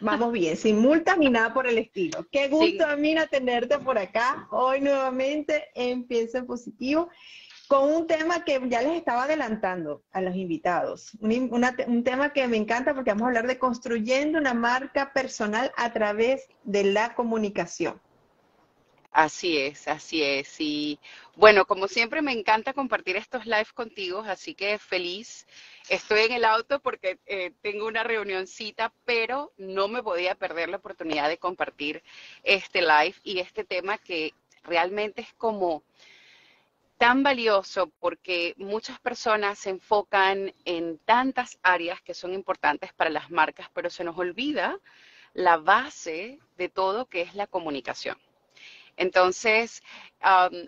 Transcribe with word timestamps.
Vamos 0.00 0.32
bien, 0.32 0.56
sin 0.56 0.78
multas 0.78 1.16
ni 1.16 1.30
nada 1.30 1.54
por 1.54 1.66
el 1.66 1.78
estilo. 1.78 2.26
Qué 2.30 2.48
gusto, 2.48 2.84
a 2.84 2.92
Amina, 2.92 3.26
tenerte 3.26 3.78
por 3.78 3.98
acá. 3.98 4.46
Hoy 4.50 4.80
nuevamente 4.80 5.68
en 5.74 6.06
en 6.08 6.46
Positivo 6.46 7.08
con 7.66 7.92
un 7.92 8.06
tema 8.06 8.44
que 8.44 8.60
ya 8.68 8.82
les 8.82 8.96
estaba 8.96 9.24
adelantando 9.24 10.02
a 10.12 10.20
los 10.20 10.36
invitados. 10.36 11.16
Un, 11.20 11.50
un, 11.88 12.04
tema 12.04 12.32
que 12.32 12.46
me 12.46 12.56
encanta 12.56 12.94
porque 12.94 13.10
vamos 13.10 13.24
a 13.24 13.28
hablar 13.28 13.46
de 13.46 13.58
construyendo 13.58 14.38
una 14.38 14.54
marca 14.54 15.12
personal 15.12 15.72
a 15.76 15.92
través 15.92 16.46
de 16.62 16.84
la 16.84 17.14
comunicación. 17.14 18.00
Así 19.16 19.56
es, 19.56 19.88
así 19.88 20.22
es. 20.22 20.60
Y 20.60 21.00
bueno, 21.36 21.64
como 21.64 21.88
siempre 21.88 22.20
me 22.20 22.32
encanta 22.32 22.74
compartir 22.74 23.16
estos 23.16 23.46
live 23.46 23.68
contigo, 23.72 24.18
así 24.20 24.54
que 24.54 24.78
feliz. 24.78 25.46
Estoy 25.88 26.24
en 26.24 26.32
el 26.32 26.44
auto 26.44 26.80
porque 26.80 27.18
eh, 27.24 27.52
tengo 27.62 27.86
una 27.86 28.02
reunioncita, 28.02 28.92
pero 29.06 29.54
no 29.56 29.88
me 29.88 30.02
podía 30.02 30.34
perder 30.34 30.68
la 30.68 30.76
oportunidad 30.76 31.30
de 31.30 31.38
compartir 31.38 32.02
este 32.42 32.82
live 32.82 33.14
y 33.24 33.38
este 33.38 33.64
tema 33.64 33.96
que 33.96 34.34
realmente 34.64 35.22
es 35.22 35.32
como 35.38 35.82
tan 36.98 37.22
valioso 37.22 37.90
porque 38.00 38.52
muchas 38.58 39.00
personas 39.00 39.58
se 39.58 39.70
enfocan 39.70 40.52
en 40.66 40.98
tantas 40.98 41.58
áreas 41.62 42.02
que 42.02 42.12
son 42.12 42.34
importantes 42.34 42.92
para 42.92 43.08
las 43.08 43.30
marcas, 43.30 43.70
pero 43.72 43.88
se 43.88 44.04
nos 44.04 44.18
olvida 44.18 44.78
la 45.32 45.56
base 45.56 46.38
de 46.58 46.68
todo 46.68 47.06
que 47.06 47.22
es 47.22 47.34
la 47.34 47.46
comunicación. 47.46 48.18
Entonces, 48.96 49.82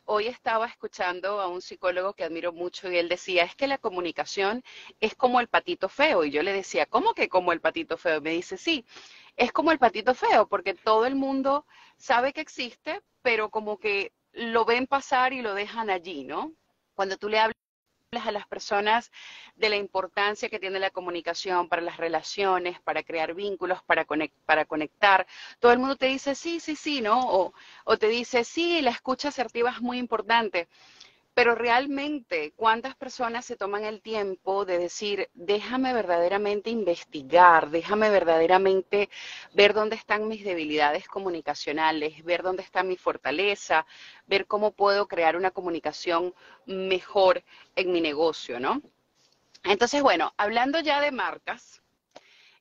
hoy 0.05 0.27
estaba 0.27 0.67
escuchando 0.67 1.41
a 1.41 1.49
un 1.49 1.63
psicólogo 1.63 2.13
que 2.15 2.25
admiro 2.25 2.53
mucho 2.53 2.91
y 2.91 2.99
él 2.99 3.09
decía, 3.09 3.45
es 3.45 3.55
que 3.57 3.67
la 3.67 3.79
comunicación 3.79 4.63
es 5.01 5.15
como 5.15 5.41
el 5.41 5.49
patito 5.49 5.89
feo. 5.89 6.25
Y 6.25 6.31
yo 6.31 6.43
le 6.43 6.53
decía, 6.53 6.87
¿cómo 6.87 7.15
que 7.15 7.29
como 7.29 7.53
el 7.53 7.61
patito 7.61 7.97
feo? 7.97 8.19
Y 8.19 8.21
me 8.23 8.31
dice, 8.31 8.57
sí, 8.59 8.85
es 9.37 9.53
como 9.53 9.73
el 9.73 9.79
patito 9.79 10.15
feo, 10.15 10.47
porque 10.49 10.75
todo 10.75 11.07
el 11.07 11.15
mundo 11.15 11.67
sabe 11.97 12.33
que 12.33 12.41
existe, 12.41 13.01
pero 13.23 13.51
como 13.51 13.79
que 13.79 14.13
lo 14.33 14.65
ven 14.65 14.87
pasar 14.87 15.33
y 15.33 15.43
lo 15.43 15.55
dejan 15.55 15.91
allí, 15.91 16.25
¿no? 16.25 16.53
Cuando 16.95 17.17
tú 17.17 17.29
le 17.29 17.39
hablas 17.39 17.57
a 18.17 18.33
las 18.33 18.47
personas 18.47 19.13
de 19.55 19.69
la 19.69 19.77
importancia 19.77 20.49
que 20.49 20.59
tiene 20.59 20.79
la 20.79 20.91
comunicación 20.91 21.69
para 21.69 21.83
las 21.83 21.99
relaciones, 21.99 22.81
para 22.81 23.03
crear 23.03 23.35
vínculos, 23.35 23.83
para, 23.83 24.07
para 24.47 24.65
conectar. 24.65 25.27
Todo 25.61 25.73
el 25.73 25.79
mundo 25.79 25.97
te 25.97 26.07
dice 26.07 26.35
sí, 26.35 26.59
sí, 26.59 26.75
sí, 26.75 27.03
¿no? 27.03 27.21
O, 27.21 27.53
o 27.85 27.97
te 27.99 28.09
dice 28.09 28.45
sí, 28.45 28.81
la 28.81 28.93
escucha 28.93 29.29
asertiva 29.29 29.71
es 29.71 29.83
muy 29.83 29.99
importante. 29.99 30.69
Pero 31.39 31.55
realmente, 31.55 32.53
¿cuántas 32.57 32.97
personas 32.97 33.45
se 33.45 33.55
toman 33.55 33.85
el 33.85 34.03
tiempo 34.03 34.65
de 34.65 34.77
decir, 34.77 35.31
déjame 35.35 35.93
verdaderamente 35.93 36.69
investigar, 36.69 37.71
déjame 37.71 38.11
verdaderamente 38.11 39.09
ver 39.55 39.73
dónde 39.73 39.95
están 39.95 40.27
mis 40.27 40.43
debilidades 40.43 41.07
comunicacionales, 41.07 42.25
ver 42.25 42.43
dónde 42.43 42.65
está 42.65 42.83
mi 42.83 42.97
fortaleza, 42.97 43.87
ver 44.27 44.49
cómo 44.49 44.73
puedo 44.73 45.07
crear 45.07 45.37
una 45.37 45.53
comunicación 45.53 46.35
mejor 46.67 47.45
en 47.77 47.93
mi 47.93 48.01
negocio, 48.01 48.59
¿no? 48.59 48.83
Entonces, 49.63 50.03
bueno, 50.03 50.35
hablando 50.39 50.81
ya 50.81 51.01
de 51.01 51.13
marcas, 51.13 51.81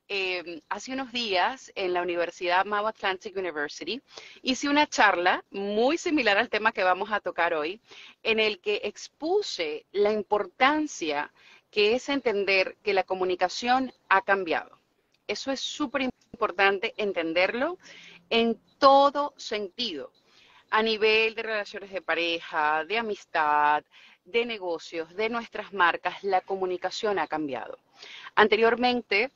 Em, 0.10 0.62
hace 0.70 0.94
unos 0.94 1.12
días 1.12 1.70
en 1.76 1.94
la 1.94 2.02
Universidad 2.02 2.64
Mau 2.64 2.88
Atlantic 2.88 3.36
University 3.36 4.02
hice 4.42 4.70
una 4.70 4.88
charla 4.88 5.44
muy 5.52 5.98
similar 5.98 6.38
al 6.38 6.50
tema 6.50 6.72
que 6.72 6.84
vamos 6.84 7.12
a 7.12 7.20
tocar 7.20 7.54
hoy, 7.54 7.82
en 8.24 8.40
el 8.40 8.62
que 8.62 8.80
expuse 8.86 9.86
la 9.92 10.14
importancia 10.14 11.30
que 11.70 11.96
es 11.96 12.08
entender 12.08 12.78
que 12.84 12.94
la 12.94 13.04
comunicación 13.04 13.92
ha 14.08 14.22
cambiado. 14.22 14.80
Eso 15.28 15.52
es 15.52 15.60
súper 15.60 16.04
importante 16.04 16.94
entenderlo 16.96 17.78
en 18.30 18.58
todo 18.78 19.34
sentido, 19.36 20.14
a 20.70 20.82
nivel 20.82 21.36
de 21.36 21.44
relaciones 21.44 21.92
de 21.92 22.02
pareja, 22.02 22.86
de 22.86 22.98
amistad, 22.98 23.84
de 24.24 24.46
negocios, 24.46 25.14
de 25.18 25.28
nuestras 25.28 25.74
marcas, 25.74 26.24
la 26.24 26.40
comunicación 26.40 27.20
ha 27.20 27.28
cambiado. 27.28 27.78
Anteriormente, 28.36 29.32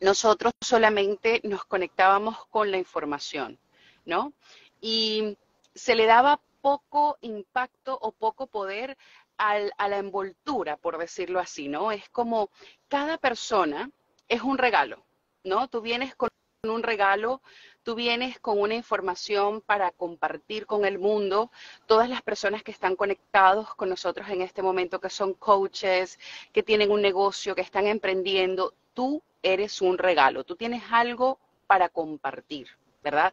nosotros 0.00 0.52
solamente 0.60 1.40
nos 1.44 1.64
conectábamos 1.64 2.46
con 2.46 2.70
la 2.70 2.78
información, 2.78 3.58
¿no? 4.04 4.32
Y 4.80 5.36
se 5.74 5.94
le 5.94 6.06
daba 6.06 6.40
poco 6.60 7.18
impacto 7.20 7.98
o 8.00 8.12
poco 8.12 8.46
poder 8.46 8.96
a 9.38 9.88
la 9.88 9.98
envoltura, 9.98 10.76
por 10.76 10.96
decirlo 10.98 11.40
así, 11.40 11.68
¿no? 11.68 11.92
Es 11.92 12.08
como 12.08 12.50
cada 12.88 13.18
persona 13.18 13.90
es 14.28 14.42
un 14.42 14.58
regalo, 14.58 15.04
¿no? 15.44 15.68
Tú 15.68 15.82
vienes 15.82 16.14
con 16.16 16.30
un 16.62 16.82
regalo, 16.82 17.42
tú 17.86 17.94
vienes 17.94 18.40
con 18.40 18.60
una 18.60 18.74
información 18.74 19.60
para 19.60 19.92
compartir 19.92 20.66
con 20.66 20.84
el 20.84 20.98
mundo, 20.98 21.52
todas 21.86 22.08
las 22.08 22.20
personas 22.20 22.64
que 22.64 22.72
están 22.72 22.96
conectados 22.96 23.76
con 23.76 23.88
nosotros 23.88 24.28
en 24.28 24.42
este 24.42 24.60
momento, 24.60 25.00
que 25.00 25.08
son 25.08 25.34
coaches, 25.34 26.18
que 26.52 26.64
tienen 26.64 26.90
un 26.90 27.00
negocio, 27.00 27.54
que 27.54 27.60
están 27.60 27.86
emprendiendo, 27.86 28.74
tú 28.92 29.22
eres 29.40 29.80
un 29.80 29.98
regalo, 29.98 30.42
tú 30.42 30.56
tienes 30.56 30.82
algo 30.90 31.38
para 31.68 31.88
compartir, 31.88 32.66
¿verdad? 33.04 33.32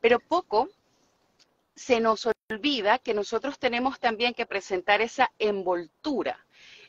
Pero 0.00 0.20
poco 0.20 0.68
se 1.74 1.98
nos 1.98 2.28
olvida 2.48 3.00
que 3.00 3.14
nosotros 3.14 3.58
tenemos 3.58 3.98
también 3.98 4.32
que 4.32 4.46
presentar 4.46 5.00
esa 5.00 5.32
envoltura. 5.40 6.46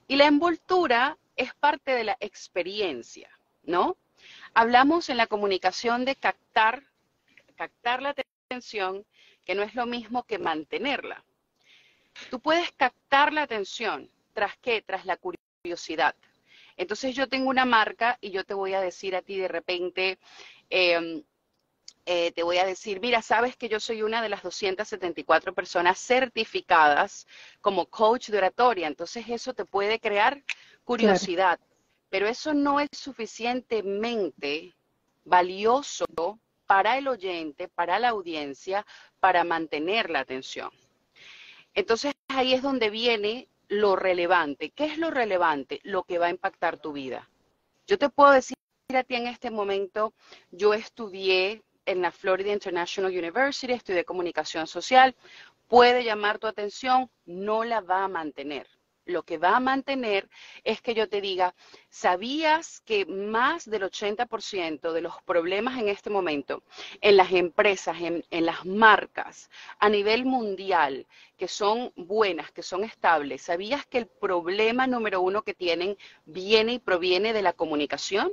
Y 0.07 0.15
la 0.15 0.27
envoltura 0.27 1.17
es 1.35 1.55
parte 1.55 1.89
de 1.89 2.03
la 2.03 2.17
experiencia, 2.19 3.31
¿no? 3.63 3.97
Hablamos 4.53 5.09
en 5.09 5.17
la 5.17 5.25
comunicación 5.25 6.05
de 6.05 6.15
captar, 6.15 6.83
captar 7.59 8.01
la 8.01 8.15
atención, 8.47 9.05
que 9.43 9.53
no 9.53 9.63
es 9.63 9.75
lo 9.75 9.85
mismo 9.85 10.23
que 10.23 10.39
mantenerla. 10.39 11.25
Tú 12.29 12.39
puedes 12.39 12.71
captar 12.71 13.33
la 13.33 13.41
atención, 13.41 14.09
¿tras 14.33 14.55
qué? 14.59 14.81
Tras 14.81 15.05
la 15.05 15.17
curiosidad. 15.17 16.15
Entonces 16.77 17.13
yo 17.13 17.27
tengo 17.27 17.49
una 17.49 17.65
marca 17.65 18.17
y 18.21 18.31
yo 18.31 18.45
te 18.45 18.53
voy 18.53 18.75
a 18.75 18.79
decir 18.79 19.13
a 19.13 19.21
ti 19.21 19.37
de 19.37 19.49
repente, 19.49 20.19
em, 20.69 21.21
eh, 22.05 22.31
te 22.31 22.43
voy 22.43 22.59
a 22.59 22.65
decir, 22.65 23.01
mira, 23.01 23.21
sabes 23.21 23.57
que 23.57 23.67
yo 23.67 23.81
soy 23.81 24.03
una 24.03 24.21
de 24.21 24.29
las 24.29 24.41
274 24.41 25.53
personas 25.53 25.99
certificadas 25.99 27.27
como 27.59 27.87
coach 27.87 28.29
de 28.29 28.37
oratoria, 28.37 28.87
entonces 28.87 29.25
eso 29.27 29.53
te 29.53 29.65
puede 29.65 29.99
crear 29.99 30.41
curiosidad, 30.85 31.59
pero 32.09 32.25
eso 32.25 32.53
no 32.53 32.79
es 32.79 32.87
suficientemente 32.93 34.73
valioso 35.25 36.05
para 36.69 36.99
el 36.99 37.07
oyente, 37.07 37.67
para 37.67 37.97
la 37.97 38.09
audiencia, 38.09 38.85
para 39.19 39.43
mantener 39.43 40.11
la 40.11 40.19
atención. 40.19 40.69
Entonces 41.73 42.13
ahí 42.27 42.53
es 42.53 42.61
donde 42.61 42.91
viene 42.91 43.47
lo 43.69 43.95
relevante. 43.95 44.69
¿Qué 44.69 44.85
es 44.85 44.99
lo 44.99 45.09
relevante? 45.09 45.79
Lo 45.81 46.03
que 46.03 46.19
va 46.19 46.27
a 46.27 46.29
impactar 46.29 46.77
tu 46.77 46.93
vida. 46.93 47.27
Yo 47.87 47.97
te 47.97 48.09
puedo 48.09 48.33
decir 48.33 48.55
a 48.93 49.03
ti 49.03 49.15
en 49.15 49.25
este 49.25 49.49
momento, 49.49 50.13
yo 50.51 50.75
estudié 50.75 51.63
en 51.87 52.03
la 52.03 52.11
Florida 52.11 52.53
International 52.53 53.11
University, 53.11 53.73
estudié 53.73 54.05
comunicación 54.05 54.67
social, 54.67 55.15
puede 55.67 56.03
llamar 56.03 56.37
tu 56.37 56.45
atención, 56.45 57.09
no 57.25 57.63
la 57.63 57.81
va 57.81 58.03
a 58.03 58.07
mantener 58.07 58.67
lo 59.09 59.23
que 59.23 59.37
va 59.37 59.57
a 59.57 59.59
mantener 59.59 60.29
es 60.63 60.81
que 60.81 60.93
yo 60.93 61.09
te 61.09 61.21
diga, 61.21 61.55
¿sabías 61.89 62.81
que 62.81 63.05
más 63.05 63.69
del 63.69 63.83
80% 63.83 64.91
de 64.91 65.01
los 65.01 65.21
problemas 65.23 65.77
en 65.79 65.89
este 65.89 66.09
momento 66.09 66.63
en 67.01 67.17
las 67.17 67.31
empresas, 67.31 67.97
en, 67.99 68.45
las 68.45 68.65
marcas, 68.65 69.49
a 69.79 69.89
nivel 69.89 70.25
mundial, 70.25 71.07
que 71.37 71.47
son 71.47 71.91
buenas, 71.95 72.51
que 72.51 72.63
son 72.63 72.83
estables, 72.83 73.41
¿sabías 73.41 73.85
que 73.85 73.97
el 73.97 74.07
problema 74.07 74.87
número 74.87 75.21
uno 75.21 75.41
que 75.41 75.53
tienen 75.53 75.97
viene 76.25 76.73
y 76.73 76.79
proviene 76.79 77.33
de 77.33 77.41
la 77.41 77.53
comunicación? 77.53 78.31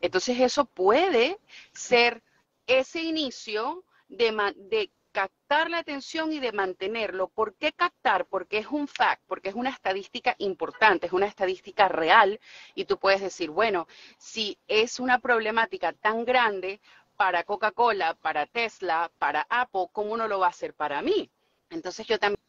Entonces 0.00 0.40
eso 0.40 0.64
puede 0.64 1.38
ser 1.72 2.22
ese 2.66 3.02
inicio 3.02 3.84
de, 4.08 4.90
captar 5.12 5.70
la 5.70 5.78
atención 5.78 6.32
y 6.32 6.40
de 6.40 6.52
mantenerlo. 6.52 7.28
¿Por 7.28 7.54
qué 7.54 7.72
captar? 7.72 8.26
Porque 8.26 8.58
es 8.58 8.66
un 8.66 8.88
fact, 8.88 9.22
porque 9.26 9.48
es 9.48 9.54
una 9.54 9.70
estadística 9.70 10.34
importante, 10.38 11.06
es 11.06 11.12
una 11.12 11.26
estadística 11.26 11.88
real 11.88 12.40
y 12.74 12.84
tú 12.84 12.98
puedes 12.98 13.20
decir, 13.20 13.50
bueno, 13.50 13.86
si 14.18 14.58
es 14.68 15.00
una 15.00 15.18
problemática 15.18 15.92
tan 15.92 16.24
grande, 16.24 16.80
para 17.20 17.44
Coca-Cola, 17.44 18.14
para 18.14 18.46
Tesla, 18.46 19.12
para 19.18 19.46
Apple, 19.50 19.88
¿cómo 19.92 20.16
no 20.16 20.26
lo 20.26 20.38
va 20.38 20.46
a 20.46 20.48
hacer 20.56 20.72
para 20.72 21.02
mí? 21.02 21.30
Entonces 21.68 22.06
yo 22.06 22.18
también 22.18 22.40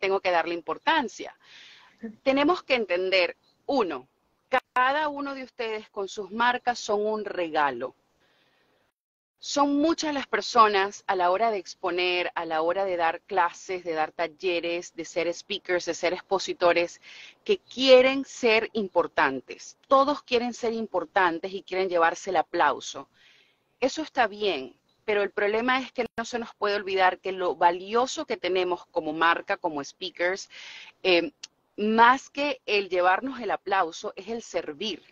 tengo 0.00 0.20
que 0.20 0.30
darle 0.30 0.54
importancia. 0.54 1.36
Tenemos 2.22 2.62
que 2.62 2.76
entender, 2.76 3.36
uno, 3.66 4.08
cada 4.72 5.08
uno 5.08 5.34
de 5.34 5.44
ustedes 5.44 5.90
con 5.90 6.08
sus 6.08 6.30
marcas 6.30 6.78
son 6.78 7.04
un 7.04 7.26
regalo. 7.26 7.94
Son 9.38 9.76
muchas 9.76 10.14
las 10.14 10.26
personas 10.26 11.04
a 11.06 11.14
la 11.14 11.30
hora 11.30 11.50
de 11.50 11.58
exponer, 11.58 12.32
a 12.34 12.46
la 12.46 12.62
hora 12.62 12.84
de 12.84 12.96
dar 12.96 13.20
clases, 13.22 13.84
de 13.84 13.92
dar 13.92 14.12
talleres, 14.12 14.94
de 14.96 15.04
ser 15.04 15.32
speakers, 15.32 15.84
de 15.84 15.94
ser 15.94 16.14
expositores, 16.14 17.00
que 17.44 17.58
quieren 17.58 18.24
ser 18.24 18.70
importantes. 18.72 19.76
Todos 19.88 20.22
quieren 20.22 20.54
ser 20.54 20.72
importantes 20.72 21.52
y 21.52 21.62
quieren 21.62 21.88
llevarse 21.88 22.30
el 22.30 22.36
aplauso. 22.36 23.08
Eso 23.78 24.02
está 24.02 24.26
bien, 24.26 24.74
pero 25.04 25.22
el 25.22 25.30
problema 25.30 25.80
es 25.80 25.92
que 25.92 26.06
no 26.16 26.24
se 26.24 26.38
nos 26.38 26.54
puede 26.54 26.74
olvidar 26.74 27.20
que 27.20 27.32
lo 27.32 27.54
valioso 27.56 28.24
que 28.24 28.36
tenemos 28.38 28.86
como 28.86 29.12
marca, 29.12 29.56
como 29.58 29.84
speakers, 29.84 30.48
eh, 31.02 31.30
más 31.76 32.30
que 32.30 32.62
el 32.64 32.88
llevarnos 32.88 33.38
el 33.40 33.50
aplauso, 33.50 34.14
es 34.16 34.28
el 34.28 34.42
servir. 34.42 35.02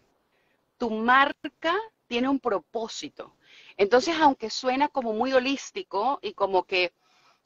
Tu 0.79 0.91
marca 0.91 1.77
tiene 2.09 2.29
un 2.29 2.41
propósito. 2.41 3.37
Entonces, 3.77 4.15
aunque 4.21 4.51
suena 4.51 4.89
como 4.89 5.13
muy 5.13 5.33
holístico 5.33 6.19
y 6.23 6.35
como 6.35 6.65
que, 6.65 6.93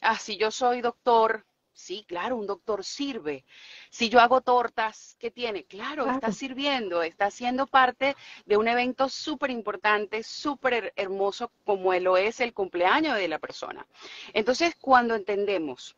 ah, 0.00 0.18
si 0.18 0.36
yo 0.36 0.50
soy 0.50 0.80
doctor, 0.80 1.44
sí, 1.78 2.04
claro, 2.08 2.36
un 2.36 2.46
doctor 2.46 2.84
sirve. 2.84 3.44
Si 3.88 4.08
yo 4.08 4.20
hago 4.20 4.40
tortas, 4.40 5.16
¿qué 5.20 5.30
tiene? 5.30 5.64
Claro, 5.64 6.10
está 6.10 6.32
sirviendo, 6.32 7.02
está 7.02 7.30
siendo 7.30 7.66
parte 7.66 8.16
de 8.46 8.56
un 8.56 8.66
evento 8.68 9.08
súper 9.08 9.50
importante, 9.50 10.22
súper 10.22 10.92
hermoso 10.96 11.50
como 11.64 11.94
lo 11.94 12.16
es 12.16 12.40
el 12.40 12.52
cumpleaños 12.52 13.16
de 13.16 13.28
la 13.28 13.38
persona. 13.38 13.86
Entonces, 14.34 14.74
cuando 14.80 15.14
entendemos, 15.14 15.96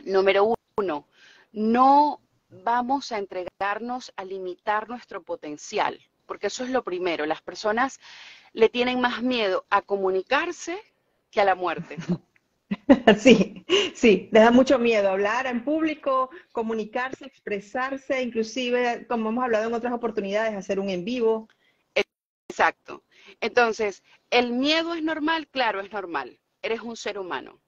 número 0.00 0.54
uno, 0.76 1.06
no 1.52 2.20
vamos 2.48 3.12
a 3.12 3.18
entregarnos 3.18 4.12
a 4.16 4.24
limitar 4.24 4.88
nuestro 4.88 5.22
potencial, 5.22 6.00
porque 6.26 6.46
eso 6.46 6.64
es 6.64 6.70
lo 6.70 6.82
primero. 6.82 7.26
Las 7.26 7.42
personas 7.42 8.00
le 8.52 8.68
tienen 8.68 9.00
más 9.00 9.22
miedo 9.22 9.66
a 9.70 9.82
comunicarse 9.82 10.78
que 11.30 11.40
a 11.40 11.44
la 11.44 11.54
muerte. 11.54 11.96
Sí, 13.18 13.64
sí, 13.94 14.28
les 14.32 14.44
da 14.44 14.50
mucho 14.50 14.78
miedo 14.78 15.10
hablar 15.10 15.46
en 15.46 15.62
público, 15.62 16.30
comunicarse, 16.52 17.26
expresarse, 17.26 18.22
inclusive, 18.22 19.06
como 19.08 19.28
hemos 19.28 19.44
hablado 19.44 19.68
en 19.68 19.74
otras 19.74 19.92
oportunidades, 19.92 20.54
hacer 20.54 20.80
un 20.80 20.88
en 20.88 21.04
vivo. 21.04 21.48
Exacto. 22.48 23.04
Entonces, 23.40 24.02
¿el 24.30 24.52
miedo 24.52 24.94
es 24.94 25.02
normal? 25.02 25.48
Claro, 25.48 25.80
es 25.80 25.92
normal. 25.92 26.40
Eres 26.62 26.80
un 26.80 26.96
ser 26.96 27.18
humano. 27.18 27.60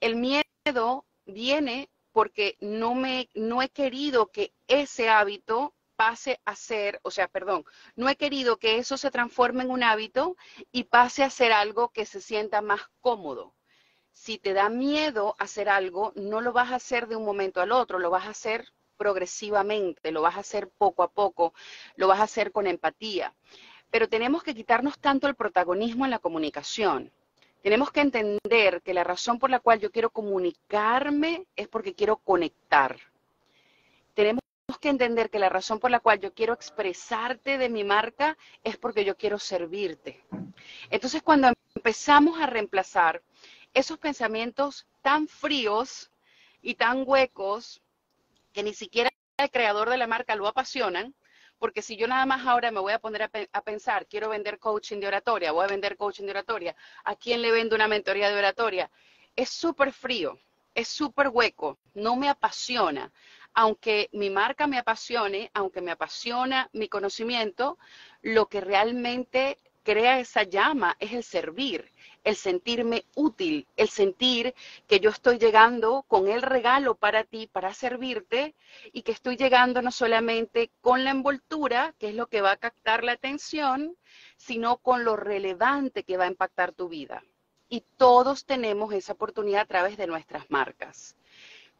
El 0.00 0.16
miedo 0.16 1.06
viene 1.26 1.88
porque 2.12 2.56
no, 2.60 2.94
me, 2.94 3.28
no 3.34 3.62
he 3.62 3.68
querido 3.68 4.30
que 4.30 4.52
ese 4.66 5.08
hábito 5.08 5.74
pase 5.98 6.40
a 6.44 6.54
ser, 6.54 7.00
o 7.02 7.10
sea, 7.10 7.26
perdón, 7.26 7.64
no 7.96 8.08
he 8.08 8.14
querido 8.14 8.56
que 8.56 8.78
eso 8.78 8.96
se 8.96 9.10
transforme 9.10 9.64
en 9.64 9.70
un 9.72 9.82
hábito 9.82 10.36
y 10.70 10.84
pase 10.84 11.24
a 11.24 11.30
ser 11.30 11.52
algo 11.52 11.88
que 11.88 12.06
se 12.06 12.20
sienta 12.20 12.62
más 12.62 12.82
cómodo. 13.00 13.52
Si 14.12 14.38
te 14.38 14.52
da 14.52 14.68
miedo 14.68 15.34
hacer 15.40 15.68
algo, 15.68 16.12
no 16.14 16.40
lo 16.40 16.52
vas 16.52 16.70
a 16.70 16.76
hacer 16.76 17.08
de 17.08 17.16
un 17.16 17.24
momento 17.24 17.60
al 17.60 17.72
otro, 17.72 17.98
lo 17.98 18.10
vas 18.10 18.26
a 18.26 18.30
hacer 18.30 18.68
progresivamente, 18.96 20.12
lo 20.12 20.22
vas 20.22 20.36
a 20.36 20.40
hacer 20.40 20.68
poco 20.68 21.02
a 21.02 21.10
poco, 21.10 21.52
lo 21.96 22.06
vas 22.06 22.20
a 22.20 22.24
hacer 22.24 22.52
con 22.52 22.68
empatía. 22.68 23.34
Pero 23.90 24.08
tenemos 24.08 24.44
que 24.44 24.54
quitarnos 24.54 25.00
tanto 25.00 25.26
el 25.26 25.34
protagonismo 25.34 26.04
en 26.04 26.12
la 26.12 26.20
comunicación. 26.20 27.10
Tenemos 27.60 27.90
que 27.90 28.02
entender 28.02 28.82
que 28.82 28.94
la 28.94 29.02
razón 29.02 29.40
por 29.40 29.50
la 29.50 29.58
cual 29.58 29.80
yo 29.80 29.90
quiero 29.90 30.10
comunicarme 30.10 31.48
es 31.56 31.66
porque 31.66 31.94
quiero 31.94 32.18
conectar. 32.18 32.96
Tenemos 34.14 34.47
que 34.76 34.90
entender 34.90 35.30
que 35.30 35.38
la 35.38 35.48
razón 35.48 35.80
por 35.80 35.90
la 35.90 36.00
cual 36.00 36.20
yo 36.20 36.34
quiero 36.34 36.52
expresarte 36.52 37.56
de 37.56 37.70
mi 37.70 37.84
marca 37.84 38.36
es 38.62 38.76
porque 38.76 39.04
yo 39.04 39.16
quiero 39.16 39.38
servirte. 39.38 40.22
Entonces, 40.90 41.22
cuando 41.22 41.50
empezamos 41.74 42.38
a 42.38 42.46
reemplazar 42.46 43.22
esos 43.72 43.98
pensamientos 43.98 44.86
tan 45.00 45.26
fríos 45.26 46.10
y 46.60 46.74
tan 46.74 47.04
huecos 47.06 47.80
que 48.52 48.62
ni 48.62 48.74
siquiera 48.74 49.10
el 49.38 49.50
creador 49.50 49.88
de 49.88 49.96
la 49.96 50.06
marca 50.06 50.36
lo 50.36 50.46
apasionan, 50.46 51.14
porque 51.58 51.82
si 51.82 51.96
yo 51.96 52.06
nada 52.06 52.26
más 52.26 52.46
ahora 52.46 52.70
me 52.70 52.80
voy 52.80 52.92
a 52.92 52.98
poner 52.98 53.22
a, 53.22 53.62
pensar, 53.62 54.06
quiero 54.06 54.28
vender 54.28 54.58
coaching 54.58 55.00
de 55.00 55.08
oratoria, 55.08 55.52
voy 55.52 55.64
a 55.64 55.68
vender 55.68 55.96
coaching 55.96 56.24
de 56.24 56.30
oratoria, 56.30 56.76
¿a 57.04 57.16
quién 57.16 57.40
le 57.42 57.50
vendo 57.50 57.74
una 57.74 57.88
mentoría 57.88 58.30
de 58.30 58.38
oratoria? 58.38 58.90
Es 59.34 59.48
súper 59.48 59.92
frío, 59.92 60.38
es 60.74 60.88
súper 60.88 61.28
hueco, 61.28 61.78
no 61.94 62.16
me 62.16 62.28
apasiona. 62.28 63.10
Aunque 63.60 64.08
mi 64.12 64.30
marca 64.30 64.68
me 64.68 64.78
apasione, 64.78 65.50
aunque 65.52 65.80
me 65.80 65.90
apasiona 65.90 66.70
mi 66.72 66.88
conocimiento, 66.88 67.76
lo 68.22 68.46
que 68.46 68.60
realmente 68.60 69.58
crea 69.82 70.20
esa 70.20 70.44
llama 70.44 70.96
es 71.00 71.12
el 71.12 71.24
servir, 71.24 71.90
el 72.22 72.36
sentirme 72.36 73.04
útil, 73.16 73.66
el 73.76 73.88
sentir 73.88 74.54
que 74.86 75.00
yo 75.00 75.10
estoy 75.10 75.38
llegando 75.38 76.04
con 76.06 76.28
el 76.28 76.42
regalo 76.42 76.94
para 76.94 77.24
ti, 77.24 77.48
para 77.48 77.74
servirte, 77.74 78.54
y 78.92 79.02
que 79.02 79.10
estoy 79.10 79.36
llegando 79.36 79.82
no 79.82 79.90
solamente 79.90 80.70
con 80.80 81.02
la 81.02 81.10
envoltura, 81.10 81.96
que 81.98 82.10
es 82.10 82.14
lo 82.14 82.28
que 82.28 82.42
va 82.42 82.52
a 82.52 82.58
captar 82.58 83.02
la 83.02 83.10
atención, 83.10 83.96
sino 84.36 84.76
con 84.76 85.02
lo 85.02 85.16
relevante 85.16 86.04
que 86.04 86.16
va 86.16 86.26
a 86.26 86.34
impactar 86.34 86.70
tu 86.70 86.88
vida. 86.88 87.24
Y 87.68 87.82
todos 87.96 88.44
tenemos 88.44 88.94
esa 88.94 89.14
oportunidad 89.14 89.62
a 89.62 89.66
través 89.66 89.96
de 89.96 90.06
nuestras 90.06 90.48
marcas. 90.48 91.16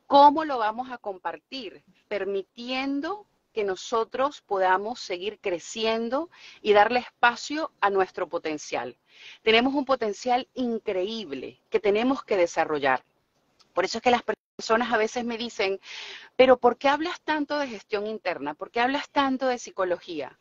¿Cómo 0.08 0.46
lo 0.46 0.56
vamos 0.56 0.90
a 0.90 0.96
compartir? 0.96 1.84
Permitiendo 2.08 3.26
que 3.52 3.62
nosotros 3.62 4.40
podamos 4.40 5.00
seguir 5.00 5.38
creciendo 5.38 6.31
y 6.62 6.72
darle 6.72 7.00
espacio 7.00 7.72
a 7.82 7.90
nuestro 7.90 8.26
potencial. 8.26 8.96
Tenemos 9.43 9.75
un 9.75 9.84
potencial 9.84 10.49
increíble 10.55 11.60
que 11.69 11.78
tenemos 11.78 12.25
que 12.25 12.38
desarrollar. 12.38 13.05
Por 13.75 13.84
eso 13.84 13.99
es 13.99 14.02
que 14.02 14.10
las 14.10 14.22
personas 14.22 14.90
a 14.94 14.96
veces 14.96 15.26
me 15.26 15.37
dicen, 15.37 15.78
pero 16.37 16.56
¿por 16.56 16.78
qué 16.78 16.88
hablas 16.88 17.20
tanto 17.20 17.58
de 17.58 17.69
gestión 17.69 18.06
interna? 18.06 18.54
¿Por 18.54 18.70
qué 18.70 18.81
hablas 18.81 19.11
tanto 19.11 19.46
de 19.46 19.58
psicología? 19.58 20.38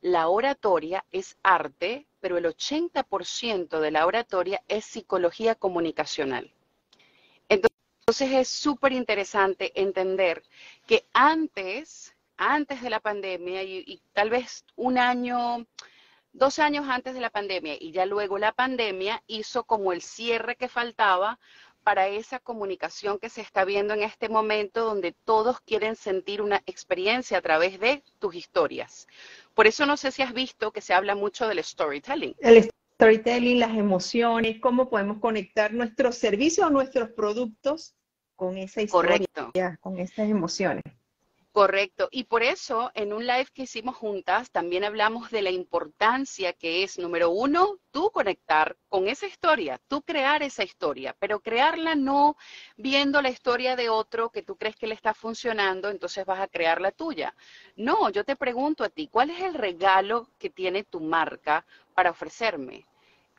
La 0.00 0.28
oratoria 0.28 1.04
es 1.10 1.36
arte, 1.42 2.06
pero 2.20 2.38
el 2.38 2.44
80% 2.44 3.80
de 3.80 3.90
la 3.90 4.06
oratoria 4.06 4.62
es 4.68 4.84
psicología 4.84 5.56
comunicacional. 5.56 6.52
Entonces 7.48 7.77
es 8.08 8.48
súper 8.48 8.92
interesante 8.92 9.72
entender 9.80 10.42
que 10.86 11.04
antes 11.12 12.14
antes 12.38 12.80
de 12.80 12.88
la 12.88 13.00
pandemia 13.00 13.62
y, 13.64 14.00
tal 14.12 14.30
vez 14.30 14.64
un 14.76 14.96
año, 14.96 15.66
dos 16.32 16.58
años 16.58 16.86
antes 16.88 17.14
de 17.14 17.20
la 17.20 17.30
pandemia 17.30 17.74
y 17.78 17.90
ya 17.90 18.06
luego 18.06 18.38
la 18.38 18.52
pandemia 18.52 19.22
hizo 19.26 19.64
como 19.64 19.92
el 19.92 20.00
cierre 20.00 20.56
que 20.56 20.68
faltaba 20.68 21.38
para 21.82 22.08
esa 22.08 22.38
comunicación 22.38 23.18
que 23.18 23.28
se 23.28 23.40
está 23.40 23.64
viendo 23.64 23.94
en 23.94 24.02
este 24.02 24.28
momento 24.28 24.84
donde 24.84 25.12
todos 25.24 25.60
quieren 25.60 25.96
sentir 25.96 26.42
una 26.42 26.62
experiencia 26.66 27.38
a 27.38 27.42
través 27.42 27.80
de 27.80 28.02
tus 28.18 28.34
historias. 28.34 29.08
Por 29.54 29.66
eso 29.66 29.84
no 29.86 29.96
sé 29.96 30.12
si 30.12 30.22
has 30.22 30.32
visto 30.32 30.70
que 30.70 30.80
se 30.80 30.94
habla 30.94 31.14
mucho 31.14 31.48
del 31.48 31.62
storytelling. 31.64 32.36
El 32.40 32.70
storytelling, 32.94 33.58
las 33.58 33.76
emociones, 33.76 34.60
cómo 34.60 34.90
podemos 34.90 35.18
conectar 35.18 35.72
nuestros 35.72 36.16
servicios 36.16 36.66
o 36.66 36.70
nuestros 36.70 37.10
productos 37.10 37.94
con 38.38 38.56
esa 38.56 38.80
historia, 38.82 39.76
con 39.80 39.98
esas 39.98 40.28
emociones. 40.28 40.84
Correcto. 41.50 42.08
Y 42.12 42.22
por 42.22 42.44
eso, 42.44 42.92
en 42.94 43.12
un 43.12 43.26
live 43.26 43.48
que 43.52 43.62
hicimos 43.62 43.96
juntas, 43.96 44.52
también 44.52 44.84
hablamos 44.84 45.32
de 45.32 45.42
la 45.42 45.50
importancia 45.50 46.52
que 46.52 46.84
es, 46.84 47.00
número 47.00 47.30
uno, 47.30 47.78
tú 47.90 48.12
conectar 48.12 48.76
con 48.88 49.08
esa 49.08 49.26
historia, 49.26 49.80
tú 49.88 50.02
crear 50.02 50.44
esa 50.44 50.62
historia, 50.62 51.16
pero 51.18 51.40
crearla 51.40 51.96
no 51.96 52.36
viendo 52.76 53.20
la 53.22 53.30
historia 53.30 53.74
de 53.74 53.88
otro 53.88 54.30
que 54.30 54.42
tú 54.42 54.54
crees 54.54 54.76
que 54.76 54.86
le 54.86 54.94
está 54.94 55.14
funcionando, 55.14 55.90
entonces 55.90 56.24
vas 56.24 56.38
a 56.38 56.46
crear 56.46 56.80
la 56.80 56.92
tuya. 56.92 57.34
No, 57.74 58.08
yo 58.08 58.22
te 58.22 58.36
pregunto 58.36 58.84
a 58.84 58.88
ti, 58.88 59.08
¿cuál 59.08 59.30
es 59.30 59.42
el 59.42 59.54
regalo 59.54 60.28
que 60.38 60.50
tiene 60.50 60.84
tu 60.84 61.00
marca 61.00 61.66
para 61.92 62.12
ofrecerme? 62.12 62.86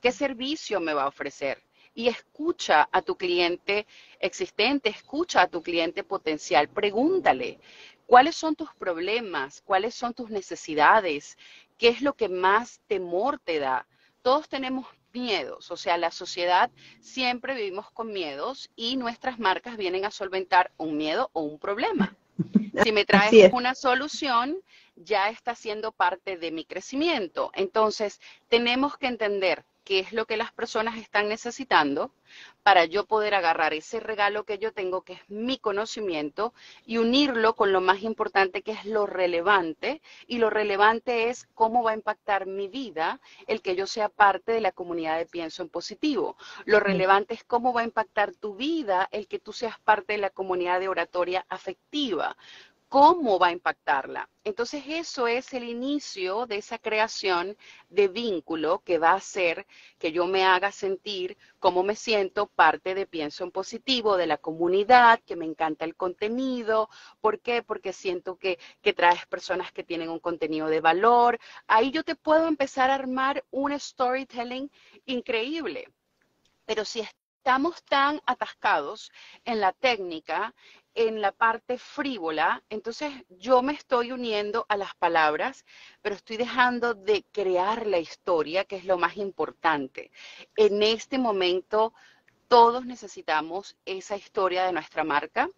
¿Qué 0.01 0.11
servicio 0.11 0.81
me 0.81 0.93
va 0.93 1.03
a 1.03 1.07
ofrecer? 1.07 1.63
Y 1.99 2.07
escucha 2.07 2.87
a 2.93 3.01
tu 3.01 3.17
cliente 3.17 3.85
existente, 4.21 4.87
escucha 4.87 5.41
a 5.41 5.47
tu 5.47 5.61
cliente 5.61 6.05
potencial, 6.05 6.69
pregúntale, 6.69 7.59
¿Cuáles 8.05 8.37
son 8.37 8.55
tus 8.55 8.73
problemas? 8.73 9.61
¿Cuáles 9.61 9.93
son 9.93 10.15
tus 10.15 10.31
necesidades? 10.31 11.37
¿Qué 11.77 11.89
es 11.89 12.01
lo 12.01 12.13
que 12.13 12.27
más 12.27 12.79
temor 12.87 13.37
te 13.37 13.59
da? 13.59 13.85
Todos 14.23 14.49
tenemos 14.49 14.87
miedos, 15.13 15.69
o 15.69 15.77
sea, 15.77 15.95
la 15.97 16.09
sociedad 16.09 16.71
siempre 17.01 17.53
vivimos 17.53 17.91
con 17.91 18.11
miedos 18.11 18.71
y 18.75 18.97
nuestras 18.97 19.37
marcas 19.37 19.77
vienen 19.77 20.05
a 20.05 20.11
solventar 20.11 20.71
un 20.77 20.97
miedo 20.97 21.29
o 21.33 21.41
un 21.41 21.59
problema. 21.59 22.15
Si 22.83 22.93
me 22.93 23.03
traes 23.03 23.51
una 23.51 23.75
solución, 23.75 24.57
ya 24.95 25.29
está 25.29 25.53
siendo 25.53 25.91
parte 25.91 26.37
de 26.37 26.49
mi 26.51 26.63
crecimiento. 26.63 27.51
Entonces, 27.53 28.21
tenemos 28.47 28.97
que 28.97 29.07
entender 29.07 29.65
qué 29.89 29.97
es 29.97 30.13
lo 30.13 30.27
que 30.27 30.37
las 30.37 30.51
personas 30.51 30.97
están 30.97 31.29
necesitando 31.29 32.11
para 32.61 32.85
yo 32.85 33.07
poder 33.07 33.33
agarrar 33.33 33.73
ese 33.73 33.99
regalo 33.99 34.43
que 34.43 34.59
yo 34.59 34.71
tengo, 34.71 35.01
que 35.01 35.13
es 35.13 35.21
mi 35.29 35.57
conocimiento, 35.57 36.53
y 36.85 36.99
unirlo 36.99 37.55
con 37.55 37.71
lo 37.73 37.81
más 37.81 38.03
importante 38.03 38.61
que 38.61 38.73
es 38.73 38.85
lo 38.85 39.07
relevante. 39.07 40.03
Y 40.27 40.37
lo 40.37 40.51
relevante 40.51 41.29
es 41.29 41.47
cómo 41.55 41.81
va 41.81 41.89
a 41.91 41.95
impactar 41.95 42.45
mi 42.45 42.67
vida 42.67 43.19
el 43.47 43.63
que 43.63 43.75
yo 43.75 43.87
sea 43.87 44.09
parte 44.09 44.51
de 44.51 44.61
la 44.61 44.71
comunidad 44.71 45.17
de 45.17 45.25
Pienso 45.25 45.63
en 45.63 45.69
Positivo. 45.69 46.37
Lo 46.65 46.79
relevante 46.79 47.33
es 47.33 47.43
cómo 47.43 47.73
va 47.73 47.81
a 47.81 47.85
impactar 47.85 48.35
tu 48.35 48.53
vida 48.53 49.09
el 49.11 49.27
que 49.27 49.39
tú 49.39 49.53
seas 49.53 49.79
parte 49.79 50.13
de 50.13 50.19
la 50.19 50.29
comunidad 50.29 50.79
de 50.79 50.87
oratoria 50.87 51.47
afectiva 51.49 52.37
cómo 52.89 53.37
va 53.37 53.47
a 53.47 53.51
impactarla. 53.51 54.27
Entonces 54.43 54.83
eso 54.87 55.27
es 55.27 55.53
el 55.53 55.63
inicio 55.63 56.47
de 56.47 56.57
esa 56.57 56.79
creación 56.79 57.55
de 57.87 58.07
vínculo 58.07 58.79
que 58.79 58.97
va 58.97 59.11
a 59.11 59.15
hacer 59.17 59.67
que 59.99 60.11
yo 60.11 60.25
me 60.25 60.43
haga 60.43 60.71
sentir 60.71 61.37
cómo 61.59 61.83
me 61.83 61.95
siento 61.95 62.47
parte 62.47 62.95
de 62.95 63.05
Pienso 63.05 63.43
en 63.43 63.51
Positivo, 63.51 64.17
de 64.17 64.25
la 64.25 64.37
comunidad, 64.37 65.21
que 65.25 65.35
me 65.35 65.45
encanta 65.45 65.85
el 65.85 65.95
contenido. 65.95 66.89
¿Por 67.21 67.39
qué? 67.39 67.61
Porque 67.61 67.93
siento 67.93 68.37
que, 68.37 68.57
que 68.81 68.93
traes 68.93 69.25
personas 69.27 69.71
que 69.71 69.83
tienen 69.83 70.09
un 70.09 70.19
contenido 70.19 70.67
de 70.67 70.81
valor. 70.81 71.39
Ahí 71.67 71.91
yo 71.91 72.03
te 72.03 72.15
puedo 72.15 72.47
empezar 72.47 72.89
a 72.89 72.95
armar 72.95 73.45
un 73.51 73.79
storytelling 73.79 74.71
increíble. 75.05 75.87
Pero 76.65 76.85
si 76.85 77.01
estamos 77.01 77.83
tan 77.83 78.19
atascados 78.25 79.11
en 79.45 79.59
la 79.59 79.73
técnica, 79.73 80.53
en 80.99 81.21
la 81.21 81.31
parte 81.31 81.77
frívola, 81.77 82.61
entonces 82.69 83.13
yo 83.29 83.61
me 83.61 83.71
estoy 83.71 84.11
uniendo 84.11 84.65
a 84.67 84.75
las 84.75 84.93
palabras, 84.95 85.63
pero 86.01 86.13
estoy 86.13 86.35
dejando 86.35 86.93
de 86.93 87.23
crear 87.31 87.87
la 87.87 87.99
historia, 87.99 88.65
que 88.65 88.75
es 88.75 88.83
lo 88.83 88.97
más 88.97 89.15
importante. 89.15 90.11
En 90.57 90.83
este 90.83 91.17
momento 91.17 91.93
todos 92.49 92.85
necesitamos 92.85 93.77
esa 93.85 94.17
historia 94.17 94.65
de 94.65 94.73
nuestra 94.73 95.05
marca 95.05 95.49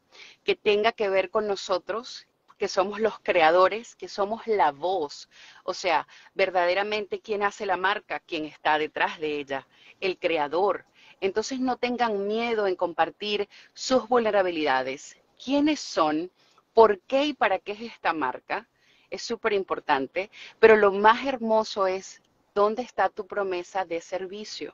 que 0.44 0.56
tenga 0.56 0.92
que 0.92 1.10
ver 1.10 1.32
con 1.32 1.48
nosotros, 1.48 2.28
que 2.60 2.68
somos 2.68 3.00
los 3.00 3.20
creadores, 3.20 3.96
que 3.96 4.10
somos 4.10 4.46
la 4.46 4.72
voz. 4.72 5.28
O 5.64 5.74
sea, 5.74 6.08
verdaderamente 6.36 7.20
quién 7.20 7.42
hace 7.42 7.66
la 7.66 7.78
marca, 7.78 8.20
quién 8.20 8.46
está 8.46 8.78
detrás 8.78 9.20
de 9.20 9.40
ella, 9.40 9.68
el 10.02 10.20
creador. 10.20 10.86
Entonces 11.20 11.60
no 11.60 11.78
tengan 11.78 12.28
miedo 12.28 12.68
en 12.68 12.76
compartir 12.76 13.50
sus 13.74 14.08
vulnerabilidades, 14.08 15.21
quiénes 15.44 15.80
son, 15.80 16.32
por 16.74 17.00
qué 17.02 17.26
y 17.26 17.34
para 17.34 17.60
qué 17.60 17.74
es 17.74 17.82
esta 17.82 18.14
marca. 18.14 18.68
Es 19.10 19.24
súper 19.24 19.54
importante, 19.54 20.30
pero 20.60 20.76
lo 20.78 20.92
más 20.92 21.26
hermoso 21.26 21.88
es 21.88 22.22
dónde 22.56 22.82
está 22.82 23.10
tu 23.10 23.28
promesa 23.28 23.84
de 23.86 24.00
servicio, 24.02 24.74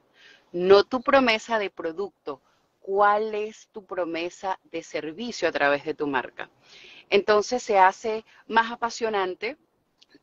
no 0.51 0.83
tu 0.83 1.01
promesa 1.01 1.57
de 1.57 1.69
producto. 1.69 2.41
¿Cuál 2.79 3.36
es 3.36 3.67
tu 3.74 3.86
promesa 3.86 4.59
de 4.71 4.81
servicio 4.81 5.50
a 5.50 5.51
través 5.51 5.83
de 5.83 5.93
tu 5.93 6.07
marca? 6.07 6.50
Entonces 7.09 7.62
se 7.62 7.77
hace 7.77 8.24
más 8.47 8.71
apasionante, 8.71 9.57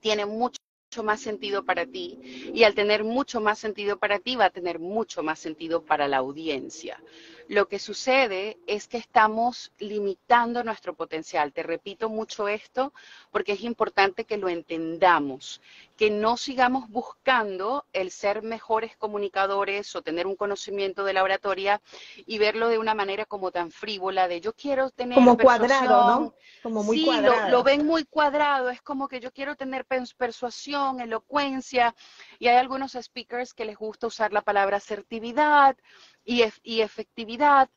tiene 0.01 0.25
mucho 0.25 0.59
más 1.03 1.21
sentido 1.21 1.65
para 1.65 1.87
ti 1.87 2.19
y 2.55 2.63
al 2.63 2.75
tener 2.75 3.05
mucho 3.05 3.41
más 3.41 3.59
sentido 3.59 3.99
para 3.99 4.19
ti 4.19 4.37
va 4.37 4.47
a 4.47 4.51
tener 4.51 4.79
mucho 4.79 5.23
más 5.23 5.41
sentido 5.41 5.83
para 5.83 6.07
la 6.09 6.19
audiencia. 6.19 7.03
Lo 7.49 7.69
que 7.69 7.79
sucede 7.79 8.59
es 8.67 8.89
que 8.89 8.97
estamos 8.97 9.73
limitando 9.79 10.65
nuestro 10.65 10.95
potencial. 10.95 11.53
Te 11.53 11.63
repito 11.63 12.09
mucho 12.09 12.49
esto 12.49 12.93
porque 13.31 13.53
es 13.53 13.63
importante 13.63 14.25
que 14.25 14.39
lo 14.39 14.49
entendamos, 14.49 15.61
que 15.97 16.11
no 16.11 16.37
sigamos 16.37 16.89
buscando 16.89 17.85
el 17.93 18.11
ser 18.11 18.43
mejores 18.43 18.97
comunicadores 18.97 19.95
o 19.95 20.03
tener 20.03 20.27
un 20.27 20.37
conocimiento 20.37 21.05
de 21.05 21.13
la 21.13 21.23
oratoria 21.23 21.83
y 22.27 22.39
verlo 22.39 22.69
de 22.69 22.79
una 22.79 22.95
manera 22.95 23.27
como 23.27 23.51
tan 23.51 23.71
frívola 23.71 24.27
de 24.27 24.41
yo 24.41 24.55
quiero 24.55 24.91
tener 24.91 25.17
como 25.17 25.37
cuadrado, 25.37 26.21
¿no? 26.21 26.35
Como 26.63 26.83
muy 26.83 26.99
sí, 26.99 27.05
cuadrado. 27.05 27.51
Lo, 27.51 27.59
lo 27.59 27.63
ven 27.63 27.87
muy 27.87 28.05
cuadrado, 28.05 28.71
es 28.71 28.81
como 28.81 29.07
que 29.09 29.21
yo 29.21 29.33
quiero 29.33 29.55
tener 29.55 29.85
persuasión, 29.85 31.01
elocuencia 31.01 31.95
y 32.39 32.49
hay 32.49 32.57
algunos 32.57 32.93
speakers 32.93 33.53
que 33.53 33.67
les 33.67 33.77
gusta 33.77 34.07
usar 34.07 34.33
la 34.33 34.41
palabra 34.41 34.79
asertividad 34.79 35.77
y, 36.25 36.81
efectividad. 36.81 37.71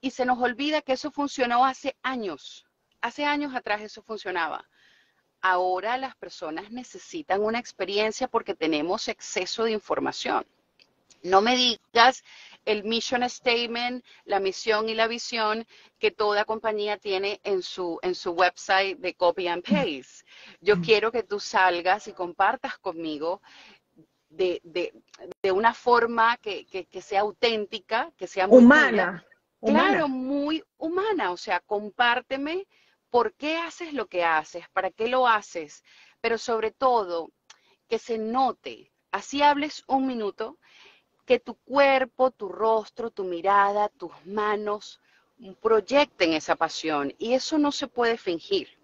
Y 0.00 0.10
se 0.10 0.24
nos 0.24 0.38
olvida 0.38 0.82
que 0.82 0.92
eso 0.92 1.10
funcionó 1.10 1.64
hace 1.64 1.96
años. 2.02 2.66
Hace 3.00 3.24
años 3.24 3.54
atrás 3.54 3.80
eso 3.80 4.02
funcionaba. 4.02 4.68
Ahora 5.40 5.96
las 5.96 6.16
personas 6.16 6.70
necesitan 6.70 7.42
una 7.42 7.58
experiencia 7.58 8.28
porque 8.28 8.54
tenemos 8.54 9.08
exceso 9.08 9.64
de 9.64 9.72
información. 9.72 10.46
No 11.22 11.40
me 11.40 11.56
digas 11.56 12.22
el 12.64 12.84
mission 12.84 13.28
statement, 13.28 14.04
la 14.24 14.38
misión 14.40 14.88
y 14.88 14.94
la 14.94 15.08
visión 15.08 15.66
que 15.98 16.10
toda 16.10 16.44
compañía 16.44 16.96
tiene 16.96 17.40
en 17.42 17.62
su, 17.62 17.98
en 18.02 18.14
su 18.14 18.32
website 18.32 18.98
de 18.98 19.14
copy 19.14 19.48
and 19.48 19.64
paste. 19.64 20.24
Yo 20.60 20.76
mm. 20.76 20.82
quiero 20.82 21.10
que 21.10 21.24
tú 21.24 21.40
salgas 21.40 22.06
y 22.06 22.12
compartas 22.12 22.78
conmigo 22.78 23.42
de, 24.28 24.60
de, 24.64 24.92
de 25.42 25.52
una 25.52 25.74
forma 25.74 26.36
que, 26.38 26.66
que, 26.66 27.02
sea 27.02 27.20
auténtica, 27.20 28.12
que 28.16 28.26
sea 28.26 28.46
muy 28.46 28.58
humana, 28.58 29.24
Claro, 29.60 30.08
muy 30.08 30.62
humana. 30.76 31.32
O 31.32 31.36
sea, 31.36 31.60
compárteme 31.60 32.66
por 33.10 33.34
qué 33.34 33.56
haces 33.56 33.92
lo 33.92 34.06
que 34.06 34.24
haces, 34.24 34.68
para 34.72 34.90
qué 34.90 35.08
lo 35.08 35.26
haces, 35.26 35.82
pero 36.20 36.38
sobre 36.38 36.70
todo 36.70 37.30
que 37.88 37.98
se 37.98 38.18
note, 38.18 38.92
así 39.10 39.42
hables 39.42 39.82
un 39.86 40.06
minuto, 40.06 40.58
que 41.24 41.40
tu 41.40 41.56
cuerpo, 41.56 42.30
tu 42.30 42.48
rostro, 42.48 43.10
tu 43.10 43.24
mirada, 43.24 43.88
tus 43.88 44.12
manos 44.24 45.00
proyecten 45.60 46.32
esa 46.32 46.56
pasión. 46.56 47.14
Y 47.18 47.34
eso 47.34 47.58
no 47.58 47.72
se 47.72 47.86
puede 47.86 48.16
fingir. 48.16 48.77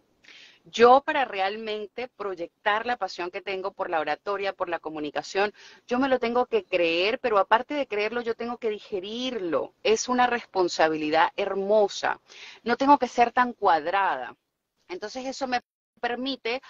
Yo 0.64 1.02
para 1.02 1.25
realmente 1.26 2.09
proyectar 2.09 2.87
la 2.87 2.97
pasión 2.97 3.30
que 3.30 3.42
tengo 3.42 3.73
por 3.73 3.90
la 3.90 4.00
oratoria, 4.00 4.54
por 4.54 4.68
la 4.71 4.78
comunicación, 4.78 5.52
yo 5.87 5.99
me 5.99 6.09
lo 6.09 6.18
tengo 6.18 6.47
que 6.47 6.64
creer, 6.64 7.18
pero 7.21 7.38
aparte 7.38 7.75
de 7.75 7.87
creerlo, 7.87 8.23
yo 8.23 8.35
tengo 8.35 8.56
que 8.59 8.71
digerirlo. 8.71 9.75
Es 9.83 10.09
una 10.09 10.26
responsabilidad 10.26 11.33
hermosa. 11.37 12.21
No 12.62 12.76
tengo 12.78 12.99
que 12.99 13.09
ser 13.09 13.30
tan 13.33 13.52
cuadrada. 13.52 14.37
Entonces 14.88 15.26
eso 15.26 15.47
me 15.47 15.61
permite 16.00 16.62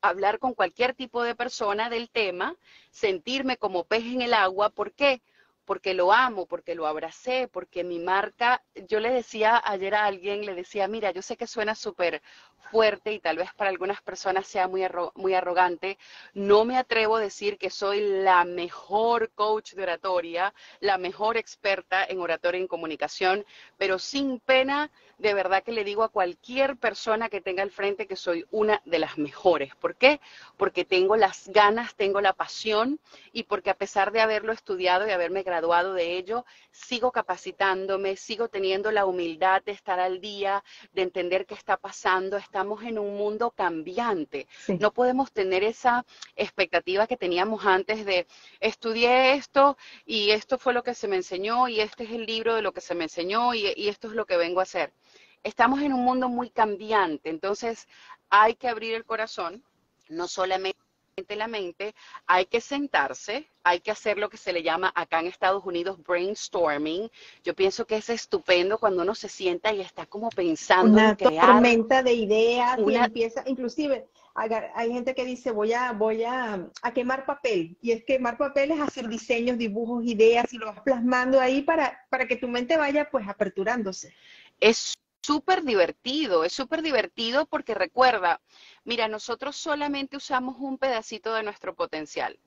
hablar 0.00 0.38
con 0.40 0.54
cualquier 0.54 0.94
tipo 0.94 1.22
de 1.22 1.34
persona 1.36 1.88
del 1.90 2.10
tema, 2.10 2.56
sentirme 2.90 3.56
como 3.58 3.84
pez 3.84 4.04
en 4.04 4.22
el 4.22 4.34
agua. 4.34 4.70
¿Por 4.70 4.92
qué? 4.92 5.22
porque 5.66 5.94
lo 5.94 6.12
amo, 6.12 6.46
porque 6.46 6.74
lo 6.74 6.86
abracé, 6.86 7.48
porque 7.48 7.84
mi 7.84 7.98
marca, 7.98 8.62
yo 8.88 9.00
le 9.00 9.10
decía 9.10 9.60
ayer 9.64 9.94
a 9.96 10.06
alguien, 10.06 10.46
le 10.46 10.54
decía, 10.54 10.88
mira, 10.88 11.10
yo 11.10 11.22
sé 11.22 11.36
que 11.36 11.46
suena 11.48 11.74
súper 11.74 12.22
fuerte 12.70 13.12
y 13.12 13.20
tal 13.20 13.36
vez 13.36 13.50
para 13.54 13.70
algunas 13.70 14.00
personas 14.02 14.46
sea 14.46 14.68
muy, 14.68 14.86
muy 15.14 15.34
arrogante, 15.34 15.98
no 16.34 16.64
me 16.64 16.76
atrevo 16.76 17.16
a 17.16 17.20
decir 17.20 17.58
que 17.58 17.70
soy 17.70 18.00
la 18.00 18.44
mejor 18.44 19.30
coach 19.30 19.74
de 19.74 19.82
oratoria, 19.82 20.52
la 20.80 20.98
mejor 20.98 21.36
experta 21.36 22.04
en 22.04 22.20
oratoria 22.20 22.60
y 22.60 22.66
comunicación, 22.66 23.44
pero 23.78 23.98
sin 23.98 24.40
pena, 24.40 24.90
de 25.18 25.34
verdad 25.34 25.62
que 25.62 25.72
le 25.72 25.84
digo 25.84 26.02
a 26.02 26.10
cualquier 26.10 26.76
persona 26.76 27.28
que 27.28 27.40
tenga 27.40 27.62
al 27.62 27.70
frente 27.70 28.06
que 28.06 28.16
soy 28.16 28.44
una 28.50 28.82
de 28.84 28.98
las 28.98 29.18
mejores. 29.18 29.74
¿Por 29.76 29.96
qué? 29.96 30.20
Porque 30.56 30.84
tengo 30.84 31.16
las 31.16 31.48
ganas, 31.48 31.94
tengo 31.94 32.20
la 32.20 32.32
pasión 32.32 33.00
y 33.32 33.44
porque 33.44 33.70
a 33.70 33.74
pesar 33.74 34.12
de 34.12 34.20
haberlo 34.20 34.52
estudiado 34.52 35.06
y 35.06 35.10
haberme 35.10 35.42
graduado 35.42 35.94
de 35.94 36.16
ello, 36.16 36.44
sigo 36.70 37.12
capacitándome, 37.12 38.16
sigo 38.16 38.48
teniendo 38.48 38.90
la 38.90 39.06
humildad 39.06 39.62
de 39.64 39.72
estar 39.72 40.00
al 40.00 40.20
día, 40.20 40.62
de 40.92 41.02
entender 41.02 41.46
qué 41.46 41.54
está 41.54 41.76
pasando, 41.76 42.36
estamos 42.56 42.82
en 42.84 42.98
un 42.98 43.18
mundo 43.18 43.50
cambiante. 43.50 44.48
No 44.80 44.90
podemos 44.90 45.30
tener 45.30 45.62
esa 45.62 46.06
expectativa 46.36 47.06
que 47.06 47.18
teníamos 47.18 47.66
antes 47.66 48.06
de 48.06 48.26
estudié 48.60 49.34
esto 49.34 49.76
y 50.06 50.30
esto 50.30 50.56
fue 50.56 50.72
lo 50.72 50.82
que 50.82 50.94
se 50.94 51.06
me 51.06 51.16
enseñó 51.16 51.68
y 51.68 51.80
este 51.80 52.04
es 52.04 52.12
el 52.12 52.24
libro 52.24 52.54
de 52.54 52.62
lo 52.62 52.72
que 52.72 52.80
se 52.80 52.94
me 52.94 53.04
enseñó 53.04 53.52
y, 53.52 53.74
y 53.76 53.88
esto 53.88 54.08
es 54.08 54.14
lo 54.14 54.24
que 54.24 54.38
vengo 54.38 54.60
a 54.60 54.62
hacer. 54.62 54.94
Estamos 55.42 55.82
en 55.82 55.92
un 55.92 56.02
mundo 56.02 56.30
muy 56.30 56.48
cambiante, 56.48 57.28
entonces 57.28 57.86
hay 58.30 58.54
que 58.54 58.68
abrir 58.68 58.94
el 58.94 59.04
corazón, 59.04 59.62
no 60.08 60.26
solamente 60.26 60.85
la 61.34 61.48
mente, 61.48 61.94
hay 62.26 62.44
que 62.44 62.60
sentarse, 62.60 63.48
hay 63.64 63.80
que 63.80 63.90
hacer 63.90 64.18
lo 64.18 64.28
que 64.28 64.36
se 64.36 64.52
le 64.52 64.62
llama 64.62 64.92
acá 64.94 65.18
en 65.18 65.28
Estados 65.28 65.64
Unidos 65.64 65.98
brainstorming. 66.02 67.10
Yo 67.42 67.54
pienso 67.54 67.86
que 67.86 67.96
es 67.96 68.10
estupendo 68.10 68.76
cuando 68.76 69.02
uno 69.02 69.14
se 69.14 69.30
sienta 69.30 69.72
y 69.72 69.80
está 69.80 70.04
como 70.04 70.28
pensando 70.28 70.92
una 70.92 71.10
en 71.10 71.16
crear 71.16 71.46
tormenta 71.46 72.02
de 72.02 72.12
ideas 72.12 72.78
y 72.86 72.94
empieza, 72.94 73.42
inclusive 73.46 74.06
hay, 74.34 74.92
gente 74.92 75.14
que 75.14 75.24
dice 75.24 75.52
voy 75.52 75.72
a 75.72 75.92
voy 75.92 76.22
a, 76.24 76.68
a, 76.82 76.92
quemar 76.92 77.24
papel 77.24 77.78
y 77.80 77.92
es 77.92 78.04
quemar 78.04 78.36
papel 78.36 78.72
es 78.72 78.80
hacer 78.80 79.08
diseños, 79.08 79.56
dibujos, 79.56 80.04
ideas 80.04 80.52
y 80.52 80.58
lo 80.58 80.66
vas 80.66 80.80
plasmando 80.80 81.40
ahí 81.40 81.62
para 81.62 81.98
para 82.10 82.28
que 82.28 82.36
tu 82.36 82.46
mente 82.46 82.76
vaya 82.76 83.08
pues 83.10 83.26
aperturándose. 83.26 84.12
Es 84.60 84.92
súper 85.26 85.64
divertido, 85.64 86.44
es 86.44 86.52
súper 86.52 86.82
divertido 86.82 87.46
porque 87.46 87.74
recuerda, 87.74 88.40
mira, 88.84 89.08
nosotros 89.08 89.56
solamente 89.56 90.16
usamos 90.16 90.56
un 90.58 90.78
pedacito 90.78 91.34
de 91.34 91.42
nuestro 91.42 91.74
potencial. 91.74 92.38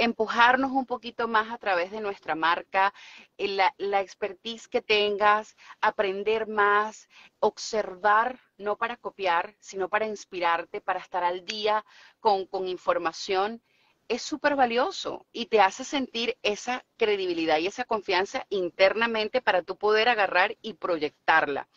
empujarnos 0.00 0.70
un 0.70 0.86
poquito 0.86 1.26
más 1.26 1.50
a 1.50 1.58
través 1.58 1.90
de 1.90 2.00
nuestra 2.00 2.34
marca, 2.36 2.94
eh, 3.36 3.48
la, 3.48 3.74
la, 3.78 4.00
expertise 4.00 4.68
que 4.68 4.80
tengas, 4.80 5.56
aprender 5.80 6.46
más, 6.46 7.08
observar, 7.40 8.38
no 8.58 8.76
para 8.76 8.96
copiar, 8.96 9.56
sino 9.58 9.88
para 9.88 10.06
inspirarte, 10.06 10.80
para 10.80 11.00
estar 11.00 11.24
al 11.24 11.44
día 11.44 11.84
con, 12.20 12.46
con 12.46 12.68
información, 12.68 13.60
es 14.08 14.22
súper 14.22 14.56
valioso 14.56 15.26
y 15.32 15.46
te 15.46 15.60
hace 15.60 15.84
sentir 15.84 16.36
esa 16.42 16.84
credibilidad 16.96 17.58
y 17.58 17.66
esa 17.66 17.84
confianza 17.84 18.46
internamente 18.48 19.42
para 19.42 19.62
tú 19.62 19.76
poder 19.76 20.08
agarrar 20.08 20.56
y 20.62 20.74
proyectarla. 20.74 21.68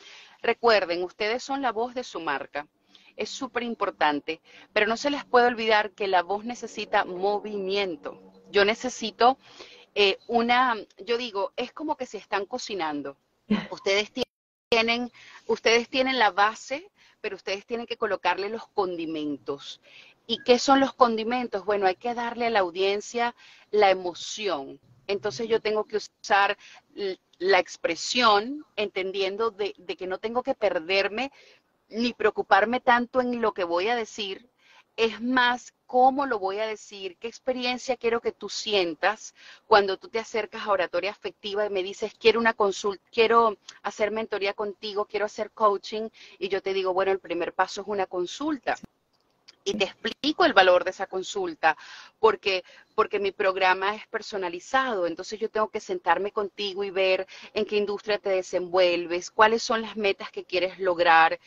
Recuerden, 0.41 1.03
ustedes 1.03 1.43
son 1.43 1.61
la 1.61 1.71
voz 1.71 1.93
de 1.93 2.03
su 2.03 2.19
marca 2.19 2.67
es 3.15 3.29
súper 3.29 3.63
importante, 3.63 4.41
pero 4.73 4.87
no 4.87 4.97
se 4.97 5.09
les 5.09 5.23
puede 5.25 5.47
olvidar 5.47 5.91
que 5.91 6.07
la 6.07 6.23
voz 6.23 6.43
necesita 6.43 7.05
movimiento. 7.05 8.19
Yo 8.51 8.65
necesito 8.65 9.37
eh, 9.95 10.17
una, 10.27 10.75
yo 11.05 11.17
digo, 11.17 11.53
es 11.55 11.71
como 11.71 11.95
que 11.95 12.05
se 12.05 12.17
están 12.17 12.45
cocinando. 12.45 13.17
Ustedes 13.71 14.11
tienen, 14.69 15.11
ustedes 15.47 15.89
tienen 15.89 16.17
la 16.17 16.31
base, 16.31 16.89
pero 17.19 17.35
ustedes 17.35 17.65
tienen 17.65 17.85
que 17.85 17.97
colocarle 17.97 18.49
los 18.49 18.67
condimentos. 18.67 19.81
¿Y 20.27 20.41
qué 20.43 20.59
son 20.59 20.79
los 20.79 20.93
condimentos? 20.93 21.65
Bueno, 21.65 21.87
hay 21.87 21.95
que 21.95 22.13
darle 22.13 22.47
a 22.47 22.49
la 22.49 22.59
audiencia 22.59 23.35
la 23.69 23.89
emoción. 23.89 24.79
Entonces 25.07 25.49
yo 25.49 25.61
tengo 25.61 25.83
que 25.83 25.97
usar 25.97 26.57
la 27.39 27.59
expresión, 27.59 28.65
entendiendo 28.75 29.51
de, 29.51 29.73
que 29.73 30.07
no 30.07 30.19
tengo 30.19 30.43
que 30.43 30.55
perderme 30.55 31.31
ni 31.89 32.13
preocuparme 32.13 32.79
tanto 32.79 33.21
en 33.21 33.41
lo 33.41 33.53
que 33.53 33.63
voy 33.63 33.89
a 33.89 33.95
decir, 33.95 34.49
es 34.95 35.21
más 35.21 35.73
cómo 35.85 36.25
lo 36.25 36.39
voy 36.39 36.59
a 36.59 36.67
decir, 36.67 37.17
qué 37.17 37.27
experiencia 37.27 37.97
quiero 37.97 38.21
que 38.21 38.31
tú 38.31 38.49
sientas 38.49 39.33
cuando 39.67 39.97
tú 39.97 40.09
te 40.09 40.19
acercas 40.19 40.65
a 40.65 40.71
oratoria 40.71 41.11
afectiva 41.11 41.65
y 41.65 41.69
me 41.69 41.83
dices, 41.83 42.13
quiero 42.17 42.39
una 42.39 42.53
consulta, 42.53 43.03
quiero 43.11 43.57
hacer 43.81 44.11
mentoría 44.11 44.53
contigo, 44.53 45.05
quiero 45.05 45.25
hacer 45.25 45.51
coaching, 45.51 46.09
y 46.39 46.49
yo 46.49 46.61
te 46.61 46.73
digo, 46.73 46.93
bueno, 46.93 47.11
el 47.11 47.19
primer 47.19 47.53
paso 47.53 47.81
es 47.81 47.87
una 47.87 48.05
consulta. 48.05 48.77
Y 49.63 49.75
te 49.75 49.85
explico 49.85 50.45
el 50.45 50.53
valor 50.53 50.83
de 50.83 50.89
esa 50.89 51.05
consulta, 51.05 51.77
porque, 52.19 52.63
porque 52.95 53.19
mi 53.19 53.31
programa 53.31 53.95
es 53.95 54.07
personalizado, 54.07 55.05
entonces 55.05 55.39
yo 55.39 55.49
tengo 55.49 55.69
que 55.69 55.79
sentarme 55.79 56.31
contigo 56.31 56.83
y 56.83 56.89
ver 56.89 57.27
en 57.53 57.65
qué 57.65 57.77
industria 57.77 58.17
te 58.17 58.29
desenvuelves, 58.29 59.29
cuáles 59.29 59.61
son 59.61 59.81
las 59.81 59.95
metas 59.95 60.31
que 60.31 60.45
quieres 60.45 60.79
lograr, 60.79 61.39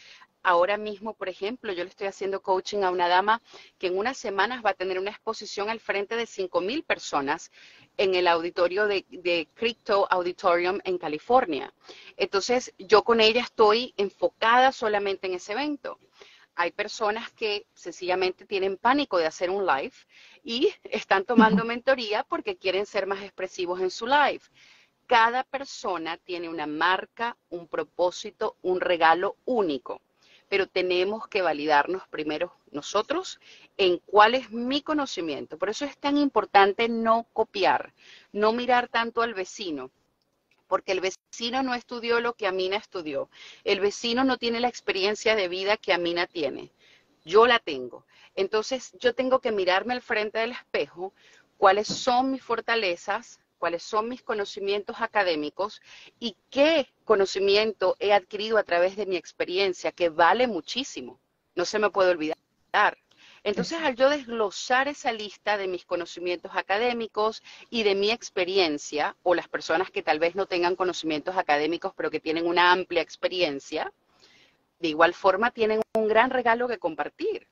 Ahora 0.47 0.77
mismo, 0.77 1.15
por 1.15 1.31
ejemplo, 1.31 1.73
yo 1.73 1.85
le 1.85 1.89
estoy 1.89 2.07
haciendo 2.07 2.43
coaching 2.43 2.83
a 2.83 2.91
una 2.91 3.09
dama 3.09 3.41
que 3.79 3.87
en 3.87 3.97
unas 3.97 4.19
semanas 4.19 4.63
va 4.63 4.71
a 4.71 4.75
tener 4.75 4.99
una 4.99 5.11
exposición 5.11 5.71
al 5.71 5.81
frente 5.81 6.17
de 6.17 6.25
5.000 6.25 6.85
personas 6.85 7.51
en 7.97 8.15
el 8.15 8.29
auditorio 8.29 8.87
de, 8.87 9.07
de, 9.09 9.49
Crypto 9.55 10.07
Auditorium 10.11 10.81
en 10.85 10.99
California. 10.99 11.73
Entonces, 12.19 12.75
yo 12.77 13.05
con 13.05 13.23
ella 13.23 13.41
estoy 13.41 13.95
enfocada 13.97 14.71
solamente 14.71 15.29
en 15.29 15.33
ese 15.33 15.53
evento. 15.53 15.99
Hay 16.57 16.71
personas 16.73 17.31
que 17.33 17.67
sencillamente 17.75 18.47
tienen 18.47 18.77
pánico 18.77 19.19
de 19.19 19.27
hacer 19.27 19.51
un 19.51 19.67
live 19.67 19.95
y 20.43 20.73
están 20.85 21.25
tomando 21.25 21.65
mentoría 21.65 22.25
porque 22.25 22.57
quieren 22.57 22.87
ser 22.87 23.07
más 23.07 23.23
expresivos 23.23 23.81
en 23.81 23.91
su 23.91 24.07
live. 24.07 24.43
Cada 25.07 25.45
persona 25.45 26.17
tiene 26.17 26.49
una 26.49 26.67
marca, 26.67 27.37
un 27.51 27.67
propósito, 27.67 28.57
un 28.63 28.81
regalo 28.81 29.37
único 29.45 30.01
pero 30.49 30.69
tenemos 30.69 31.27
que 31.27 31.43
validarnos 31.43 32.07
primero 32.09 32.55
nosotros 32.71 33.41
en 33.77 33.99
cuál 33.99 34.35
es 34.35 34.53
mi 34.53 34.83
conocimiento. 34.83 35.59
Por 35.59 35.69
eso 35.69 35.85
es 35.85 35.99
tan 35.99 36.17
importante 36.17 36.89
no 36.89 37.27
copiar, 37.33 37.93
no 38.33 38.53
mirar 38.53 38.89
tanto 38.89 39.23
al 39.23 39.35
vecino, 39.35 39.91
porque 40.67 40.93
el 40.93 41.01
vecino 41.01 41.63
no 41.63 41.75
estudió 41.75 42.21
lo 42.21 42.35
que 42.35 42.47
Amina 42.47 42.77
estudió. 42.77 43.29
El 43.65 43.81
vecino 43.81 44.25
no 44.25 44.39
tiene 44.39 44.61
la 44.61 44.69
experiencia 44.69 45.37
de 45.37 45.49
vida 45.49 45.77
que 45.77 45.93
Amina 45.93 46.27
tiene. 46.27 46.71
Yo 47.25 47.47
la 47.47 47.59
tengo. 47.59 48.07
Entonces 48.35 48.93
yo 48.99 49.15
tengo 49.15 49.41
que 49.41 49.53
mirarme 49.53 49.95
al 49.95 50.03
frente 50.03 50.39
del 50.39 50.53
espejo, 50.53 51.13
cuáles 51.57 51.87
son 51.87 52.33
mis 52.33 52.43
fortalezas, 52.43 53.41
cuáles 53.59 53.83
son 53.83 54.09
mis 54.09 54.23
conocimientos 54.23 54.97
académicos 55.01 55.81
y 56.19 56.37
qué 56.51 56.89
conocimiento 57.05 57.97
he 57.99 58.13
adquirido 58.13 58.59
a 58.59 58.65
través 58.65 58.97
de 58.97 59.07
mi 59.07 59.17
experiencia, 59.17 59.93
que 59.93 60.09
vale 60.09 60.47
muchísimo. 60.47 61.19
No 61.55 61.65
se 61.65 61.79
me 61.79 61.91
puede 61.91 62.11
olvidar. 62.11 62.99
Entonces, 63.45 63.79
al 63.83 63.95
yo 63.95 64.09
desglosar 64.09 64.89
esa 64.89 65.13
lista 65.13 65.59
de 65.59 65.69
mis 65.69 65.85
conocimientos 65.85 66.53
académicos 66.55 67.43
y 67.69 67.83
de 67.83 67.95
mi 67.95 68.11
experiencia, 68.11 69.17
o 69.23 69.35
las 69.35 69.49
personas 69.49 69.91
que 69.91 70.03
tal 70.03 70.19
vez 70.19 70.35
no 70.35 70.47
tengan 70.47 70.77
conocimientos 70.77 71.37
académicos, 71.37 71.93
pero 71.95 72.11
que 72.11 72.21
tienen 72.21 72.47
una 72.47 72.73
amplia 72.73 73.03
experiencia, 73.03 73.93
de 74.81 74.89
igual 74.89 75.13
forma 75.13 75.51
tienen 75.51 75.83
un 75.93 76.09
gran 76.09 76.31
regalo 76.31 76.67
que 76.69 76.79
compartir. 76.79 77.47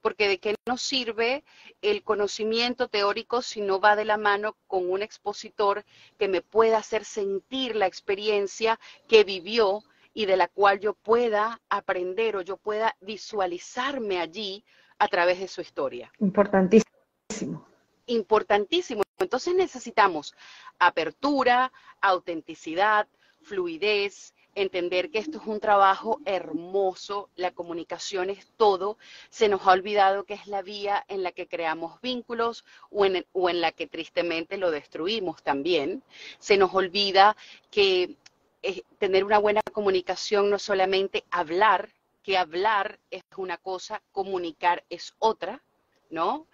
Porque 0.00 0.26
de 0.26 0.38
qué 0.38 0.56
nos 0.66 0.82
sirve 0.82 1.44
el 1.82 2.02
conocimiento 2.02 2.88
teórico 2.88 3.42
si 3.42 3.60
no 3.60 3.78
va 3.78 3.94
de 3.94 4.04
la 4.04 4.16
mano 4.16 4.56
con 4.66 4.90
un 4.90 5.02
expositor 5.02 5.84
que 6.18 6.26
me 6.26 6.42
pueda 6.42 6.78
hacer 6.78 7.04
sentir 7.04 7.76
la 7.76 7.86
experiencia 7.86 8.80
que 9.06 9.22
vivió 9.22 9.84
y 10.14 10.26
de 10.26 10.36
la 10.36 10.48
cual 10.48 10.80
yo 10.80 10.94
pueda 10.94 11.60
aprender 11.68 12.34
o 12.34 12.42
yo 12.42 12.56
pueda 12.56 12.96
visualizarme 13.00 14.18
allí 14.18 14.64
a 14.98 15.08
través 15.08 15.40
de 15.40 15.48
su 15.48 15.60
historia. 15.60 16.12
Importantísimo. 16.20 17.66
Importantísimo. 18.06 19.02
Entonces 19.18 19.54
necesitamos 19.54 20.34
apertura, 20.78 21.72
autenticidad, 22.00 23.06
fluidez, 23.42 24.34
entender 24.54 25.10
que 25.10 25.18
esto 25.18 25.38
es 25.38 25.46
un 25.46 25.60
trabajo 25.60 26.20
hermoso, 26.24 27.30
la 27.36 27.52
comunicación 27.52 28.30
es 28.30 28.52
todo, 28.56 28.98
se 29.30 29.48
nos 29.48 29.66
ha 29.66 29.72
olvidado 29.72 30.24
que 30.24 30.34
es 30.34 30.46
la 30.46 30.62
vía 30.62 31.04
en 31.08 31.22
la 31.22 31.32
que 31.32 31.46
creamos 31.46 32.00
vínculos 32.00 32.64
o 32.90 33.06
en, 33.06 33.24
o 33.32 33.48
en 33.48 33.60
la 33.60 33.72
que 33.72 33.86
tristemente 33.86 34.58
lo 34.58 34.70
destruimos 34.70 35.42
también, 35.42 36.02
se 36.38 36.56
nos 36.56 36.74
olvida 36.74 37.36
que 37.70 38.16
eh, 38.62 38.82
tener 38.98 39.24
una 39.24 39.38
buena 39.38 39.62
comunicación 39.72 40.50
no 40.50 40.58
solamente 40.58 41.24
hablar, 41.30 41.88
que 42.22 42.38
hablar 42.38 43.00
es 43.10 43.22
una 43.36 43.58
cosa, 43.58 44.02
comunicar 44.12 44.84
es 44.88 45.14
otra, 45.18 45.62
¿no? 46.10 46.46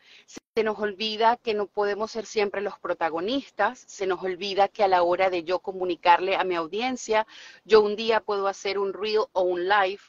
Se 0.54 0.62
nos 0.62 0.78
olvida 0.78 1.36
que 1.36 1.52
no 1.52 1.66
podemos 1.66 2.12
ser 2.12 2.26
siempre 2.26 2.60
los 2.60 2.78
protagonistas, 2.78 3.84
se 3.86 4.06
nos 4.06 4.22
olvida 4.22 4.68
que 4.68 4.84
a 4.84 4.88
la 4.88 5.02
hora 5.02 5.30
de 5.30 5.44
yo 5.44 5.58
comunicarle 5.58 6.36
a 6.36 6.44
mi 6.44 6.54
audiencia, 6.54 7.26
yo 7.64 7.80
un 7.82 7.96
día 7.96 8.20
puedo 8.20 8.46
hacer 8.46 8.78
un 8.78 8.92
reel 8.92 9.24
o 9.32 9.42
un 9.42 9.68
live 9.68 10.00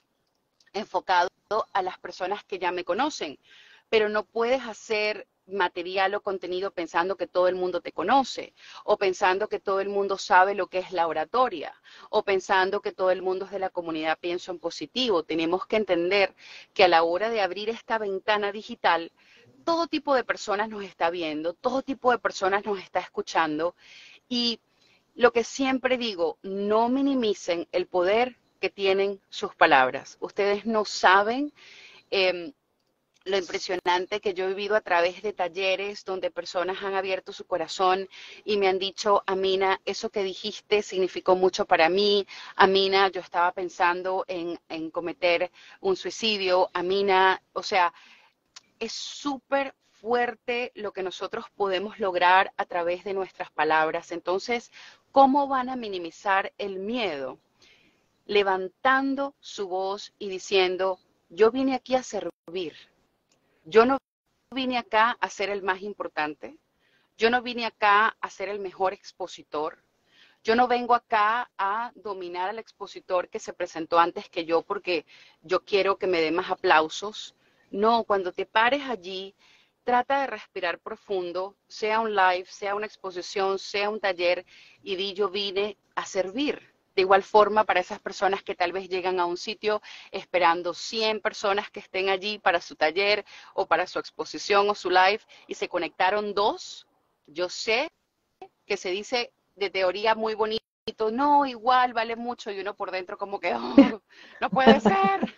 enfocado 0.73 1.29
a 1.73 1.81
las 1.81 1.97
personas 1.97 2.43
que 2.43 2.59
ya 2.59 2.71
me 2.71 2.83
conocen, 2.83 3.39
pero 3.89 4.09
no 4.09 4.23
puedes 4.23 4.61
hacer 4.63 5.27
material 5.51 6.13
o 6.15 6.21
contenido 6.21 6.71
pensando 6.71 7.17
que 7.17 7.27
todo 7.27 7.47
el 7.47 7.55
mundo 7.55 7.81
te 7.81 7.91
conoce, 7.91 8.53
o 8.83 8.97
pensando 8.97 9.47
que 9.47 9.59
todo 9.59 9.79
el 9.79 9.89
mundo 9.89 10.17
sabe 10.17 10.55
lo 10.55 10.67
que 10.67 10.79
es 10.79 10.91
la 10.91 11.07
oratoria, 11.07 11.73
o 12.09 12.23
pensando 12.23 12.81
que 12.81 12.91
todo 12.91 13.11
el 13.11 13.21
mundo 13.21 13.45
es 13.45 13.51
de 13.51 13.59
la 13.59 13.69
comunidad 13.69 14.19
pienso 14.19 14.51
en 14.51 14.59
positivo. 14.59 15.23
Tenemos 15.23 15.65
que 15.65 15.77
entender 15.77 16.35
que 16.73 16.83
a 16.83 16.87
la 16.87 17.03
hora 17.03 17.29
de 17.29 17.41
abrir 17.41 17.69
esta 17.69 17.97
ventana 17.97 18.51
digital, 18.51 19.11
todo 19.65 19.87
tipo 19.87 20.15
de 20.15 20.23
personas 20.23 20.69
nos 20.69 20.83
está 20.83 21.09
viendo, 21.09 21.53
todo 21.53 21.81
tipo 21.81 22.11
de 22.11 22.19
personas 22.19 22.65
nos 22.65 22.79
está 22.79 22.99
escuchando 22.99 23.75
y 24.27 24.59
lo 25.15 25.33
que 25.33 25.43
siempre 25.43 25.97
digo, 25.97 26.37
no 26.43 26.87
minimicen 26.87 27.67
el 27.71 27.87
poder 27.87 28.37
que 28.61 28.69
tienen 28.69 29.19
sus 29.29 29.53
palabras. 29.55 30.17
Ustedes 30.21 30.65
no 30.65 30.85
saben 30.85 31.51
eh, 32.11 32.53
lo 33.29 33.37
impresionante 33.37 34.19
que 34.19 34.33
yo 34.33 34.45
he 34.45 34.49
vivido 34.49 34.75
a 34.75 34.81
través 34.81 35.21
de 35.21 35.33
talleres 35.33 36.03
donde 36.03 36.31
personas 36.31 36.83
han 36.83 36.95
abierto 36.95 37.31
su 37.31 37.45
corazón 37.45 38.09
y 38.43 38.57
me 38.57 38.67
han 38.67 38.79
dicho, 38.79 39.23
Amina, 39.25 39.79
eso 39.85 40.09
que 40.09 40.23
dijiste 40.23 40.81
significó 40.81 41.35
mucho 41.35 41.65
para 41.65 41.89
mí. 41.89 42.25
Amina, 42.55 43.09
yo 43.09 43.21
estaba 43.21 43.51
pensando 43.51 44.25
en, 44.27 44.59
en 44.69 44.91
cometer 44.91 45.51
un 45.81 45.95
suicidio. 45.95 46.69
Amina, 46.73 47.41
o 47.53 47.63
sea, 47.63 47.93
es 48.79 48.91
súper 48.91 49.75
fuerte 49.99 50.71
lo 50.75 50.93
que 50.93 51.03
nosotros 51.03 51.45
podemos 51.55 51.99
lograr 51.99 52.53
a 52.57 52.65
través 52.65 53.03
de 53.03 53.13
nuestras 53.13 53.51
palabras. 53.51 54.11
Entonces, 54.11 54.71
¿cómo 55.11 55.47
van 55.47 55.69
a 55.69 55.75
minimizar 55.75 56.53
el 56.57 56.79
miedo? 56.79 57.37
Levantando 58.25 59.35
su 59.39 59.67
voz 59.67 60.13
y 60.19 60.29
diciendo, 60.29 60.99
yo 61.29 61.51
vine 61.51 61.75
aquí 61.75 61.95
a 61.95 62.03
servir. 62.03 62.75
Yo 63.69 63.85
no 63.85 63.99
vine 64.51 64.79
acá 64.79 65.15
a 65.21 65.29
ser 65.29 65.51
el 65.51 65.61
más 65.61 65.83
importante. 65.83 66.57
Yo 67.19 67.29
no 67.29 67.43
vine 67.43 67.67
acá 67.67 68.17
a 68.19 68.29
ser 68.31 68.49
el 68.49 68.57
mejor 68.57 68.93
expositor. 68.93 69.83
Yo 70.43 70.55
no 70.55 70.67
vengo 70.67 70.95
acá 70.95 71.51
a 71.55 71.91
dominar 71.93 72.49
al 72.49 72.57
expositor 72.57 73.29
que 73.29 73.37
se 73.37 73.53
presentó 73.53 73.99
antes 73.99 74.27
que 74.27 74.43
yo 74.43 74.63
porque 74.63 75.05
yo 75.43 75.63
quiero 75.63 75.99
que 75.99 76.07
me 76.07 76.19
dé 76.19 76.31
más 76.31 76.49
aplausos. 76.49 77.35
No, 77.69 78.05
cuando 78.05 78.31
te 78.31 78.47
pares 78.47 78.89
allí, 78.89 79.35
trata 79.83 80.21
de 80.21 80.27
respirar 80.27 80.79
profundo, 80.79 81.55
sea 81.67 81.99
un 81.99 82.15
live, 82.15 82.47
sea 82.47 82.73
una 82.73 82.87
exposición, 82.87 83.59
sea 83.59 83.91
un 83.91 83.99
taller, 83.99 84.47
y 84.81 84.95
di 84.95 85.13
yo 85.13 85.29
vine 85.29 85.77
a 85.93 86.07
servir. 86.07 86.73
De 86.99 87.03
igual 87.03 87.23
forma, 87.23 87.63
para 87.63 87.79
esas 87.79 88.01
personas 88.01 88.43
que 88.43 88.55
tal 88.55 88.73
vez 88.73 88.89
llegan 88.89 89.21
a 89.21 89.25
un 89.25 89.37
sitio 89.37 89.81
esperando 90.11 90.73
100 90.73 91.21
personas 91.21 91.71
que 91.71 91.79
estén 91.79 92.09
allí 92.09 92.39
para 92.39 92.59
su 92.59 92.75
taller 92.75 93.23
o 93.53 93.67
para 93.67 93.87
su 93.87 93.99
exposición 93.99 94.69
o 94.69 94.75
su 94.75 94.89
live 94.89 95.21
y 95.47 95.55
se 95.55 95.69
conectaron 95.69 96.33
dos, 96.33 96.87
yo 97.25 97.47
sé 97.47 97.87
que 98.65 98.75
se 98.75 98.91
dice 98.91 99.31
de 99.55 99.69
teoría 99.69 100.13
muy 100.13 100.35
bonito, 100.35 100.61
no, 101.09 101.45
igual 101.45 101.93
vale 101.93 102.17
mucho 102.17 102.51
y 102.51 102.59
uno 102.59 102.73
por 102.75 102.91
dentro 102.91 103.17
como 103.17 103.39
que, 103.39 103.55
oh, 103.55 104.01
no 104.41 104.49
puede 104.49 104.81
ser. 104.81 105.33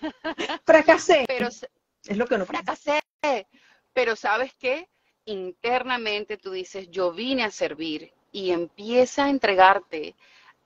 Fracasé. 0.65 1.25
Pero 1.27 1.47
es 1.49 2.17
lo 2.17 2.25
que 2.25 2.39
no 2.39 2.47
fracasé. 2.47 3.01
Pero 3.93 4.15
sabes 4.15 4.51
qué? 4.55 4.89
Internamente 5.25 6.37
tú 6.37 6.49
dices, 6.49 6.89
yo 6.89 7.11
vine 7.11 7.43
a 7.43 7.51
servir 7.51 8.11
y 8.31 8.49
empieza 8.49 9.25
a 9.25 9.29
entregarte 9.29 10.15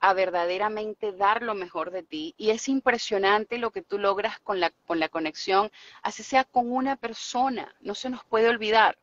a 0.00 0.12
verdaderamente 0.12 1.12
dar 1.12 1.42
lo 1.42 1.54
mejor 1.54 1.90
de 1.90 2.02
ti. 2.02 2.34
Y 2.36 2.50
es 2.50 2.68
impresionante 2.68 3.58
lo 3.58 3.70
que 3.70 3.82
tú 3.82 3.98
logras 3.98 4.38
con 4.40 4.60
la, 4.60 4.70
con 4.86 5.00
la 5.00 5.08
conexión, 5.08 5.70
así 6.02 6.22
sea 6.22 6.44
con 6.44 6.70
una 6.70 6.96
persona, 6.96 7.74
no 7.80 7.94
se 7.94 8.10
nos 8.10 8.24
puede 8.24 8.48
olvidar. 8.48 8.98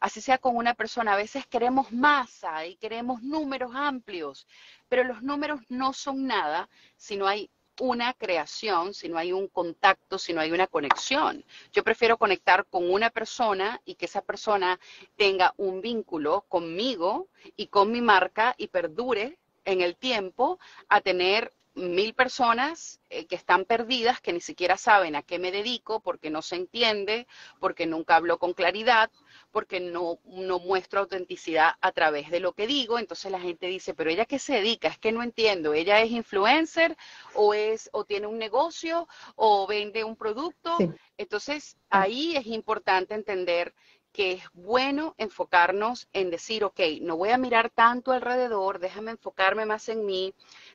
Así 0.00 0.20
sea 0.20 0.38
con 0.38 0.56
una 0.56 0.74
persona, 0.74 1.14
a 1.14 1.16
veces 1.16 1.44
queremos 1.46 1.90
masa 1.90 2.64
y 2.66 2.76
queremos 2.76 3.20
números 3.22 3.72
amplios, 3.74 4.46
pero 4.88 5.02
los 5.02 5.22
números 5.22 5.60
no 5.68 5.92
son 5.92 6.26
nada 6.26 6.68
si 6.96 7.16
no 7.16 7.26
hay 7.26 7.50
una 7.80 8.12
creación, 8.14 8.94
si 8.94 9.08
no 9.08 9.18
hay 9.18 9.32
un 9.32 9.48
contacto, 9.48 10.18
si 10.18 10.32
no 10.32 10.40
hay 10.40 10.52
una 10.52 10.66
conexión. 10.66 11.44
Yo 11.72 11.82
prefiero 11.82 12.16
conectar 12.16 12.66
con 12.66 12.90
una 12.90 13.10
persona 13.10 13.80
y 13.84 13.94
que 13.94 14.06
esa 14.06 14.22
persona 14.22 14.78
tenga 15.16 15.54
un 15.56 15.80
vínculo 15.80 16.44
conmigo 16.48 17.28
y 17.56 17.66
con 17.68 17.90
mi 17.90 18.00
marca 18.00 18.54
y 18.56 18.68
perdure 18.68 19.38
en 19.68 19.82
el 19.82 19.96
tiempo 19.96 20.58
a 20.88 21.02
tener 21.02 21.52
mil 21.74 22.14
personas 22.14 23.00
eh, 23.10 23.26
que 23.26 23.36
están 23.36 23.64
perdidas, 23.64 24.20
que 24.20 24.32
ni 24.32 24.40
siquiera 24.40 24.76
saben 24.76 25.14
a 25.14 25.22
qué 25.22 25.38
me 25.38 25.52
dedico, 25.52 26.00
porque 26.00 26.30
no 26.30 26.42
se 26.42 26.56
entiende, 26.56 27.26
porque 27.60 27.86
nunca 27.86 28.16
hablo 28.16 28.38
con 28.38 28.52
claridad, 28.54 29.10
porque 29.52 29.78
no, 29.78 30.18
no 30.24 30.58
muestro 30.58 31.00
autenticidad 31.00 31.74
a 31.80 31.92
través 31.92 32.30
de 32.30 32.40
lo 32.40 32.52
que 32.52 32.66
digo. 32.66 32.98
Entonces 32.98 33.30
la 33.30 33.40
gente 33.40 33.66
dice, 33.66 33.94
pero 33.94 34.10
ella 34.10 34.24
qué 34.24 34.38
se 34.38 34.54
dedica, 34.54 34.88
es 34.88 34.98
que 34.98 35.12
no 35.12 35.22
entiendo, 35.22 35.74
ella 35.74 36.00
es 36.00 36.10
influencer 36.10 36.96
o 37.34 37.54
es, 37.54 37.88
o 37.92 38.04
tiene 38.04 38.26
un 38.26 38.38
negocio 38.38 39.06
o 39.36 39.66
vende 39.66 40.02
un 40.02 40.16
producto. 40.16 40.76
Entonces 41.16 41.76
ahí 41.90 42.36
es 42.36 42.46
importante 42.46 43.14
entender 43.14 43.74
que 44.12 44.32
es 44.32 44.44
bueno 44.52 45.14
enfocarnos 45.18 46.08
en 46.12 46.30
decir, 46.30 46.64
ok, 46.64 46.80
no 47.02 47.16
voy 47.16 47.30
a 47.30 47.38
mirar 47.38 47.70
tanto 47.70 48.12
alrededor, 48.12 48.78
déjame 48.78 49.12
enfocarme 49.12 49.66
más 49.66 49.88
en 49.88 50.06
mí, 50.06 50.34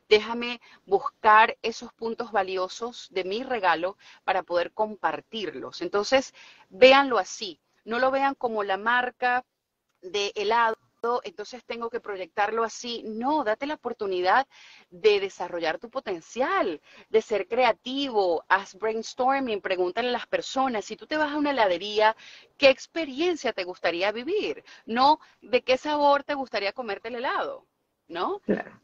déjame 0.09 0.61
buscar 0.85 1.57
esos 1.61 1.91
puntos 1.93 2.31
valiosos 2.31 3.07
de 3.11 3.23
mi 3.23 3.43
regalo 3.43 3.97
para 4.23 4.43
poder 4.43 4.71
compartirlos. 4.71 5.81
Entonces, 5.81 6.33
véanlo 6.69 7.17
así, 7.17 7.59
no 7.85 7.99
lo 7.99 8.11
vean 8.11 8.35
como 8.35 8.63
la 8.63 8.77
marca 8.77 9.45
de 10.01 10.31
helado 10.35 10.72
entonces 11.23 11.63
tengo 11.65 11.89
que 11.89 11.99
proyectarlo 11.99 12.63
así. 12.63 13.03
No, 13.03 13.43
date 13.43 13.65
la 13.65 13.75
oportunidad 13.75 14.47
de 14.89 15.19
desarrollar 15.19 15.79
tu 15.79 15.89
potencial, 15.89 16.81
de 17.09 17.21
ser 17.21 17.47
creativo, 17.47 18.43
haz 18.47 18.75
brainstorming, 18.75 19.61
pregúntale 19.61 20.09
a 20.09 20.13
las 20.13 20.27
personas, 20.27 20.85
si 20.85 20.95
tú 20.95 21.05
te 21.05 21.17
vas 21.17 21.31
a 21.31 21.37
una 21.37 21.51
heladería, 21.51 22.15
¿qué 22.57 22.69
experiencia 22.69 23.53
te 23.53 23.63
gustaría 23.63 24.11
vivir? 24.11 24.63
No, 24.85 25.19
¿de 25.41 25.61
qué 25.61 25.77
sabor 25.77 26.23
te 26.23 26.33
gustaría 26.35 26.73
comerte 26.73 27.09
el 27.09 27.15
helado? 27.15 27.65
¿No? 28.07 28.39
Claro. 28.39 28.79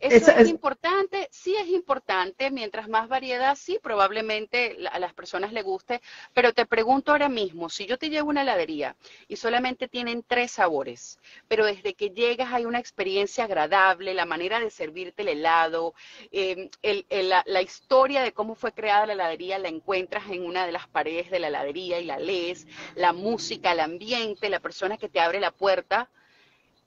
¿Eso 0.00 0.30
es, 0.30 0.48
importante? 0.48 1.28
Sí 1.30 1.54
es 1.54 1.68
importante, 1.68 2.50
mientras 2.50 2.88
más 2.88 3.08
variedad, 3.08 3.54
sí, 3.56 3.78
probablemente 3.82 4.78
a 4.90 4.98
las 4.98 5.12
personas 5.12 5.52
le 5.52 5.60
guste, 5.60 6.00
pero 6.32 6.54
te 6.54 6.64
pregunto 6.64 7.12
ahora 7.12 7.28
mismo, 7.28 7.68
si 7.68 7.84
yo 7.84 7.98
te 7.98 8.08
llevo 8.08 8.30
una 8.30 8.40
heladería 8.40 8.96
y 9.28 9.36
solamente 9.36 9.86
tienen 9.86 10.24
tres 10.26 10.52
sabores, 10.52 11.18
pero 11.46 11.66
desde 11.66 11.92
que 11.92 12.08
llegas 12.08 12.54
hay 12.54 12.64
una 12.64 12.78
experiencia 12.78 13.44
agradable, 13.44 14.14
la 14.14 14.24
manera 14.24 14.60
de 14.60 14.70
servirte 14.70 15.22
el 15.22 15.28
helado, 15.28 15.92
em, 16.30 16.70
la, 17.10 17.42
la 17.46 17.60
historia 17.60 18.22
de 18.22 18.32
cómo 18.32 18.54
fue 18.54 18.72
creada 18.72 19.04
la 19.04 19.12
heladería 19.12 19.58
la 19.58 19.68
encuentras 19.68 20.30
en 20.30 20.42
una 20.46 20.64
de 20.64 20.72
las 20.72 20.88
paredes 20.88 21.30
de 21.30 21.38
la 21.38 21.48
heladería 21.48 22.00
y 22.00 22.06
la 22.06 22.18
lees, 22.18 22.66
la 22.94 23.12
música, 23.12 23.72
el 23.72 23.80
ambiente, 23.80 24.48
la 24.48 24.60
persona 24.60 24.96
que 24.96 25.10
te 25.10 25.20
abre 25.20 25.38
la 25.38 25.50
puerta, 25.50 26.08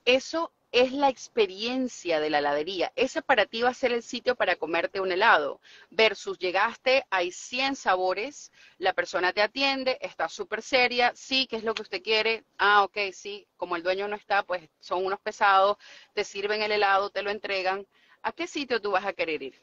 eso 0.05 0.51
es 0.71 0.91
la 0.91 1.09
experiencia 1.09 2.19
de 2.19 2.29
la 2.29 2.39
heladería. 2.39 2.91
Ese 2.95 3.21
para 3.21 3.45
ti 3.45 3.61
va 3.61 3.69
a 3.69 3.73
ser 3.73 3.91
el 3.91 4.03
sitio 4.03 4.35
para 4.35 4.55
comerte 4.55 4.99
un 4.99 5.11
helado. 5.11 5.61
Versus 5.89 6.37
llegaste, 6.37 7.05
hay 7.09 7.31
100 7.31 7.75
sabores, 7.75 8.51
la 8.77 8.93
persona 8.93 9.33
te 9.33 9.41
atiende, 9.41 9.97
está 10.01 10.29
súper 10.29 10.61
seria, 10.61 11.11
sí, 11.15 11.47
¿qué 11.47 11.57
es 11.57 11.63
lo 11.63 11.73
que 11.73 11.81
usted 11.81 12.03
quiere? 12.03 12.43
Ah, 12.57 12.83
ok, 12.83 12.97
sí, 13.13 13.47
como 13.57 13.75
el 13.75 13.83
dueño 13.83 14.07
no 14.07 14.15
está, 14.15 14.43
pues 14.43 14.69
son 14.79 15.05
unos 15.05 15.19
pesados, 15.19 15.77
te 16.13 16.23
sirven 16.23 16.61
el 16.61 16.71
helado, 16.71 17.09
te 17.09 17.23
lo 17.23 17.31
entregan. 17.31 17.85
¿A 18.21 18.31
qué 18.31 18.47
sitio 18.47 18.81
tú 18.81 18.91
vas 18.91 19.05
a 19.05 19.13
querer 19.13 19.41
ir? 19.41 19.61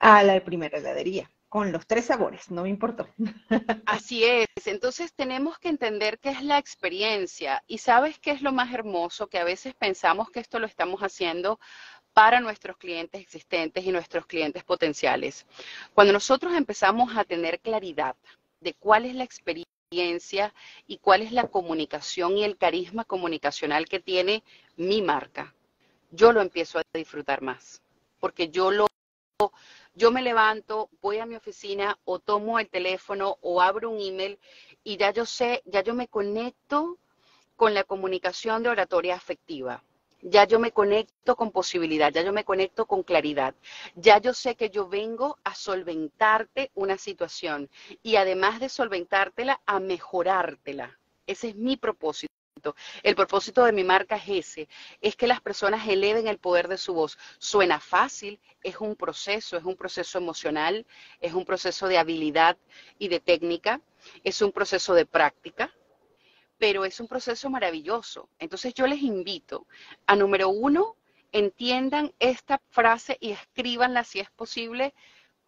A 0.00 0.22
la 0.22 0.42
primera 0.44 0.78
heladería 0.78 1.28
con 1.48 1.72
los 1.72 1.86
tres 1.86 2.06
sabores, 2.06 2.50
no 2.50 2.62
me 2.62 2.68
importó. 2.68 3.08
Así 3.86 4.24
es, 4.24 4.46
entonces 4.66 5.12
tenemos 5.14 5.58
que 5.58 5.68
entender 5.68 6.18
qué 6.18 6.30
es 6.30 6.42
la 6.42 6.58
experiencia 6.58 7.62
y 7.66 7.78
sabes 7.78 8.18
qué 8.18 8.32
es 8.32 8.42
lo 8.42 8.52
más 8.52 8.72
hermoso, 8.72 9.28
que 9.28 9.38
a 9.38 9.44
veces 9.44 9.74
pensamos 9.74 10.30
que 10.30 10.40
esto 10.40 10.58
lo 10.58 10.66
estamos 10.66 11.00
haciendo 11.00 11.58
para 12.12 12.40
nuestros 12.40 12.76
clientes 12.76 13.20
existentes 13.20 13.84
y 13.84 13.92
nuestros 13.92 14.26
clientes 14.26 14.64
potenciales. 14.64 15.46
Cuando 15.94 16.12
nosotros 16.12 16.52
empezamos 16.54 17.16
a 17.16 17.24
tener 17.24 17.60
claridad 17.60 18.16
de 18.60 18.74
cuál 18.74 19.04
es 19.04 19.14
la 19.14 19.24
experiencia 19.24 20.52
y 20.86 20.98
cuál 20.98 21.22
es 21.22 21.32
la 21.32 21.46
comunicación 21.46 22.36
y 22.36 22.44
el 22.44 22.58
carisma 22.58 23.04
comunicacional 23.04 23.86
que 23.86 24.00
tiene 24.00 24.42
mi 24.76 25.00
marca, 25.00 25.54
yo 26.10 26.32
lo 26.32 26.40
empiezo 26.40 26.78
a 26.78 26.82
disfrutar 26.92 27.40
más, 27.40 27.80
porque 28.20 28.48
yo 28.48 28.70
lo 28.70 28.88
yo 29.98 30.12
me 30.12 30.22
levanto, 30.22 30.90
voy 31.02 31.18
a 31.18 31.26
mi 31.26 31.34
oficina 31.34 31.98
o 32.04 32.20
tomo 32.20 32.60
el 32.60 32.68
teléfono 32.68 33.36
o 33.40 33.60
abro 33.60 33.90
un 33.90 34.00
email 34.00 34.38
y 34.84 34.96
ya 34.96 35.10
yo 35.10 35.26
sé, 35.26 35.60
ya 35.66 35.82
yo 35.82 35.92
me 35.92 36.06
conecto 36.06 36.98
con 37.56 37.74
la 37.74 37.82
comunicación 37.82 38.62
de 38.62 38.68
oratoria 38.68 39.16
afectiva. 39.16 39.82
Ya 40.22 40.44
yo 40.44 40.60
me 40.60 40.70
conecto 40.70 41.34
con 41.34 41.50
posibilidad, 41.50 42.12
ya 42.12 42.22
yo 42.22 42.32
me 42.32 42.44
conecto 42.44 42.86
con 42.86 43.02
claridad. 43.02 43.56
Ya 43.96 44.18
yo 44.18 44.34
sé 44.34 44.54
que 44.54 44.70
yo 44.70 44.88
vengo 44.88 45.36
a 45.42 45.56
solventarte 45.56 46.70
una 46.74 46.96
situación 46.96 47.68
y 48.00 48.16
además 48.16 48.60
de 48.60 48.68
solventártela, 48.68 49.60
a 49.66 49.80
mejorártela. 49.80 50.96
Ese 51.26 51.48
es 51.48 51.56
mi 51.56 51.76
propósito. 51.76 52.37
El 53.02 53.14
propósito 53.14 53.64
de 53.64 53.72
mi 53.72 53.84
marca 53.84 54.16
es 54.16 54.46
ese, 54.46 54.68
es 55.00 55.16
que 55.16 55.26
las 55.26 55.40
personas 55.40 55.86
eleven 55.88 56.26
el 56.26 56.38
poder 56.38 56.68
de 56.68 56.78
su 56.78 56.94
voz. 56.94 57.18
Suena 57.38 57.80
fácil, 57.80 58.40
es 58.62 58.80
un 58.80 58.96
proceso, 58.96 59.56
es 59.56 59.64
un 59.64 59.76
proceso 59.76 60.18
emocional, 60.18 60.86
es 61.20 61.34
un 61.34 61.44
proceso 61.44 61.88
de 61.88 61.98
habilidad 61.98 62.56
y 62.98 63.08
de 63.08 63.20
técnica, 63.20 63.80
es 64.24 64.40
un 64.42 64.52
proceso 64.52 64.94
de 64.94 65.06
práctica, 65.06 65.72
pero 66.58 66.84
es 66.84 66.98
un 67.00 67.08
proceso 67.08 67.50
maravilloso. 67.50 68.28
Entonces 68.38 68.74
yo 68.74 68.86
les 68.86 69.02
invito 69.02 69.66
a, 70.06 70.16
número 70.16 70.48
uno, 70.48 70.96
entiendan 71.32 72.12
esta 72.18 72.60
frase 72.70 73.16
y 73.20 73.30
escríbanla 73.30 74.04
si 74.04 74.20
es 74.20 74.30
posible. 74.30 74.94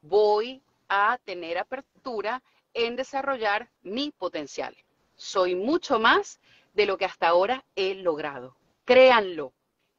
Voy 0.02 0.62
a 0.88 1.18
tener 1.24 1.59
apertura 1.59 2.42
en 2.74 2.96
desarrollar 2.96 3.68
mi 3.83 4.12
potencial. 4.12 4.76
Soy 5.16 5.54
mucho 5.54 5.98
más 5.98 6.40
de 6.72 6.87
lo 6.87 6.96
que 6.98 7.04
hasta 7.04 7.28
ahora 7.28 7.64
he 7.74 7.94
logrado. 7.94 8.56
Créanlo, 8.85 9.52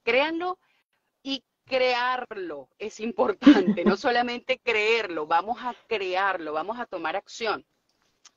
créanlo 0.04 0.60
y 1.24 1.44
crearlo 1.66 2.70
es 2.80 3.00
importante, 3.00 3.86
no 3.86 3.96
solamente 3.98 4.60
creerlo, 4.60 5.28
vamos 5.28 5.58
a 5.62 5.76
crearlo, 5.88 6.54
vamos 6.54 6.80
a 6.80 6.86
tomar 6.86 7.16
acción. 7.16 7.66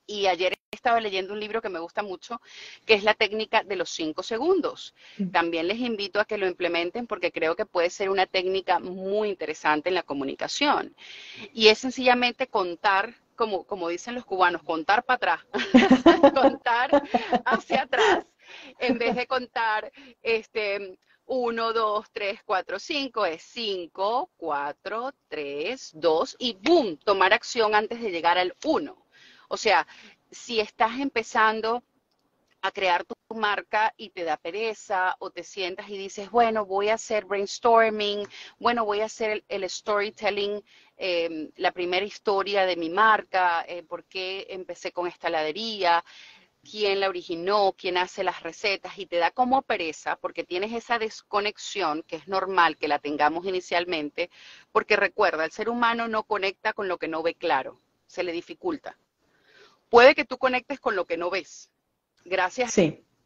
Y 0.07 0.27
ayer 0.27 0.59
estaba 0.71 1.01
leyendo 1.01 1.33
un 1.33 1.41
libro 1.41 1.63
que 1.63 1.71
me 1.71 1.79
gusta 1.79 2.03
mucho, 2.03 2.41
que 2.85 2.93
es 2.93 3.05
la 3.05 3.15
técnica 3.15 3.63
de 3.63 3.77
los 3.77 3.89
cinco 3.89 4.23
segundos. 4.23 4.95
También 5.33 5.67
les 5.67 5.79
invito 5.79 6.21
a 6.21 6.27
que 6.27 6.37
lo 6.37 6.47
implementen 6.47 7.07
porque 7.07 7.33
creo 7.33 7.57
que 7.57 7.65
puede 7.65 7.89
ser 7.89 8.11
una 8.11 8.27
técnica 8.27 8.79
muy 8.81 9.31
interesante 9.31 9.89
en 9.89 9.95
la 9.95 10.03
comunicación. 10.03 10.95
Y 11.55 11.69
es 11.69 11.79
sencillamente 11.79 12.49
contar 12.49 13.15
como, 13.35 13.65
como 13.65 13.89
dicen 13.89 14.15
los 14.15 14.25
cubanos, 14.25 14.63
contar 14.63 15.05
para 15.05 15.17
atrás, 15.17 15.47
contar 16.35 17.03
hacia 17.45 17.83
atrás, 17.83 18.27
en 18.79 18.99
vez 18.99 19.17
de 19.17 19.27
contar 19.27 19.91
este 20.23 20.99
1, 21.27 21.73
2, 21.73 22.11
3, 22.13 22.41
4, 22.45 22.79
5, 22.79 23.27
es 23.27 23.43
5, 23.43 24.31
4, 24.37 25.15
3, 25.29 25.91
2 25.95 26.37
y 26.39 26.55
boom, 26.61 26.99
tomar 26.99 27.33
acción 27.33 27.75
antes 27.75 28.01
de 28.01 28.11
llegar 28.11 28.39
al 28.39 28.55
1. 28.63 29.07
O 29.49 29.57
sea, 29.57 29.87
si 30.31 30.61
estás 30.61 30.99
empezando 30.99 31.83
a 32.65 32.71
crear 32.71 33.05
tu 33.05 33.15
marca 33.35 33.93
y 33.99 34.09
te 34.09 34.25
da 34.25 34.39
pereza 34.39 35.17
o 35.19 35.31
te 35.31 35.45
sientas 35.45 35.91
y 35.91 35.99
dices, 35.99 36.31
bueno, 36.31 36.65
voy 36.65 36.89
a 36.89 36.95
hacer 36.95 37.27
brainstorming, 37.27 38.27
bueno, 38.59 38.87
voy 38.87 39.01
a 39.01 39.05
hacer 39.05 39.45
el, 39.49 39.69
storytelling, 39.69 40.65
em, 40.97 41.51
la 41.57 41.73
primera 41.73 42.07
historia 42.07 42.65
de 42.65 42.77
mi 42.77 42.89
marca, 42.89 43.67
eh, 43.69 43.83
por 43.83 44.05
qué 44.05 44.47
empecé 44.49 44.93
con 44.93 45.07
esta 45.07 45.29
heladería, 45.29 46.03
quién 46.63 47.01
la 47.01 47.11
originó, 47.11 47.75
quién 47.77 47.99
hace 47.99 48.25
las 48.25 48.43
recetas 48.43 48.99
y 48.99 49.05
te 49.05 49.19
da 49.19 49.31
como 49.31 49.61
pereza 49.61 50.17
porque 50.17 50.43
tienes 50.43 50.73
esa 50.73 50.99
desconexión 50.99 52.03
que 52.03 52.17
es 52.17 52.29
normal 52.29 52.79
que 52.79 52.89
la 52.89 52.99
tengamos 52.99 53.45
inicialmente, 53.45 54.31
porque 54.73 54.97
recuerda, 54.97 55.45
el 55.45 55.53
ser 55.53 55.69
humano 55.69 56.09
no 56.09 56.23
conecta 56.23 56.73
con 56.73 56.89
lo 56.89 56.97
que 56.97 57.09
no 57.09 57.23
ve 57.23 57.35
claro, 57.35 57.79
se 58.07 58.23
le 58.23 58.33
dificulta. 58.33 58.97
Puede 59.91 60.15
que 60.15 60.25
tú 60.25 60.39
conectes 60.39 60.81
con 60.81 60.97
lo 60.97 61.05
que 61.05 61.19
no 61.19 61.29
ves, 61.29 61.71
gracias 62.25 62.77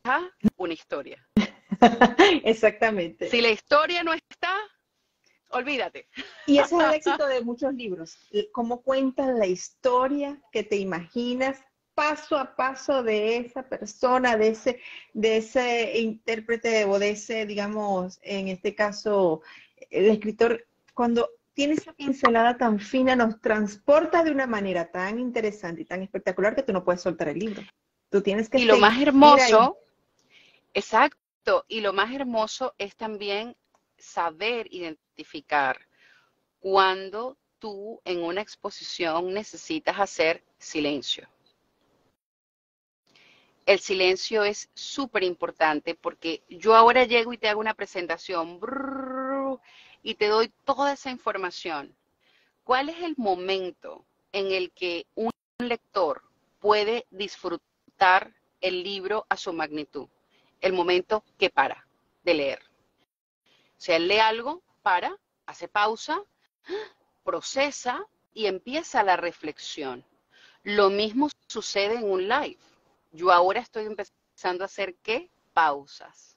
a 0.04 0.28
una 0.56 0.72
historia. 0.72 1.26
Exactamente. 2.44 3.28
Si 3.30 3.40
la 3.40 3.50
historia 3.50 4.02
no 4.02 4.12
está, 4.12 4.54
olvídate. 5.50 6.08
Y 6.46 6.58
ese 6.58 6.76
es 6.76 6.82
el 6.82 6.94
éxito 6.94 7.26
de 7.26 7.42
muchos 7.42 7.72
libros. 7.74 8.16
Cómo 8.52 8.82
cuentan 8.82 9.38
la 9.38 9.46
historia 9.46 10.40
que 10.52 10.62
te 10.62 10.76
imaginas 10.76 11.62
paso 11.94 12.38
a 12.38 12.54
paso 12.54 13.02
de 13.02 13.38
esa 13.38 13.68
persona, 13.68 14.36
de 14.36 14.48
ese, 14.50 14.80
de 15.14 15.38
ese 15.38 15.98
intérprete 15.98 16.84
o 16.84 16.96
de 16.96 17.10
ese, 17.10 17.44
digamos, 17.44 18.20
en 18.22 18.46
este 18.46 18.76
caso, 18.76 19.42
el 19.90 20.06
escritor, 20.06 20.64
cuando 20.94 21.28
tiene 21.54 21.74
esa 21.74 21.92
pincelada 21.92 22.56
tan 22.56 22.78
fina, 22.78 23.16
nos 23.16 23.40
transporta 23.40 24.22
de 24.22 24.30
una 24.30 24.46
manera 24.46 24.92
tan 24.92 25.18
interesante 25.18 25.82
y 25.82 25.86
tan 25.86 26.02
espectacular 26.02 26.54
que 26.54 26.62
tú 26.62 26.72
no 26.72 26.84
puedes 26.84 27.00
soltar 27.00 27.30
el 27.30 27.40
libro. 27.40 27.62
Tú 28.10 28.22
tienes 28.22 28.48
que... 28.48 28.58
Y 28.58 28.64
lo 28.64 28.78
más 28.78 29.00
hermoso, 29.00 29.78
exacto, 30.74 31.64
y 31.68 31.80
lo 31.80 31.92
más 31.92 32.14
hermoso 32.14 32.74
es 32.78 32.96
también 32.96 33.56
saber 33.98 34.66
identificar 34.70 35.78
cuando 36.60 37.36
tú 37.58 38.00
en 38.04 38.22
una 38.22 38.40
exposición 38.40 39.32
necesitas 39.34 39.98
hacer 39.98 40.44
silencio. 40.58 41.28
El 43.66 43.80
silencio 43.80 44.44
es 44.44 44.70
súper 44.72 45.24
importante 45.24 45.94
porque 45.94 46.42
yo 46.48 46.74
ahora 46.74 47.04
llego 47.04 47.34
y 47.34 47.38
te 47.38 47.48
hago 47.48 47.60
una 47.60 47.74
presentación 47.74 48.58
y 50.02 50.14
te 50.14 50.28
doy 50.28 50.50
toda 50.64 50.94
esa 50.94 51.10
información. 51.10 51.94
¿Cuál 52.64 52.88
es 52.88 53.02
el 53.02 53.14
momento 53.18 54.06
en 54.32 54.52
el 54.52 54.70
que 54.72 55.06
un 55.14 55.30
lector 55.58 56.22
puede 56.60 57.06
disfrutar? 57.10 57.67
El 58.60 58.82
libro 58.82 59.26
a 59.28 59.36
su 59.36 59.52
magnitud, 59.52 60.08
el 60.60 60.72
momento 60.72 61.24
que 61.38 61.50
para 61.50 61.86
de 62.22 62.34
leer. 62.34 62.62
O 63.78 63.80
sea, 63.80 63.96
él 63.96 64.08
lee 64.08 64.18
algo, 64.18 64.62
para, 64.82 65.16
hace 65.46 65.68
pausa, 65.68 66.22
procesa 67.24 68.04
y 68.34 68.46
empieza 68.46 69.02
la 69.02 69.16
reflexión. 69.16 70.04
Lo 70.62 70.90
mismo 70.90 71.28
sucede 71.46 71.96
en 71.96 72.10
un 72.10 72.28
live. 72.28 72.58
Yo 73.12 73.32
ahora 73.32 73.60
estoy 73.60 73.86
empezando 73.86 74.64
a 74.64 74.66
hacer 74.66 74.96
qué? 75.02 75.30
Pausas. 75.52 76.36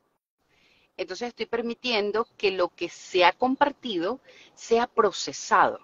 Entonces 0.97 1.29
estoy 1.29 1.45
permitiendo 1.45 2.27
que 2.37 2.51
lo 2.51 2.69
que 2.69 2.89
se 2.89 3.25
ha 3.25 3.33
compartido 3.33 4.19
sea 4.53 4.87
procesado. 4.87 5.79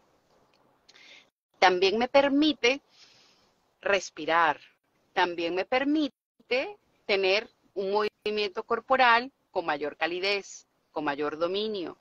También 1.60 1.98
me 1.98 2.08
permite 2.08 2.82
respirar, 3.82 4.60
también 5.18 5.56
me 5.56 5.66
permite 5.66 6.78
tener 7.08 7.50
un 7.74 7.92
movimiento 7.92 8.62
corporal 8.62 9.32
con 9.50 9.66
mayor 9.66 9.98
calidez, 9.98 10.68
con 10.92 11.06
mayor 11.06 11.40
dominio. 11.40 11.98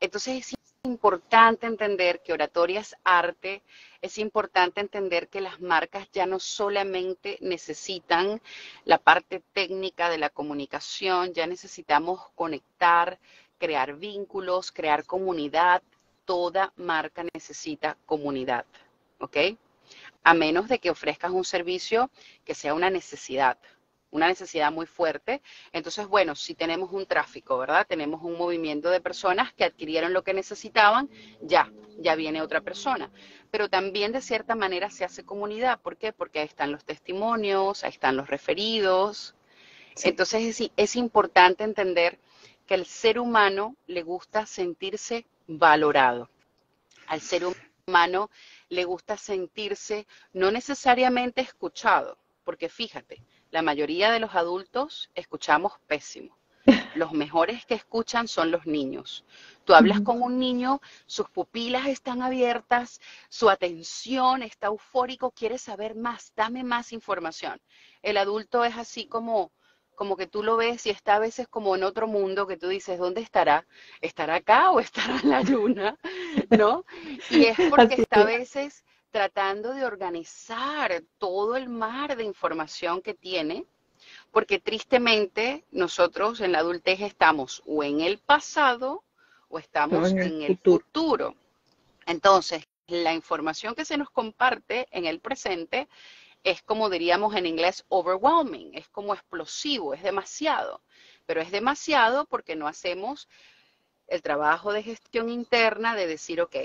Entonces 0.00 0.48
es 0.48 0.54
importante 0.84 1.66
entender 1.66 2.22
que 2.22 2.32
oratoria 2.32 2.80
es 2.80 2.96
arte, 3.04 3.60
es 4.00 4.16
importante 4.16 4.80
entender 4.80 5.28
que 5.28 5.42
las 5.42 5.60
marcas 5.60 6.08
ya 6.10 6.24
no 6.24 6.40
solamente 6.40 7.36
necesitan 7.42 8.40
la 8.86 8.96
parte 8.96 9.42
técnica 9.52 10.08
de 10.08 10.16
la 10.16 10.30
comunicación, 10.30 11.34
ya 11.34 11.46
necesitamos 11.46 12.30
conectar, 12.34 13.18
crear 13.58 13.96
vínculos, 13.96 14.72
crear 14.72 15.04
comunidad. 15.04 15.82
Toda 16.24 16.72
marca 16.76 17.22
necesita 17.34 17.98
comunidad, 18.06 18.64
¿ok? 19.20 19.36
A 20.22 20.34
menos 20.34 20.68
de 20.68 20.78
que 20.78 20.90
ofrezcas 20.90 21.30
un 21.30 21.44
servicio 21.44 22.10
que 22.44 22.54
sea 22.54 22.74
una 22.74 22.90
necesidad, 22.90 23.58
una 24.10 24.28
necesidad 24.28 24.72
muy 24.72 24.86
fuerte. 24.86 25.42
Entonces, 25.72 26.06
bueno, 26.06 26.34
si 26.34 26.54
tenemos 26.54 26.92
un 26.92 27.06
tráfico, 27.06 27.58
¿verdad? 27.58 27.86
Tenemos 27.86 28.22
un 28.22 28.36
movimiento 28.36 28.90
de 28.90 29.00
personas 29.00 29.52
que 29.52 29.64
adquirieron 29.64 30.12
lo 30.12 30.24
que 30.24 30.34
necesitaban, 30.34 31.08
ya, 31.40 31.70
ya 31.98 32.14
viene 32.14 32.42
otra 32.42 32.60
persona. 32.60 33.10
Pero 33.50 33.68
también 33.68 34.12
de 34.12 34.20
cierta 34.20 34.54
manera 34.54 34.90
se 34.90 35.04
hace 35.04 35.24
comunidad. 35.24 35.80
¿Por 35.80 35.96
qué? 35.96 36.12
Porque 36.12 36.40
ahí 36.40 36.46
están 36.46 36.72
los 36.72 36.84
testimonios, 36.84 37.84
ahí 37.84 37.90
están 37.90 38.16
los 38.16 38.28
referidos. 38.28 39.34
Entonces 40.04 40.60
es, 40.60 40.70
es 40.76 40.96
importante 40.96 41.64
entender 41.64 42.18
que 42.66 42.74
al 42.74 42.86
ser 42.86 43.18
humano 43.18 43.76
le 43.86 44.02
gusta 44.02 44.46
sentirse 44.46 45.26
valorado. 45.46 46.28
Al 47.06 47.20
ser 47.20 47.44
humano 47.86 48.30
le 48.68 48.84
gusta 48.84 49.16
sentirse 49.16 50.06
no 50.32 50.50
necesariamente 50.50 51.40
escuchado, 51.40 52.18
porque 52.44 52.68
fíjate, 52.68 53.22
la 53.50 53.62
mayoría 53.62 54.10
de 54.10 54.20
los 54.20 54.34
adultos 54.34 55.10
escuchamos 55.14 55.72
pésimo. 55.86 56.36
Los 56.94 57.12
mejores 57.12 57.64
que 57.64 57.74
escuchan 57.74 58.28
son 58.28 58.50
los 58.50 58.66
niños. 58.66 59.24
Tú 59.64 59.74
hablas 59.74 60.02
con 60.02 60.22
un 60.22 60.38
niño, 60.38 60.80
sus 61.06 61.30
pupilas 61.30 61.86
están 61.86 62.20
abiertas, 62.20 63.00
su 63.30 63.48
atención 63.48 64.42
está 64.42 64.66
eufórico, 64.66 65.30
quiere 65.30 65.56
saber 65.56 65.94
más, 65.94 66.32
dame 66.36 66.64
más 66.64 66.92
información. 66.92 67.60
El 68.02 68.18
adulto 68.18 68.64
es 68.64 68.76
así 68.76 69.06
como, 69.06 69.50
como 69.98 70.16
que 70.16 70.28
tú 70.28 70.44
lo 70.44 70.56
ves 70.56 70.86
y 70.86 70.90
está 70.90 71.16
a 71.16 71.18
veces 71.18 71.48
como 71.48 71.74
en 71.74 71.82
otro 71.82 72.06
mundo 72.06 72.46
que 72.46 72.56
tú 72.56 72.68
dices, 72.68 73.00
¿dónde 73.00 73.20
estará? 73.20 73.66
¿Estará 74.00 74.36
acá 74.36 74.70
o 74.70 74.78
estará 74.80 75.18
en 75.20 75.30
la 75.30 75.42
luna? 75.42 75.98
¿No? 76.56 76.84
Y 77.30 77.46
es 77.46 77.56
porque 77.70 78.02
está 78.02 78.20
a 78.20 78.24
veces 78.24 78.84
tratando 79.10 79.74
de 79.74 79.84
organizar 79.84 81.02
todo 81.18 81.56
el 81.56 81.68
mar 81.68 82.16
de 82.16 82.22
información 82.22 83.02
que 83.02 83.14
tiene, 83.14 83.64
porque 84.30 84.60
tristemente 84.60 85.64
nosotros 85.72 86.40
en 86.42 86.52
la 86.52 86.60
adultez 86.60 87.00
estamos 87.00 87.64
o 87.66 87.82
en 87.82 88.00
el 88.00 88.18
pasado 88.18 89.02
o 89.48 89.58
estamos 89.58 90.12
en 90.12 90.42
el, 90.42 90.58
futuro. 90.58 90.84
futuro. 90.84 91.34
Entonces, 92.06 92.68
la 92.86 93.14
información 93.14 93.74
que 93.74 93.84
se 93.84 93.96
nos 93.96 94.10
comparte 94.10 94.86
en 94.92 95.06
el 95.06 95.18
presente 95.18 95.88
es 96.48 96.62
como 96.62 96.88
diríamos 96.88 97.36
en 97.36 97.44
inglés 97.44 97.84
overwhelming, 97.90 98.70
es 98.72 98.88
como 98.88 99.12
explosivo, 99.12 99.92
es 99.92 100.02
demasiado, 100.02 100.80
pero 101.26 101.42
es 101.42 101.50
demasiado 101.50 102.24
porque 102.24 102.56
no 102.56 102.66
hacemos 102.66 103.28
el 104.06 104.22
trabajo 104.22 104.72
de 104.72 104.82
gestión 104.82 105.28
interna 105.28 105.94
de 105.94 106.06
decir, 106.06 106.40
ok, 106.40 106.56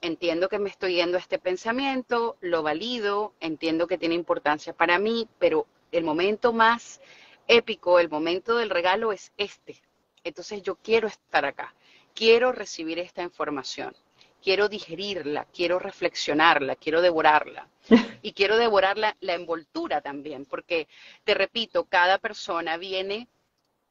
entiendo 0.00 0.48
que 0.48 0.58
me 0.58 0.68
estoy 0.68 0.96
yendo 0.96 1.18
a 1.18 1.20
este 1.20 1.38
pensamiento, 1.38 2.36
lo 2.40 2.64
valido, 2.64 3.32
entiendo 3.38 3.86
que 3.86 3.96
tiene 3.96 4.16
importancia 4.16 4.72
para 4.72 4.98
mí, 4.98 5.28
pero 5.38 5.68
el 5.92 6.02
momento 6.02 6.52
más 6.52 7.00
épico, 7.46 8.00
el 8.00 8.08
momento 8.08 8.56
del 8.56 8.70
regalo 8.70 9.12
es 9.12 9.32
este. 9.36 9.80
Entonces 10.24 10.64
yo 10.64 10.74
quiero 10.74 11.06
estar 11.06 11.44
acá, 11.44 11.76
quiero 12.12 12.50
recibir 12.50 12.98
esta 12.98 13.22
información 13.22 13.94
quiero 14.42 14.68
digerirla, 14.68 15.46
quiero 15.52 15.78
reflexionarla, 15.78 16.76
quiero 16.76 17.00
devorarla. 17.00 17.68
Y 18.20 18.32
quiero 18.32 18.58
devorar 18.58 18.98
la, 18.98 19.14
envoltura 19.20 20.00
también, 20.00 20.44
porque 20.44 20.88
te 21.24 21.34
repito, 21.34 21.84
cada 21.84 22.18
persona 22.18 22.76
viene 22.76 23.28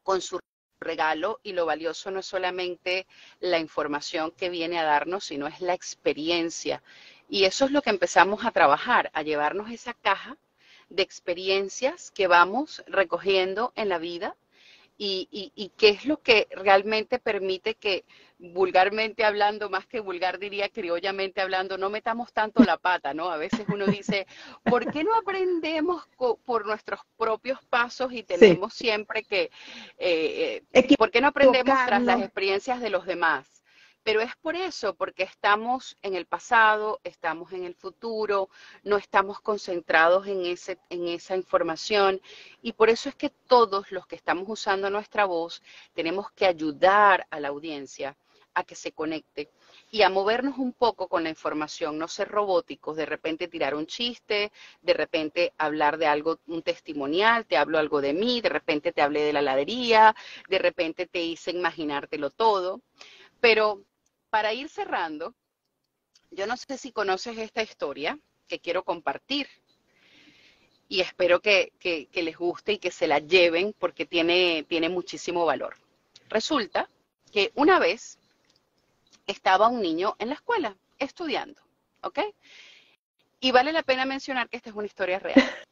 con 0.04 0.22
su 0.22 0.40
regalo 0.80 1.40
y 1.44 1.54
lo 1.54 1.66
valioso 1.66 2.12
no 2.12 2.20
es 2.20 2.26
solamente 2.26 3.08
la 3.40 3.58
información 3.58 4.32
que 4.32 4.50
viene 4.50 4.78
a 4.78 4.84
darnos, 4.84 5.24
sino 5.24 5.48
es 5.48 5.62
la 5.62 5.74
experiencia. 5.74 6.84
Y 7.30 7.46
eso 7.46 7.66
es 7.66 7.72
lo 7.72 7.82
que 7.82 7.90
empezamos 7.90 8.46
a 8.46 8.52
trabajar, 8.52 9.10
a 9.14 9.24
llevarnos 9.24 9.72
esa 9.72 9.94
caja 9.94 10.38
de 10.90 11.04
experiencias 11.04 12.12
que 12.12 12.28
vamos 12.28 12.84
recogiendo 12.88 13.74
en 13.76 13.90
la 13.90 13.98
vida 13.98 14.36
y, 14.98 15.52
y, 15.56 15.70
qué 15.78 15.90
es 15.90 16.06
lo 16.06 16.22
que 16.22 16.48
realmente 16.52 17.20
permite 17.20 17.76
que 17.76 18.04
vulgarmente 18.40 19.24
hablando, 19.24 19.70
más 19.70 19.88
que 19.88 20.00
vulgar 20.00 20.38
diría 20.38 20.70
criollamente 20.70 21.42
hablando, 21.42 21.78
no 21.78 21.90
metamos 21.90 22.32
tanto 22.34 22.64
la 22.64 22.78
pata, 22.78 23.14
¿no? 23.14 23.30
A 23.30 23.38
veces 23.38 23.66
uno 23.68 23.86
dice, 23.88 24.28
¿por 24.64 24.92
qué 24.92 25.04
no 25.04 25.16
aprendemos 25.16 26.08
por 26.46 26.66
nuestros 26.66 27.00
propios 27.18 27.64
pasos 27.66 28.14
y 28.14 28.24
tenemos 28.24 28.74
siempre 28.74 29.24
que, 29.24 29.50
eh, 29.98 30.64
eh 30.72 30.96
¿por 30.98 31.10
qué 31.10 31.22
no 31.22 31.28
aprendemos 31.28 31.78
tras 31.86 32.02
las 32.04 32.22
experiencias 32.22 32.80
de 32.80 32.90
los 32.90 33.06
demás? 33.06 33.58
pero 34.08 34.22
es 34.22 34.38
por 34.38 34.56
eso, 34.56 34.96
porque 34.96 35.24
estamos 35.24 35.98
en 36.02 36.16
el 36.16 36.26
pasado, 36.26 37.02
estamos 37.04 37.52
en 37.52 37.66
el 37.66 37.76
futuro, 37.76 38.50
no 38.84 38.96
estamos 38.96 39.42
concentrados 39.42 40.28
en, 40.28 40.46
ese, 40.46 40.78
en 40.90 41.10
esa 41.10 41.36
información 41.36 42.22
y 42.62 42.72
por 42.72 42.90
eso 42.90 43.10
es 43.10 43.16
que 43.16 43.30
todos 43.30 43.92
los 43.92 44.08
que 44.08 44.16
estamos 44.16 44.46
usando 44.48 44.90
nuestra 44.90 45.26
voz 45.26 45.62
tenemos 45.94 46.32
que 46.32 46.46
ayudar 46.46 47.28
a 47.32 47.42
la 47.42 47.50
audiencia 47.50 48.16
a 48.58 48.64
que 48.64 48.74
se 48.74 48.92
conecte 48.92 49.52
y 49.92 50.02
a 50.02 50.10
movernos 50.10 50.58
un 50.58 50.74
poco 50.74 51.08
con 51.08 51.24
la 51.24 51.30
información, 51.30 52.00
no 52.00 52.08
ser 52.08 52.28
robóticos, 52.28 52.98
de 52.98 53.06
repente 53.06 53.48
tirar 53.48 53.76
un 53.76 53.86
chiste, 53.86 54.52
de 54.82 54.94
repente 54.94 55.54
hablar 55.60 56.00
de 56.00 56.08
algo, 56.08 56.40
un 56.48 56.64
testimonial, 56.64 57.46
te 57.46 57.56
hablo 57.56 57.78
algo 57.78 58.02
de 58.02 58.14
mí, 58.14 58.42
de 58.42 58.50
repente 58.50 58.92
te 58.92 59.04
hablé 59.04 59.22
de 59.22 59.34
la 59.34 59.42
heladería, 59.42 60.16
de 60.50 60.58
repente 60.58 61.06
te 61.06 61.22
hice 61.22 61.52
imaginártelo 61.52 62.32
todo. 62.32 62.82
Pero 63.40 63.84
para 64.32 64.54
ir 64.54 64.70
cerrando, 64.70 65.36
yo 66.32 66.48
no 66.48 66.58
sé 66.58 66.80
si 66.80 66.92
conoces 66.92 67.38
esta 67.38 67.62
historia 67.62 68.18
que 68.48 68.60
quiero 68.60 68.84
compartir 68.84 69.48
y 70.90 71.02
espero 71.02 71.42
que, 71.42 71.74
les 72.12 72.38
guste 72.38 72.74
y 72.74 72.78
que 72.80 72.90
se 72.90 73.06
la 73.06 73.20
lleven 73.20 73.76
porque 73.78 74.08
tiene, 74.08 74.66
tiene 74.68 74.90
muchísimo 74.90 75.46
valor. 75.46 75.76
Resulta 76.28 76.90
que 77.32 77.52
una 77.54 77.78
vez 77.78 78.18
estaba 79.28 79.68
un 79.68 79.82
niño 79.82 80.16
en 80.20 80.30
la 80.30 80.36
escuela 80.36 80.76
estudiando, 80.98 81.62
¿ok? 82.02 82.20
Y 83.40 83.52
vale 83.52 83.72
la 83.72 83.84
pena 83.84 84.06
mencionar 84.06 84.50
que 84.50 84.58
esta 84.58 84.70
es 84.70 84.76
una 84.76 84.88
historia 84.88 85.20
real. 85.20 85.36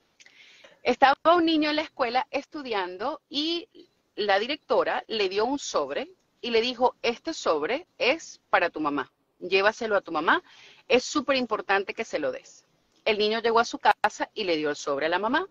Estaba 0.84 1.16
un 1.36 1.46
niño 1.46 1.72
en 1.72 1.78
la 1.78 1.82
escuela 1.82 2.28
estudiando 2.30 3.22
y 3.28 3.68
la 4.16 4.38
directora 4.38 5.04
le 5.08 5.30
dio 5.30 5.46
un 5.46 5.58
sobre 5.58 6.12
y 6.42 6.52
le 6.52 6.62
dijo, 6.62 6.96
este 7.02 7.34
sobre 7.34 7.88
es 7.98 8.40
para 8.52 8.70
tu 8.70 8.80
mamá, 8.80 9.12
llévaselo 9.40 9.96
a 9.96 10.02
tu 10.02 10.12
mamá, 10.12 10.44
es 10.88 11.04
súper 11.04 11.38
importante 11.38 11.96
que 11.96 12.06
se 12.06 12.20
lo 12.20 12.32
des. 12.32 12.66
El 13.04 13.18
niño 13.18 13.42
llegó 13.42 13.60
a 13.60 13.66
su 13.66 13.80
casa 13.80 14.30
y 14.36 14.44
le 14.44 14.58
dio 14.58 14.70
el 14.70 14.76
sobre 14.76 15.08
a 15.08 15.10
la 15.10 15.18
mamá. 15.18 15.48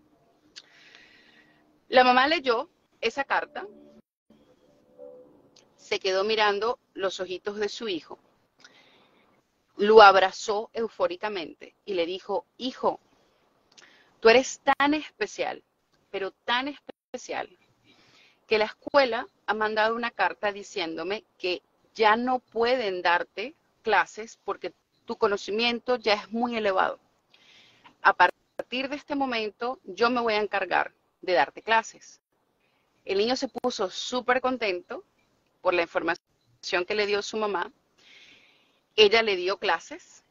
La 1.89 2.03
mamá 2.03 2.27
leyó 2.27 2.69
esa 3.01 3.25
carta, 3.25 3.67
se 5.85 5.99
quedó 5.99 6.23
mirando 6.23 6.79
los 6.95 7.19
ojitos 7.19 7.57
de 7.57 7.69
su 7.69 7.87
hijo, 7.87 8.17
lo 9.77 10.01
abrazó 10.01 10.71
eufóricamente 10.73 11.75
y 11.85 11.93
le 11.93 12.07
dijo, 12.07 12.47
hijo, 12.57 12.99
tú 14.19 14.29
eres 14.29 14.61
tan 14.61 14.95
especial, 14.95 15.61
pero 16.09 16.31
tan 16.43 16.69
especial, 16.69 17.55
que 18.47 18.57
la 18.57 18.65
escuela 18.65 19.27
ha 19.45 19.53
mandado 19.53 19.95
una 19.95 20.09
carta 20.09 20.51
diciéndome 20.51 21.23
que 21.37 21.61
ya 21.93 22.15
no 22.15 22.39
pueden 22.39 23.03
darte 23.03 23.53
clases 23.83 24.39
porque 24.43 24.73
tu 25.05 25.17
conocimiento 25.17 25.97
ya 25.97 26.15
es 26.15 26.31
muy 26.31 26.55
elevado. 26.55 26.99
A 28.01 28.13
partir 28.13 28.89
de 28.89 28.95
este 28.95 29.13
momento, 29.13 29.79
yo 29.83 30.09
me 30.09 30.21
voy 30.21 30.33
a 30.33 30.41
encargar 30.41 30.93
de 31.21 31.33
darte 31.33 31.61
clases. 31.61 32.21
El 33.03 33.19
niño 33.19 33.35
se 33.35 33.49
puso 33.49 33.91
súper 33.91 34.41
contento 34.41 35.03
por 35.65 35.73
la 35.73 35.81
información 35.81 36.85
que 36.85 36.93
le 36.93 37.07
dio 37.07 37.23
su 37.23 37.37
mamá. 37.37 37.71
Ella 38.95 39.23
le 39.23 39.35
dio 39.35 39.57
clases, 39.57 40.23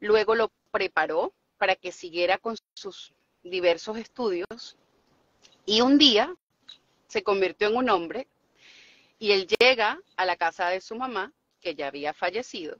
luego 0.00 0.34
lo 0.34 0.50
preparó 0.72 1.32
para 1.56 1.76
que 1.76 1.92
siguiera 1.92 2.38
con 2.38 2.56
sus 2.74 3.14
diversos 3.44 3.96
estudios 3.96 4.76
y 5.64 5.82
un 5.82 5.98
día 5.98 6.34
se 7.06 7.22
convirtió 7.22 7.68
en 7.68 7.76
un 7.76 7.88
hombre 7.90 8.26
y 9.20 9.30
él 9.30 9.46
llega 9.46 10.00
a 10.16 10.24
la 10.24 10.34
casa 10.34 10.68
de 10.68 10.80
su 10.80 10.96
mamá, 10.96 11.32
que 11.60 11.76
ya 11.76 11.86
había 11.86 12.12
fallecido, 12.12 12.76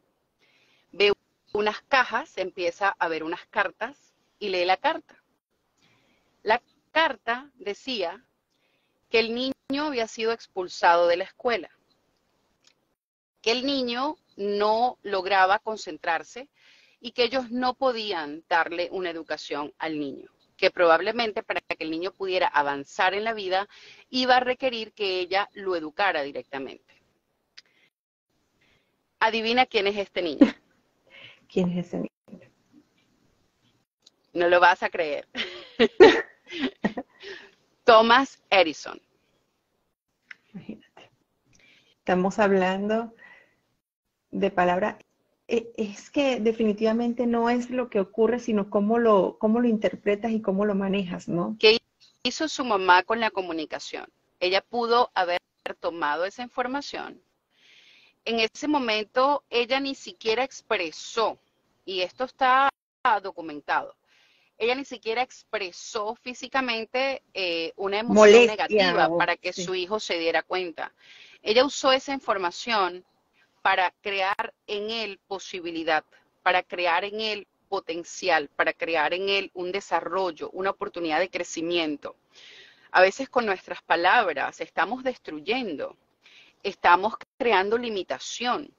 ve 0.90 1.12
unas 1.52 1.82
cajas, 1.82 2.36
empieza 2.36 2.96
a 2.98 3.06
ver 3.06 3.22
unas 3.22 3.46
cartas 3.46 4.12
y 4.40 4.48
lee 4.48 4.64
la 4.64 4.76
carta. 4.76 5.22
La 6.42 6.60
carta 6.90 7.52
decía 7.54 8.26
que 9.14 9.20
el 9.20 9.32
niño 9.32 9.84
había 9.86 10.08
sido 10.08 10.32
expulsado 10.32 11.06
de 11.06 11.16
la 11.16 11.22
escuela, 11.22 11.70
que 13.40 13.52
el 13.52 13.64
niño 13.64 14.16
no 14.36 14.98
lograba 15.04 15.60
concentrarse 15.60 16.48
y 16.98 17.12
que 17.12 17.22
ellos 17.22 17.48
no 17.52 17.74
podían 17.74 18.42
darle 18.48 18.88
una 18.90 19.10
educación 19.10 19.72
al 19.78 20.00
niño 20.00 20.32
que 20.56 20.72
probablemente 20.72 21.44
para 21.44 21.60
que 21.60 21.84
el 21.84 21.92
niño 21.92 22.10
pudiera 22.10 22.48
avanzar 22.48 23.14
en 23.14 23.22
la 23.22 23.34
vida 23.34 23.68
iba 24.10 24.38
a 24.38 24.40
requerir 24.40 24.92
que 24.92 25.20
ella 25.20 25.48
lo 25.52 25.76
educara 25.76 26.22
directamente. 26.22 27.00
Adivina 29.20 29.64
quién 29.66 29.86
es 29.86 29.96
este 29.96 30.22
niño. 30.22 30.40
¿Quién 31.48 31.70
es 31.78 31.86
ese 31.86 31.98
niño? 31.98 32.50
No 34.32 34.48
lo 34.48 34.58
vas 34.58 34.82
a 34.82 34.90
creer. 34.90 35.28
Thomas 37.84 38.42
Edison. 38.48 38.98
Imagínate. 40.54 41.10
Estamos 41.98 42.38
hablando 42.38 43.14
de 44.30 44.50
palabra 44.50 44.98
e, 45.48 45.72
es 45.76 46.10
que 46.10 46.40
definitivamente 46.40 47.26
no 47.26 47.50
es 47.50 47.70
lo 47.70 47.90
que 47.90 48.00
ocurre, 48.00 48.38
sino 48.38 48.70
cómo 48.70 48.98
lo, 48.98 49.36
cómo 49.38 49.60
lo 49.60 49.68
interpretas 49.68 50.30
y 50.32 50.40
cómo 50.40 50.64
lo 50.64 50.74
manejas, 50.74 51.28
¿no? 51.28 51.56
¿Qué 51.58 51.78
hizo 52.22 52.48
su 52.48 52.64
mamá 52.64 53.02
con 53.02 53.20
la 53.20 53.30
comunicación? 53.30 54.06
Ella 54.40 54.62
pudo 54.62 55.10
haber 55.14 55.38
tomado 55.80 56.24
esa 56.24 56.42
información. 56.42 57.20
En 58.24 58.40
ese 58.40 58.68
momento 58.68 59.44
ella 59.50 59.80
ni 59.80 59.94
siquiera 59.94 60.44
expresó, 60.44 61.38
y 61.84 62.00
esto 62.00 62.24
está 62.24 62.70
documentado, 63.22 63.94
ella 64.58 64.74
ni 64.74 64.84
siquiera 64.84 65.22
expresó 65.22 66.14
físicamente 66.16 67.22
eh, 67.34 67.72
una 67.76 67.98
emoción 68.00 68.46
negativa 68.46 69.16
para 69.16 69.36
que 69.36 69.52
su 69.52 69.74
hijo 69.74 69.98
se 69.98 70.18
diera 70.18 70.42
cuenta. 70.42 70.92
Ella 71.42 71.64
usó 71.64 71.92
esa 71.92 72.12
información 72.12 73.04
para 73.62 73.92
crear 74.00 74.54
en 74.66 74.90
él 74.90 75.18
posibilidad, 75.26 76.04
para 76.42 76.62
crear 76.62 77.04
en 77.04 77.20
él 77.20 77.48
potencial, 77.68 78.48
para 78.54 78.72
crear 78.72 79.14
en 79.14 79.28
él 79.28 79.50
un 79.54 79.72
desarrollo, 79.72 80.50
una 80.50 80.70
oportunidad 80.70 81.18
de 81.18 81.30
crecimiento. 81.30 82.16
A 82.92 83.00
veces 83.00 83.28
con 83.28 83.46
nuestras 83.46 83.82
palabras 83.82 84.60
estamos 84.60 85.02
destruyendo, 85.02 85.96
estamos 86.62 87.14
creando 87.36 87.76
limitación, 87.76 88.72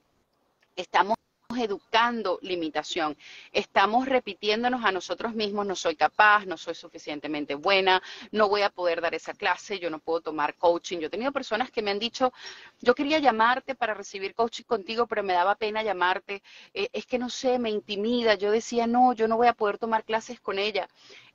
estamos 0.74 1.15
educando 1.58 2.38
limitación. 2.42 3.16
Estamos 3.52 4.06
repitiéndonos 4.06 4.84
a 4.84 4.92
nosotros 4.92 5.34
mismos, 5.34 5.66
no 5.66 5.74
soy 5.74 5.96
capaz, 5.96 6.46
no 6.46 6.56
soy 6.56 6.74
suficientemente 6.74 7.54
buena, 7.54 8.02
no 8.32 8.48
voy 8.48 8.62
a 8.62 8.70
poder 8.70 9.00
dar 9.00 9.14
esa 9.14 9.34
clase, 9.34 9.78
yo 9.78 9.90
no 9.90 9.98
puedo 9.98 10.20
tomar 10.20 10.54
coaching. 10.54 10.98
Yo 10.98 11.06
he 11.06 11.10
tenido 11.10 11.32
personas 11.32 11.70
que 11.70 11.82
me 11.82 11.90
han 11.90 11.98
dicho, 11.98 12.32
yo 12.80 12.94
quería 12.94 13.18
llamarte 13.18 13.74
para 13.74 13.94
recibir 13.94 14.34
coaching 14.34 14.64
contigo, 14.64 15.06
pero 15.06 15.22
me 15.22 15.32
daba 15.32 15.54
pena 15.54 15.82
llamarte. 15.82 16.42
Eh, 16.74 16.88
es 16.92 17.06
que 17.06 17.18
no 17.18 17.28
sé, 17.30 17.58
me 17.58 17.70
intimida. 17.70 18.34
Yo 18.34 18.50
decía, 18.50 18.86
no, 18.86 19.12
yo 19.12 19.28
no 19.28 19.36
voy 19.36 19.48
a 19.48 19.52
poder 19.52 19.78
tomar 19.78 20.04
clases 20.04 20.40
con 20.40 20.58
ella. 20.58 20.88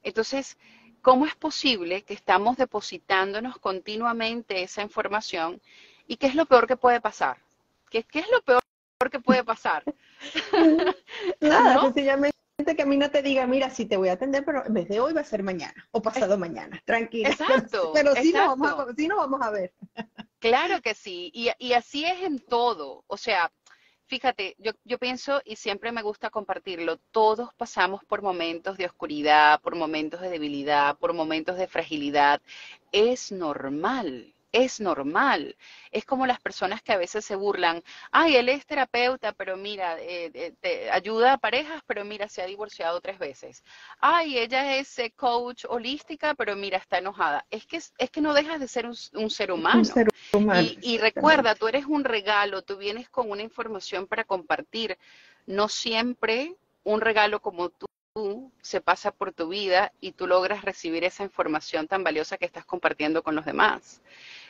Entonces, 0.04 0.58
¿cómo 1.02 1.26
es 1.26 1.36
posible 1.36 2.04
que 2.04 2.14
estamos 2.14 2.58
depositándonos 2.58 3.58
continuamente 3.60 4.64
esa 4.64 4.82
información? 4.82 5.62
¿Y 6.08 6.18
qué 6.18 6.28
es 6.28 6.36
lo 6.36 6.46
peor 6.46 6.68
que 6.68 6.78
puede 6.78 7.02
pasar? 7.02 7.38
¿Qué, 7.90 8.04
qué 8.04 8.20
es 8.20 8.30
lo 8.30 8.42
peor 8.42 8.61
que 9.10 9.20
puede 9.20 9.44
pasar? 9.44 9.84
Nada, 11.42 11.82
sencillamente 11.82 12.36
que 12.76 12.84
a 12.84 12.86
mí 12.86 12.98
no 12.98 13.10
te 13.10 13.22
diga, 13.22 13.48
mira, 13.48 13.70
sí 13.70 13.86
te 13.86 13.98
voy 13.98 14.10
a 14.10 14.14
atender, 14.14 14.46
pero 14.46 14.66
en 14.66 14.74
vez 14.74 14.88
de 14.88 15.00
hoy 15.00 15.14
va 15.14 15.22
a 15.22 15.26
ser 15.26 15.44
mañana 15.44 15.88
o 15.92 16.02
pasado 16.02 16.38
mañana, 16.38 16.82
tranquila. 16.86 17.30
Exacto. 17.30 17.92
Pero 17.94 18.16
sí, 18.16 18.32
Nos 18.32 18.60
vamos 18.60 18.90
a, 18.90 18.94
sí 18.96 19.08
nos 19.08 19.18
vamos 19.18 19.42
a 19.42 19.50
ver. 19.50 19.74
Claro 20.40 20.82
que 20.82 20.96
sí, 20.96 21.30
y, 21.36 21.52
y 21.60 21.74
así 21.74 22.04
es 22.04 22.24
en 22.24 22.40
todo. 22.40 23.04
O 23.06 23.16
sea, 23.16 23.52
fíjate, 24.08 24.56
yo, 24.58 24.72
yo, 24.84 24.98
pienso 24.98 25.40
y 25.46 25.56
siempre 25.56 25.92
me 25.92 26.02
gusta 26.02 26.32
compartirlo, 26.32 26.98
todos 27.12 27.54
pasamos 27.54 28.04
por 28.06 28.24
momentos 28.24 28.76
de 28.76 28.88
oscuridad, 28.88 29.62
por 29.62 29.76
momentos 29.76 30.20
de 30.20 30.30
debilidad, 30.30 30.98
por 30.98 31.14
momentos 31.14 31.58
de 31.58 31.68
fragilidad. 31.68 32.42
Es 32.92 33.32
normal, 33.32 34.34
es 34.52 34.80
normal. 34.80 35.56
Es 35.92 36.06
como 36.06 36.26
las 36.26 36.40
personas 36.40 36.82
que 36.82 36.92
a 36.92 36.98
veces 36.98 37.26
se 37.26 37.36
burlan, 37.36 37.84
ay, 38.12 38.36
él 38.36 38.50
es 38.50 38.66
terapeuta, 38.66 39.32
pero 39.34 39.58
mira, 39.58 40.00
eh, 40.00 40.32
eh, 40.34 40.54
te 40.60 40.92
ayuda 40.92 41.34
a 41.34 41.38
parejas, 41.38 41.82
pero 41.88 42.06
mira, 42.06 42.28
se 42.28 42.42
ha 42.42 42.46
divorciado 42.46 43.02
tres 43.02 43.20
veces. 43.20 43.64
Ay, 44.00 44.38
ella 44.38 44.78
es 44.78 44.98
eh, 45.00 45.12
coach 45.16 45.66
holística, 45.68 46.34
pero 46.36 46.56
mira, 46.56 46.78
está 46.78 46.98
enojada. 46.98 47.46
Es 47.50 47.66
que, 47.66 47.78
es 47.78 48.10
que 48.12 48.22
no 48.22 48.34
dejas 48.34 48.60
de 48.60 48.68
ser 48.68 48.86
un, 48.86 49.30
ser 49.30 49.52
humano. 49.52 49.84
y, 50.62 50.78
y 50.82 50.98
recuerda, 50.98 51.56
tú 51.56 51.68
eres 51.68 51.86
un 51.86 52.04
regalo, 52.04 52.62
tú 52.62 52.78
vienes 52.78 53.10
con 53.10 53.30
una 53.30 53.42
información 53.42 54.08
para 54.08 54.24
compartir. 54.24 54.98
No 55.48 55.68
siempre 55.68 56.56
un 56.84 57.02
regalo 57.02 57.42
como 57.42 57.70
tú 57.70 57.86
se 58.62 58.82
pasa 58.82 59.12
por 59.12 59.32
tu 59.32 59.48
vida 59.48 59.94
y 60.02 60.12
tú 60.12 60.28
logras 60.28 60.64
recibir 60.64 61.06
esa 61.06 61.24
información 61.24 61.88
tan 61.88 62.04
valiosa 62.04 62.38
que 62.38 62.46
estás 62.46 62.66
compartiendo 62.66 63.24
con 63.24 63.36
los 63.36 63.46
demás. 63.46 64.02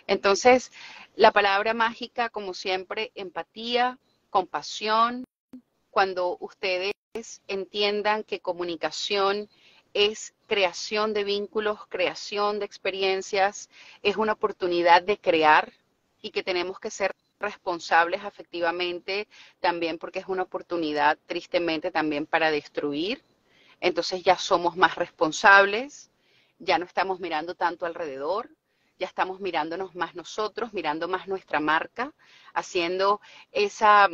Entonces, 0.08 0.72
la 1.16 1.32
palabra 1.32 1.74
mágica, 1.74 2.30
como 2.30 2.54
siempre, 2.54 3.12
empatía, 3.16 4.00
compasión, 4.30 5.26
cuando 5.90 6.38
ustedes 6.40 6.94
entiendan 7.48 8.24
que 8.24 8.40
comunicación 8.40 9.50
es 9.94 10.34
creación 10.48 11.14
de 11.14 11.26
vínculos, 11.26 11.86
creación 11.88 12.60
de 12.60 12.66
experiencias, 12.66 13.70
es 14.02 14.16
una 14.16 14.34
oportunidad 14.34 15.04
de 15.04 15.18
crear 15.18 15.72
y 16.22 16.32
que 16.32 16.44
tenemos 16.44 16.80
que 16.80 16.92
ser 16.92 17.16
responsables 17.40 18.24
afectivamente 18.24 19.28
también 19.60 19.98
porque 19.98 20.20
es 20.20 20.28
una 20.28 20.44
oportunidad 20.44 21.18
tristemente 21.26 21.92
también 21.92 22.26
para 22.26 22.52
destruir. 22.52 23.22
Entonces 23.82 24.24
ya 24.24 24.38
somos 24.38 24.78
más 24.78 24.96
responsables, 24.96 26.12
ya 26.60 26.78
no 26.78 26.86
estamos 26.86 27.20
mirando 27.20 27.56
tanto 27.56 27.86
alrededor, 27.86 28.50
ya 29.02 29.08
estamos 29.08 29.40
mirándonos 29.40 29.96
más 29.96 30.14
nosotros, 30.14 30.74
mirando 30.74 31.08
más 31.08 31.28
nuestra 31.28 31.60
marca, 31.60 32.14
haciendo 32.54 33.20
esa, 33.52 34.08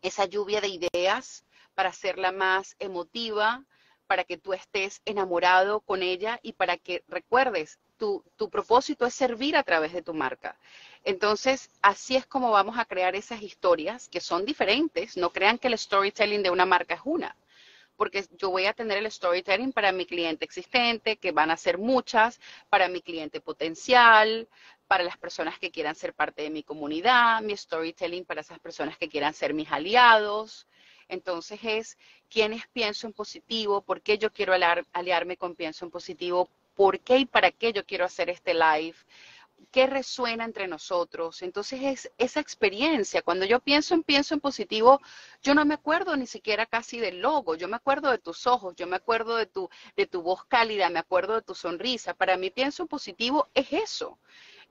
esa 0.00 0.26
lluvia 0.26 0.60
de 0.60 0.68
ideas 0.68 1.44
para 1.74 1.88
hacerla 1.88 2.30
más 2.30 2.76
emotiva, 2.78 3.64
para 4.06 4.22
que 4.22 4.38
tú 4.38 4.52
estés 4.52 5.02
enamorado 5.06 5.80
con 5.80 6.04
ella 6.04 6.38
y 6.40 6.52
para 6.52 6.76
que 6.76 7.02
recuerdes, 7.08 7.80
tu, 7.98 8.22
tu, 8.36 8.48
propósito 8.48 9.06
es 9.06 9.14
servir 9.14 9.56
a 9.56 9.64
través 9.64 9.92
de 9.92 10.02
tu 10.02 10.14
marca. 10.14 10.56
Entonces, 11.02 11.68
así 11.82 12.14
es 12.14 12.26
como 12.26 12.52
vamos 12.52 12.78
a 12.78 12.84
crear 12.84 13.16
esas 13.16 13.42
historias 13.42 14.08
que 14.08 14.20
son 14.20 14.44
diferentes. 14.44 15.16
No 15.16 15.32
crean 15.32 15.58
que 15.58 15.66
el 15.66 15.76
storytelling 15.76 16.44
de 16.44 16.50
una 16.50 16.64
marca 16.64 16.94
es 16.94 17.00
una 17.04 17.34
porque 17.96 18.24
yo 18.38 18.50
voy 18.50 18.66
a 18.66 18.72
tener 18.72 18.98
el 18.98 19.10
storytelling 19.10 19.72
para 19.72 19.92
mi 19.92 20.06
cliente 20.06 20.44
existente, 20.44 21.16
que 21.16 21.32
van 21.32 21.50
a 21.50 21.56
ser 21.56 21.78
muchas, 21.78 22.40
para 22.68 22.88
mi 22.88 23.00
cliente 23.00 23.40
potencial, 23.40 24.48
para 24.86 25.04
las 25.04 25.16
personas 25.16 25.58
que 25.58 25.70
quieran 25.70 25.94
ser 25.94 26.14
parte 26.14 26.42
de 26.42 26.50
mi 26.50 26.62
comunidad, 26.62 27.42
mi 27.42 27.56
storytelling 27.56 28.24
para 28.24 28.40
esas 28.40 28.58
personas 28.58 28.96
que 28.98 29.08
quieran 29.08 29.34
ser 29.34 29.54
mis 29.54 29.70
aliados. 29.72 30.66
Entonces 31.08 31.60
es 31.62 31.98
quiénes 32.28 32.66
pienso 32.68 33.06
en 33.06 33.12
positivo, 33.12 33.82
por 33.82 34.00
qué 34.02 34.18
yo 34.18 34.32
quiero 34.32 34.52
aliarme 34.92 35.36
con 35.36 35.54
pienso 35.54 35.84
en 35.84 35.90
positivo, 35.90 36.48
por 36.74 37.00
qué 37.00 37.18
y 37.18 37.26
para 37.26 37.50
qué 37.50 37.72
yo 37.72 37.84
quiero 37.84 38.04
hacer 38.04 38.28
este 38.28 38.54
live 38.54 38.96
qué 39.70 39.86
resuena 39.86 40.44
entre 40.44 40.68
nosotros. 40.68 41.42
Entonces 41.42 41.80
es 41.82 42.12
esa 42.18 42.40
experiencia. 42.40 43.22
Cuando 43.22 43.44
yo 43.44 43.60
pienso 43.60 43.94
en 43.94 44.02
pienso 44.02 44.34
en 44.34 44.40
positivo, 44.40 45.00
yo 45.42 45.54
no 45.54 45.64
me 45.64 45.74
acuerdo 45.74 46.16
ni 46.16 46.26
siquiera 46.26 46.66
casi 46.66 46.98
del 46.98 47.20
logo. 47.20 47.54
Yo 47.56 47.68
me 47.68 47.76
acuerdo 47.76 48.10
de 48.10 48.18
tus 48.18 48.46
ojos, 48.46 48.74
yo 48.76 48.86
me 48.86 48.96
acuerdo 48.96 49.36
de 49.36 49.46
tu, 49.46 49.68
de 49.96 50.06
tu 50.06 50.22
voz 50.22 50.44
cálida, 50.46 50.90
me 50.90 50.98
acuerdo 50.98 51.34
de 51.34 51.42
tu 51.42 51.54
sonrisa. 51.54 52.14
Para 52.14 52.36
mí 52.36 52.50
pienso 52.50 52.82
en 52.82 52.88
positivo 52.88 53.48
es 53.54 53.72
eso. 53.72 54.18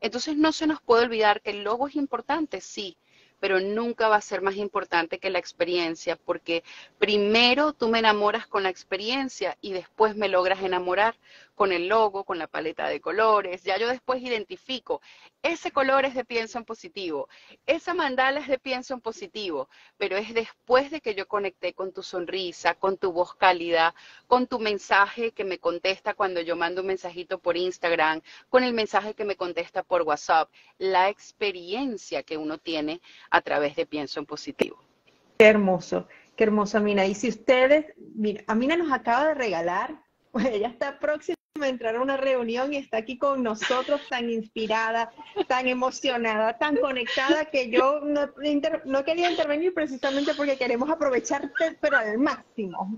Entonces 0.02 0.36
no 0.38 0.52
se 0.52 0.68
nos 0.68 0.82
puede 0.82 1.06
olvidar 1.06 1.42
que 1.42 1.52
el 1.52 1.64
logo 1.64 1.88
es 1.88 1.96
importante, 1.96 2.62
sí, 2.62 2.98
pero 3.40 3.60
nunca 3.60 4.08
va 4.08 4.16
a 4.18 4.22
ser 4.22 4.42
más 4.42 4.56
importante 4.56 5.20
que 5.20 5.30
la 5.30 5.40
experiencia, 5.40 6.16
porque 6.16 6.64
primero 6.98 7.74
tú 7.74 7.90
me 7.90 8.00
enamoras 8.00 8.48
con 8.48 8.64
la 8.64 8.70
experiencia 8.70 9.58
y 9.62 9.74
después 9.74 10.16
me 10.16 10.30
logras 10.30 10.62
enamorar 10.62 11.16
con 11.56 11.72
el 11.72 11.88
logo, 11.88 12.24
con 12.26 12.38
la 12.38 12.48
paleta 12.48 12.88
de 12.88 13.02
colores. 13.02 13.64
Ya 13.64 13.78
yo 13.78 13.88
después 13.88 14.22
identifico, 14.22 15.02
ese 15.42 15.72
color 15.72 16.06
es 16.06 16.14
de 16.14 16.26
pienso 16.26 16.58
en 16.58 16.66
positivo, 16.66 17.28
esa 17.66 17.94
mandala 17.94 18.40
es 18.40 18.48
de 18.48 18.60
pienso 18.60 18.94
en 18.94 19.02
positivo, 19.02 19.70
pero 19.98 20.18
es 20.18 20.34
después 20.34 20.92
de 20.92 21.02
que 21.02 21.16
yo 21.16 21.28
conecté 21.28 21.74
con 21.74 21.94
tu 21.94 22.04
sonrisa, 22.04 22.76
con 22.76 22.98
tu 22.98 23.12
voz 23.12 23.36
cálida, 23.36 23.96
con 24.28 24.48
tu 24.48 24.60
mensaje 24.60 25.32
que 25.32 25.46
me 25.46 25.60
contesta 25.60 26.14
cuando 26.14 26.42
yo 26.42 26.56
mando 26.56 26.82
un 26.82 26.88
mensajito 26.88 27.40
por 27.40 27.58
Instagram, 27.58 28.22
con 28.50 28.64
el 28.64 28.74
mensaje 28.74 29.14
que 29.14 29.26
me 29.26 29.36
contesta 29.36 29.84
por 29.84 30.02
WhatsApp, 30.02 30.50
la 30.78 31.10
experiencia 31.10 32.24
que 32.24 32.38
uno 32.38 32.58
tiene 32.58 33.02
a 33.30 33.42
través 33.42 33.76
de 33.76 33.86
pienso 33.86 34.20
en 34.20 34.26
positivo. 34.26 34.78
Qué 35.38 35.46
hermoso, 35.48 36.08
qué 36.36 36.46
hermoso, 36.46 36.78
Amina. 36.78 37.06
Y 37.06 37.14
si 37.14 37.30
ustedes, 37.30 37.86
mira, 38.16 38.44
Amina 38.48 38.78
nos 38.78 38.92
acaba 38.92 39.28
de 39.28 39.34
regalar, 39.34 40.02
pues 40.32 40.46
ella 40.52 40.68
está 40.68 41.00
próxima 41.00 41.35
entrar 41.64 41.96
a 41.96 42.02
una 42.02 42.18
reunión 42.18 42.74
y 42.74 42.78
está 42.78 42.98
aquí 42.98 43.18
con 43.18 43.42
nosotros 43.42 44.02
tan 44.10 44.30
inspirada, 44.30 45.12
tan 45.48 45.68
emocionada, 45.68 46.58
tan 46.58 46.76
conectada 46.76 47.46
que 47.46 47.70
yo 47.70 48.02
no, 48.02 48.30
no 48.86 49.06
quería 49.06 49.32
intervenir 49.32 49.74
precisamente 49.74 50.34
porque 50.36 50.58
queremos 50.58 50.90
aprovecharte 50.90 51.78
pero 51.80 51.98
al 51.98 52.18
máximo. 52.18 52.98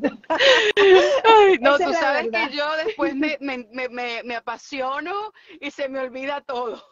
no, 1.61 1.77
tú 1.77 1.93
sabes 1.93 2.29
que 2.31 2.55
yo 2.55 2.65
después 2.85 3.15
me, 3.15 3.37
me, 3.39 3.67
me, 3.71 4.23
me 4.23 4.35
apasiono 4.35 5.31
y 5.59 5.69
se 5.69 5.87
me 5.87 5.99
olvida 5.99 6.41
todo. 6.41 6.83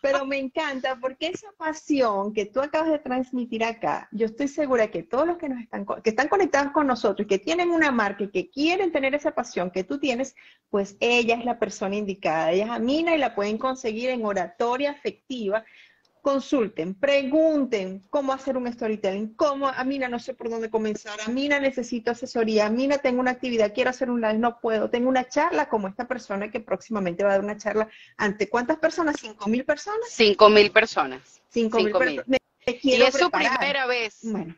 Pero 0.00 0.24
me 0.24 0.38
encanta 0.38 0.96
porque 1.00 1.28
esa 1.28 1.48
pasión 1.56 2.32
que 2.32 2.46
tú 2.46 2.60
acabas 2.60 2.90
de 2.90 2.98
transmitir 2.98 3.64
acá, 3.64 4.08
yo 4.12 4.26
estoy 4.26 4.48
segura 4.48 4.90
que 4.90 5.02
todos 5.02 5.26
los 5.26 5.38
que 5.38 5.48
nos 5.48 5.60
están, 5.60 5.84
que 6.02 6.10
están 6.10 6.28
conectados 6.28 6.72
con 6.72 6.86
nosotros, 6.86 7.26
que 7.26 7.38
tienen 7.38 7.70
una 7.70 7.90
marca 7.90 8.24
y 8.24 8.30
que 8.30 8.48
quieren 8.48 8.92
tener 8.92 9.14
esa 9.14 9.32
pasión 9.32 9.70
que 9.70 9.84
tú 9.84 9.98
tienes, 9.98 10.36
pues 10.70 10.96
ella 11.00 11.36
es 11.36 11.44
la 11.44 11.58
persona 11.58 11.96
indicada. 11.96 12.52
Ella 12.52 12.66
es 12.66 12.70
Amina 12.70 13.14
y 13.14 13.18
la 13.18 13.34
pueden 13.34 13.58
conseguir 13.58 14.10
en 14.10 14.24
oratoria 14.24 14.92
afectiva 14.92 15.64
consulten, 16.28 16.94
pregunten 16.94 18.06
cómo 18.10 18.34
hacer 18.34 18.58
un 18.58 18.70
storytelling, 18.70 19.34
cómo, 19.34 19.66
Amina, 19.66 20.10
no 20.10 20.18
sé 20.18 20.34
por 20.34 20.50
dónde 20.50 20.68
comenzar, 20.68 21.18
Amina, 21.26 21.58
necesito 21.58 22.10
asesoría, 22.10 22.66
Amina, 22.66 22.98
tengo 22.98 23.20
una 23.20 23.30
actividad, 23.30 23.72
quiero 23.72 23.88
hacer 23.88 24.10
un 24.10 24.20
live, 24.20 24.36
no 24.36 24.60
puedo, 24.60 24.90
tengo 24.90 25.08
una 25.08 25.26
charla 25.26 25.70
como 25.70 25.88
esta 25.88 26.06
persona 26.06 26.50
que 26.50 26.60
próximamente 26.60 27.24
va 27.24 27.30
a 27.30 27.32
dar 27.32 27.44
una 27.44 27.56
charla 27.56 27.88
ante 28.18 28.46
cuántas 28.50 28.76
personas, 28.76 29.16
cinco 29.18 29.48
mil 29.48 29.64
personas. 29.64 30.06
Cinco 30.10 30.50
mil 30.50 30.70
personas. 30.70 31.40
Cinco, 31.48 31.78
mil 31.78 31.92
personas. 31.92 32.40
Y 32.82 32.92
es 33.00 33.14
su 33.14 33.30
primera 33.30 33.86
vez. 33.86 34.18
Bueno, 34.20 34.54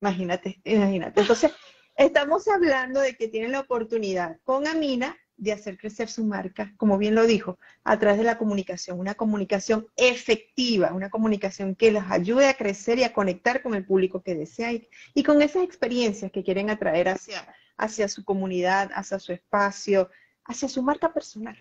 imagínate, 0.00 0.60
imagínate. 0.64 1.20
Entonces, 1.20 1.52
estamos 1.94 2.48
hablando 2.48 2.98
de 2.98 3.14
que 3.14 3.28
tienen 3.28 3.52
la 3.52 3.60
oportunidad 3.60 4.40
con 4.42 4.66
Amina 4.66 5.16
de 5.38 5.52
hacer 5.52 5.78
crecer 5.78 6.08
su 6.10 6.24
marca, 6.24 6.74
como 6.76 6.98
bien 6.98 7.14
lo 7.14 7.26
dijo, 7.26 7.58
a 7.84 7.98
través 7.98 8.18
de 8.18 8.24
la 8.24 8.36
comunicación, 8.36 8.98
una 8.98 9.14
comunicación 9.14 9.86
efectiva, 9.96 10.92
una 10.92 11.10
comunicación 11.10 11.74
que 11.74 11.92
les 11.92 12.02
ayude 12.10 12.46
a 12.46 12.54
crecer 12.54 12.98
y 12.98 13.04
a 13.04 13.12
conectar 13.12 13.62
con 13.62 13.74
el 13.74 13.86
público 13.86 14.20
que 14.20 14.34
desea 14.34 14.72
y, 14.72 15.22
con 15.22 15.40
esas 15.40 15.62
experiencias 15.62 16.32
que 16.32 16.42
quieren 16.42 16.70
atraer 16.70 17.08
hacia, 17.08 17.54
hacia 17.76 18.08
su 18.08 18.24
comunidad, 18.24 18.90
hacia 18.94 19.18
su 19.18 19.32
espacio, 19.32 20.10
hacia 20.44 20.68
su 20.68 20.82
marca 20.82 21.12
personal. 21.12 21.58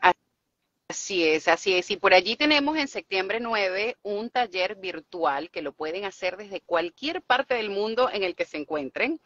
Así 0.90 1.24
es, 1.24 1.48
así 1.48 1.74
es. 1.74 1.92
Y 1.92 1.98
por 1.98 2.14
allí 2.14 2.38
tenemos 2.38 2.78
en 2.78 2.88
septiembre 2.88 3.40
9 3.42 3.98
un 4.04 4.30
taller 4.30 4.76
virtual 4.76 5.52
que 5.52 5.62
lo 5.62 5.74
pueden 5.74 6.06
hacer 6.06 6.38
desde 6.38 6.62
cualquier 6.62 7.22
parte 7.22 7.56
del 7.56 7.70
mundo 7.70 8.10
en 8.12 8.24
el 8.24 8.36
que 8.36 8.46
se 8.46 8.58
encuentren. 8.58 9.20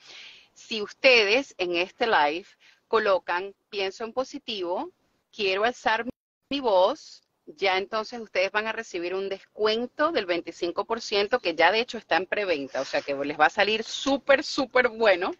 Si 0.53 0.81
ustedes 0.81 1.53
en 1.57 1.75
este 1.75 2.07
live 2.07 2.47
colocan, 2.91 3.55
pienso 3.69 4.03
en 4.03 4.11
positivo, 4.11 4.91
quiero 5.33 5.63
alzar 5.63 6.05
mi 6.49 6.59
voz, 6.59 7.23
ya 7.45 7.77
entonces 7.77 8.19
ustedes 8.19 8.51
van 8.51 8.67
a 8.67 8.73
recibir 8.73 9.15
un 9.15 9.29
descuento 9.29 10.11
del 10.11 10.27
25% 10.27 11.39
que 11.39 11.55
ya 11.55 11.71
de 11.71 11.79
hecho 11.79 11.97
está 11.97 12.17
en 12.17 12.25
preventa, 12.25 12.81
o 12.81 12.85
sea 12.85 13.01
que 13.01 13.15
les 13.15 13.39
va 13.39 13.45
a 13.45 13.49
salir 13.49 13.85
súper, 13.85 14.43
súper 14.43 14.89
bueno 14.89 15.31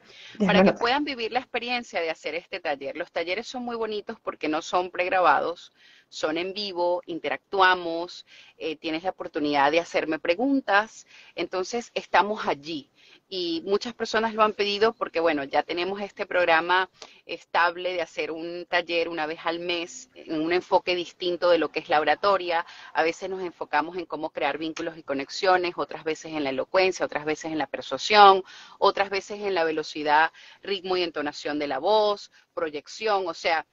para 0.45 0.63
que 0.63 0.71
puedan 0.71 1.03
vivir 1.03 1.33
la 1.33 1.39
experiencia 1.39 1.99
de 1.99 2.09
hacer 2.09 2.35
este 2.35 2.61
taller. 2.61 2.95
Los 2.95 3.11
talleres 3.11 3.47
son 3.47 3.65
muy 3.65 3.75
bonitos 3.75 4.17
porque 4.21 4.47
no 4.47 4.61
son 4.61 4.89
pregrabados, 4.89 5.73
son 6.07 6.37
en 6.37 6.53
vivo, 6.53 7.01
interactuamos, 7.05 8.25
eh, 8.59 8.77
tienes 8.77 9.03
la 9.03 9.09
oportunidad 9.09 9.73
de 9.73 9.81
hacerme 9.81 10.19
preguntas, 10.19 11.05
entonces 11.35 11.91
estamos 11.95 12.47
allí 12.47 12.89
y 13.33 13.61
muchas 13.63 13.93
personas 13.93 14.33
lo 14.33 14.43
han 14.43 14.51
pedido 14.51 14.91
porque, 14.91 15.21
bueno, 15.21 15.45
ya 15.45 15.63
tenemos 15.63 16.01
este 16.01 16.25
programa 16.25 16.89
estable 17.25 17.93
de 17.93 18.01
hacer 18.01 18.29
un 18.29 18.65
taller 18.65 19.07
una 19.07 19.25
vez 19.25 19.39
al 19.45 19.59
mes, 19.59 20.09
en 20.15 20.41
un 20.41 20.51
enfoque 20.51 20.95
distinto 20.95 21.49
de 21.49 21.57
lo 21.57 21.71
que 21.71 21.79
es 21.79 21.87
la 21.87 22.01
oratoria. 22.01 22.65
A 22.93 23.03
veces 23.03 23.29
nos 23.29 23.41
enfocamos 23.41 23.95
en 23.95 24.05
cómo 24.05 24.31
crear 24.31 24.57
vínculos 24.57 24.97
y 24.97 25.03
conexiones, 25.03 25.75
otras 25.77 26.03
veces 26.03 26.33
en 26.33 26.43
la 26.43 26.49
elocuencia, 26.49 27.05
otras 27.05 27.23
veces 27.23 27.53
en 27.53 27.57
la 27.57 27.67
persuasión, 27.67 28.43
otras 28.79 29.09
veces 29.09 29.39
en 29.39 29.55
la 29.55 29.63
velocidad, 29.63 30.33
ritmo 30.61 30.97
y 30.97 31.03
entonación 31.03 31.57
de 31.57 31.67
la 31.67 31.79
voz, 31.79 32.31
proyección, 32.53 33.29
o 33.29 33.33
sea, 33.33 33.65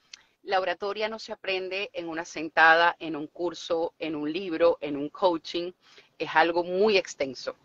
la 0.45 0.61
oratoria 0.61 1.09
no 1.09 1.19
se 1.19 1.33
aprende 1.33 1.91
en 1.95 2.09
una 2.09 2.25
sentada, 2.25 2.95
en 3.01 3.17
un 3.17 3.27
curso, 3.27 3.93
en 3.99 4.15
un 4.15 4.33
libro, 4.33 4.79
en 4.81 4.97
un 4.97 5.09
coaching, 5.09 5.73
es 6.17 6.31
algo 6.33 6.63
muy 6.63 6.97
extenso 6.97 7.57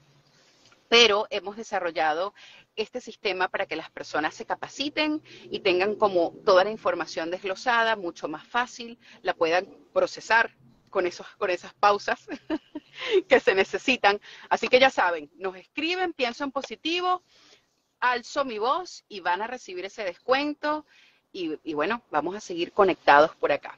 pero 0.90 1.28
hemos 1.30 1.58
desarrollado 1.58 2.34
este 2.76 3.02
sistema 3.02 3.50
para 3.50 3.66
que 3.66 3.76
las 3.76 3.92
personas 3.92 4.34
se 4.34 4.46
capaciten 4.46 5.22
y 5.50 5.60
tengan 5.60 5.96
como 5.96 6.34
toda 6.46 6.64
la 6.64 6.72
información 6.72 7.32
desglosada, 7.32 7.96
mucho 7.96 8.28
más 8.28 8.48
fácil, 8.48 8.98
la 9.22 9.34
puedan 9.34 9.68
procesar 9.94 10.56
con, 10.90 11.08
esos, 11.08 11.28
con 11.38 11.50
esas 11.50 11.74
pausas 11.74 12.26
que 13.28 13.40
se 13.40 13.56
necesitan. 13.56 14.20
Así 14.50 14.68
que 14.68 14.80
ya 14.80 14.90
saben, 14.90 15.30
nos 15.36 15.56
escriben, 15.56 16.14
pienso 16.14 16.44
en 16.44 16.52
positivo, 16.52 17.24
alzo 18.00 18.46
mi 18.46 18.60
voz 18.60 19.04
y 19.08 19.20
van 19.20 19.42
a 19.42 19.48
recibir 19.48 19.86
ese 19.86 20.04
descuento 20.04 20.86
y, 21.32 21.60
y 21.64 21.74
bueno, 21.74 22.04
vamos 22.12 22.36
a 22.36 22.40
seguir 22.40 22.72
conectados 22.72 23.36
por 23.36 23.52
acá. 23.52 23.78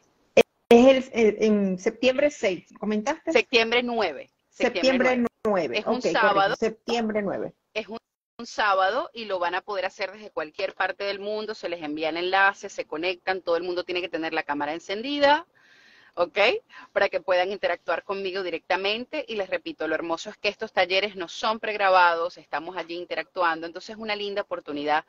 Es 0.69 1.11
el, 1.13 1.37
en 1.39 1.79
septiembre 1.79 2.31
6, 2.31 2.73
¿comentaste? 2.79 3.31
Septiembre 3.31 3.83
9. 3.83 4.29
Septiembre, 4.49 5.17
9. 5.17 5.27
Es 5.77 5.85
un 5.85 6.01
sábado. 6.01 6.55
Septiembre 6.55 7.21
9. 7.21 7.53
Es 7.73 7.87
un, 7.87 7.97
un, 8.37 8.45
sábado 8.45 9.09
y 9.13 9.25
lo 9.25 9.39
van 9.39 9.55
a 9.55 9.61
poder 9.61 9.85
hacer 9.85 10.11
desde 10.11 10.31
cualquier 10.31 10.73
parte 10.73 11.03
del 11.03 11.19
mundo. 11.19 11.53
Se 11.53 11.69
les 11.69 11.81
envían 11.81 12.17
enlaces, 12.17 12.73
se 12.73 12.85
conectan. 12.85 13.41
Todo 13.41 13.57
el 13.57 13.63
mundo 13.63 13.83
tiene 13.83 14.01
que 14.01 14.09
tener 14.09 14.33
la 14.33 14.43
cámara 14.43 14.73
encendida. 14.73 15.45
¿ok? 16.15 16.37
Para 16.91 17.09
que 17.09 17.21
puedan 17.21 17.51
interactuar 17.51 18.03
conmigo 18.03 18.41
directamente. 18.41 19.23
Y 19.27 19.35
les 19.35 19.49
repito, 19.49 19.87
lo 19.87 19.95
hermoso 19.95 20.29
es 20.29 20.37
que 20.37 20.49
estos 20.49 20.73
talleres 20.73 21.15
no 21.15 21.27
son 21.27 21.59
pregrabados, 21.59 22.37
estamos 22.37 22.75
allí 22.77 22.95
interactuando, 22.95 23.67
entonces 23.67 23.91
es 23.91 23.97
una 23.97 24.15
linda 24.15 24.41
oportunidad 24.41 25.05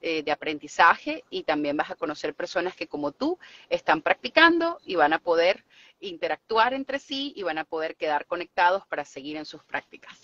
eh, 0.00 0.22
de 0.22 0.30
aprendizaje 0.30 1.24
y 1.30 1.42
también 1.42 1.76
vas 1.76 1.90
a 1.90 1.96
conocer 1.96 2.34
personas 2.34 2.76
que 2.76 2.86
como 2.86 3.10
tú 3.10 3.38
están 3.68 4.02
practicando 4.02 4.78
y 4.84 4.94
van 4.94 5.12
a 5.12 5.18
poder 5.18 5.64
interactuar 6.00 6.74
entre 6.74 6.98
sí 6.98 7.32
y 7.36 7.42
van 7.42 7.58
a 7.58 7.64
poder 7.64 7.96
quedar 7.96 8.26
conectados 8.26 8.86
para 8.86 9.04
seguir 9.04 9.36
en 9.36 9.44
sus 9.44 9.64
prácticas. 9.64 10.18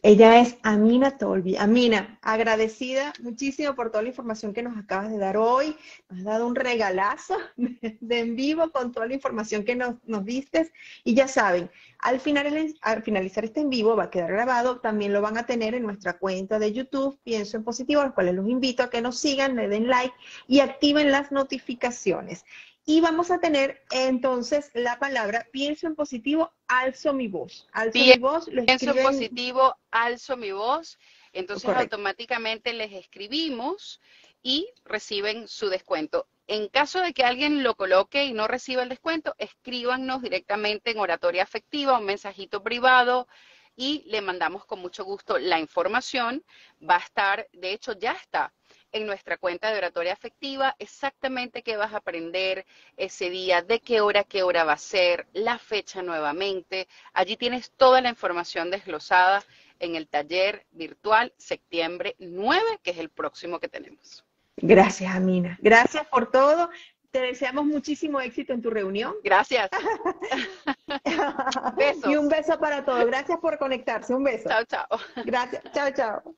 Ella 0.00 0.40
es 0.40 0.56
Amina 0.62 1.18
Tolbi. 1.18 1.56
Amina, 1.56 2.20
agradecida 2.22 3.12
muchísimo 3.20 3.74
por 3.74 3.90
toda 3.90 4.02
la 4.02 4.10
información 4.10 4.52
que 4.52 4.62
nos 4.62 4.78
acabas 4.78 5.10
de 5.10 5.18
dar 5.18 5.36
hoy. 5.36 5.76
Nos 6.08 6.20
has 6.20 6.24
dado 6.24 6.46
un 6.46 6.54
regalazo 6.54 7.36
de, 7.56 7.98
en 8.20 8.36
vivo 8.36 8.70
con 8.70 8.92
toda 8.92 9.06
la 9.06 9.14
información 9.14 9.64
que 9.64 9.74
nos, 9.74 9.96
nos 10.04 10.24
diste. 10.24 10.70
Y 11.02 11.16
ya 11.16 11.26
saben, 11.26 11.68
al, 11.98 12.20
final, 12.20 12.76
al 12.80 13.02
finalizar 13.02 13.44
este 13.44 13.58
en 13.60 13.70
vivo 13.70 13.96
va 13.96 14.04
a 14.04 14.10
quedar 14.10 14.30
grabado. 14.30 14.78
También 14.78 15.12
lo 15.12 15.20
van 15.20 15.36
a 15.36 15.46
tener 15.46 15.74
en 15.74 15.82
nuestra 15.82 16.16
cuenta 16.16 16.60
de 16.60 16.72
YouTube, 16.72 17.18
Pienso 17.24 17.56
en 17.56 17.64
Positivo, 17.64 18.00
a 18.00 18.04
los 18.04 18.14
cuales 18.14 18.36
los 18.36 18.48
invito 18.48 18.84
a 18.84 18.90
que 18.90 19.02
nos 19.02 19.18
sigan, 19.18 19.56
le 19.56 19.66
den 19.66 19.88
like 19.88 20.14
y 20.46 20.60
activen 20.60 21.10
las 21.10 21.32
notificaciones. 21.32 22.44
Y 22.88 23.02
vamos 23.02 23.30
a 23.30 23.38
tener 23.38 23.84
entonces 23.90 24.70
la 24.72 24.98
palabra 24.98 25.46
pienso 25.52 25.86
en 25.86 25.94
positivo, 25.94 26.54
alzo 26.68 27.12
mi 27.12 27.28
voz. 27.28 27.68
Alzo 27.72 27.98
mi 27.98 28.16
voz, 28.16 28.46
pienso 28.46 28.96
en 28.96 29.02
positivo, 29.02 29.76
alzo 29.90 30.38
mi 30.38 30.52
voz. 30.52 30.98
Entonces 31.34 31.68
automáticamente 31.68 32.72
les 32.72 32.94
escribimos 32.94 34.00
y 34.42 34.70
reciben 34.86 35.48
su 35.48 35.68
descuento. 35.68 36.28
En 36.46 36.68
caso 36.68 37.02
de 37.02 37.12
que 37.12 37.24
alguien 37.24 37.62
lo 37.62 37.74
coloque 37.74 38.24
y 38.24 38.32
no 38.32 38.48
reciba 38.48 38.84
el 38.84 38.88
descuento, 38.88 39.34
escríbanos 39.36 40.22
directamente 40.22 40.90
en 40.90 40.98
oratoria 40.98 41.42
afectiva, 41.42 41.98
un 41.98 42.06
mensajito 42.06 42.62
privado 42.62 43.28
y 43.76 44.02
le 44.06 44.22
mandamos 44.22 44.64
con 44.64 44.80
mucho 44.80 45.04
gusto 45.04 45.36
la 45.36 45.60
información. 45.60 46.42
Va 46.82 46.96
a 46.96 47.00
estar, 47.00 47.48
de 47.52 47.74
hecho 47.74 47.92
ya 47.98 48.12
está 48.12 48.54
en 48.92 49.06
nuestra 49.06 49.36
cuenta 49.36 49.70
de 49.70 49.78
oratoria 49.78 50.12
afectiva 50.12 50.74
exactamente 50.78 51.62
qué 51.62 51.76
vas 51.76 51.92
a 51.92 51.98
aprender 51.98 52.66
ese 52.96 53.30
día, 53.30 53.62
de 53.62 53.80
qué 53.80 54.00
hora, 54.00 54.24
qué 54.24 54.42
hora 54.42 54.64
va 54.64 54.74
a 54.74 54.78
ser, 54.78 55.26
la 55.32 55.58
fecha 55.58 56.02
nuevamente. 56.02 56.88
Allí 57.12 57.36
tienes 57.36 57.70
toda 57.72 58.00
la 58.00 58.08
información 58.08 58.70
desglosada 58.70 59.44
en 59.80 59.94
el 59.94 60.08
taller 60.08 60.66
virtual 60.72 61.32
septiembre 61.36 62.16
9, 62.18 62.80
que 62.82 62.90
es 62.90 62.98
el 62.98 63.10
próximo 63.10 63.60
que 63.60 63.68
tenemos. 63.68 64.24
Gracias, 64.56 65.14
Amina. 65.14 65.56
Gracias 65.60 66.06
por 66.08 66.30
todo. 66.30 66.68
Te 67.10 67.20
deseamos 67.20 67.64
muchísimo 67.64 68.20
éxito 68.20 68.52
en 68.52 68.60
tu 68.60 68.70
reunión. 68.70 69.14
Gracias. 69.22 69.68
Y 72.04 72.16
un 72.16 72.28
beso 72.28 72.58
para 72.58 72.84
todos. 72.84 73.06
Gracias 73.06 73.38
por 73.38 73.58
conectarse. 73.58 74.14
Un 74.14 74.24
beso. 74.24 74.48
Chao, 74.48 74.64
chao. 74.64 74.86
Gracias. 75.24 75.62
Chao, 75.72 75.90
chao. 75.90 76.34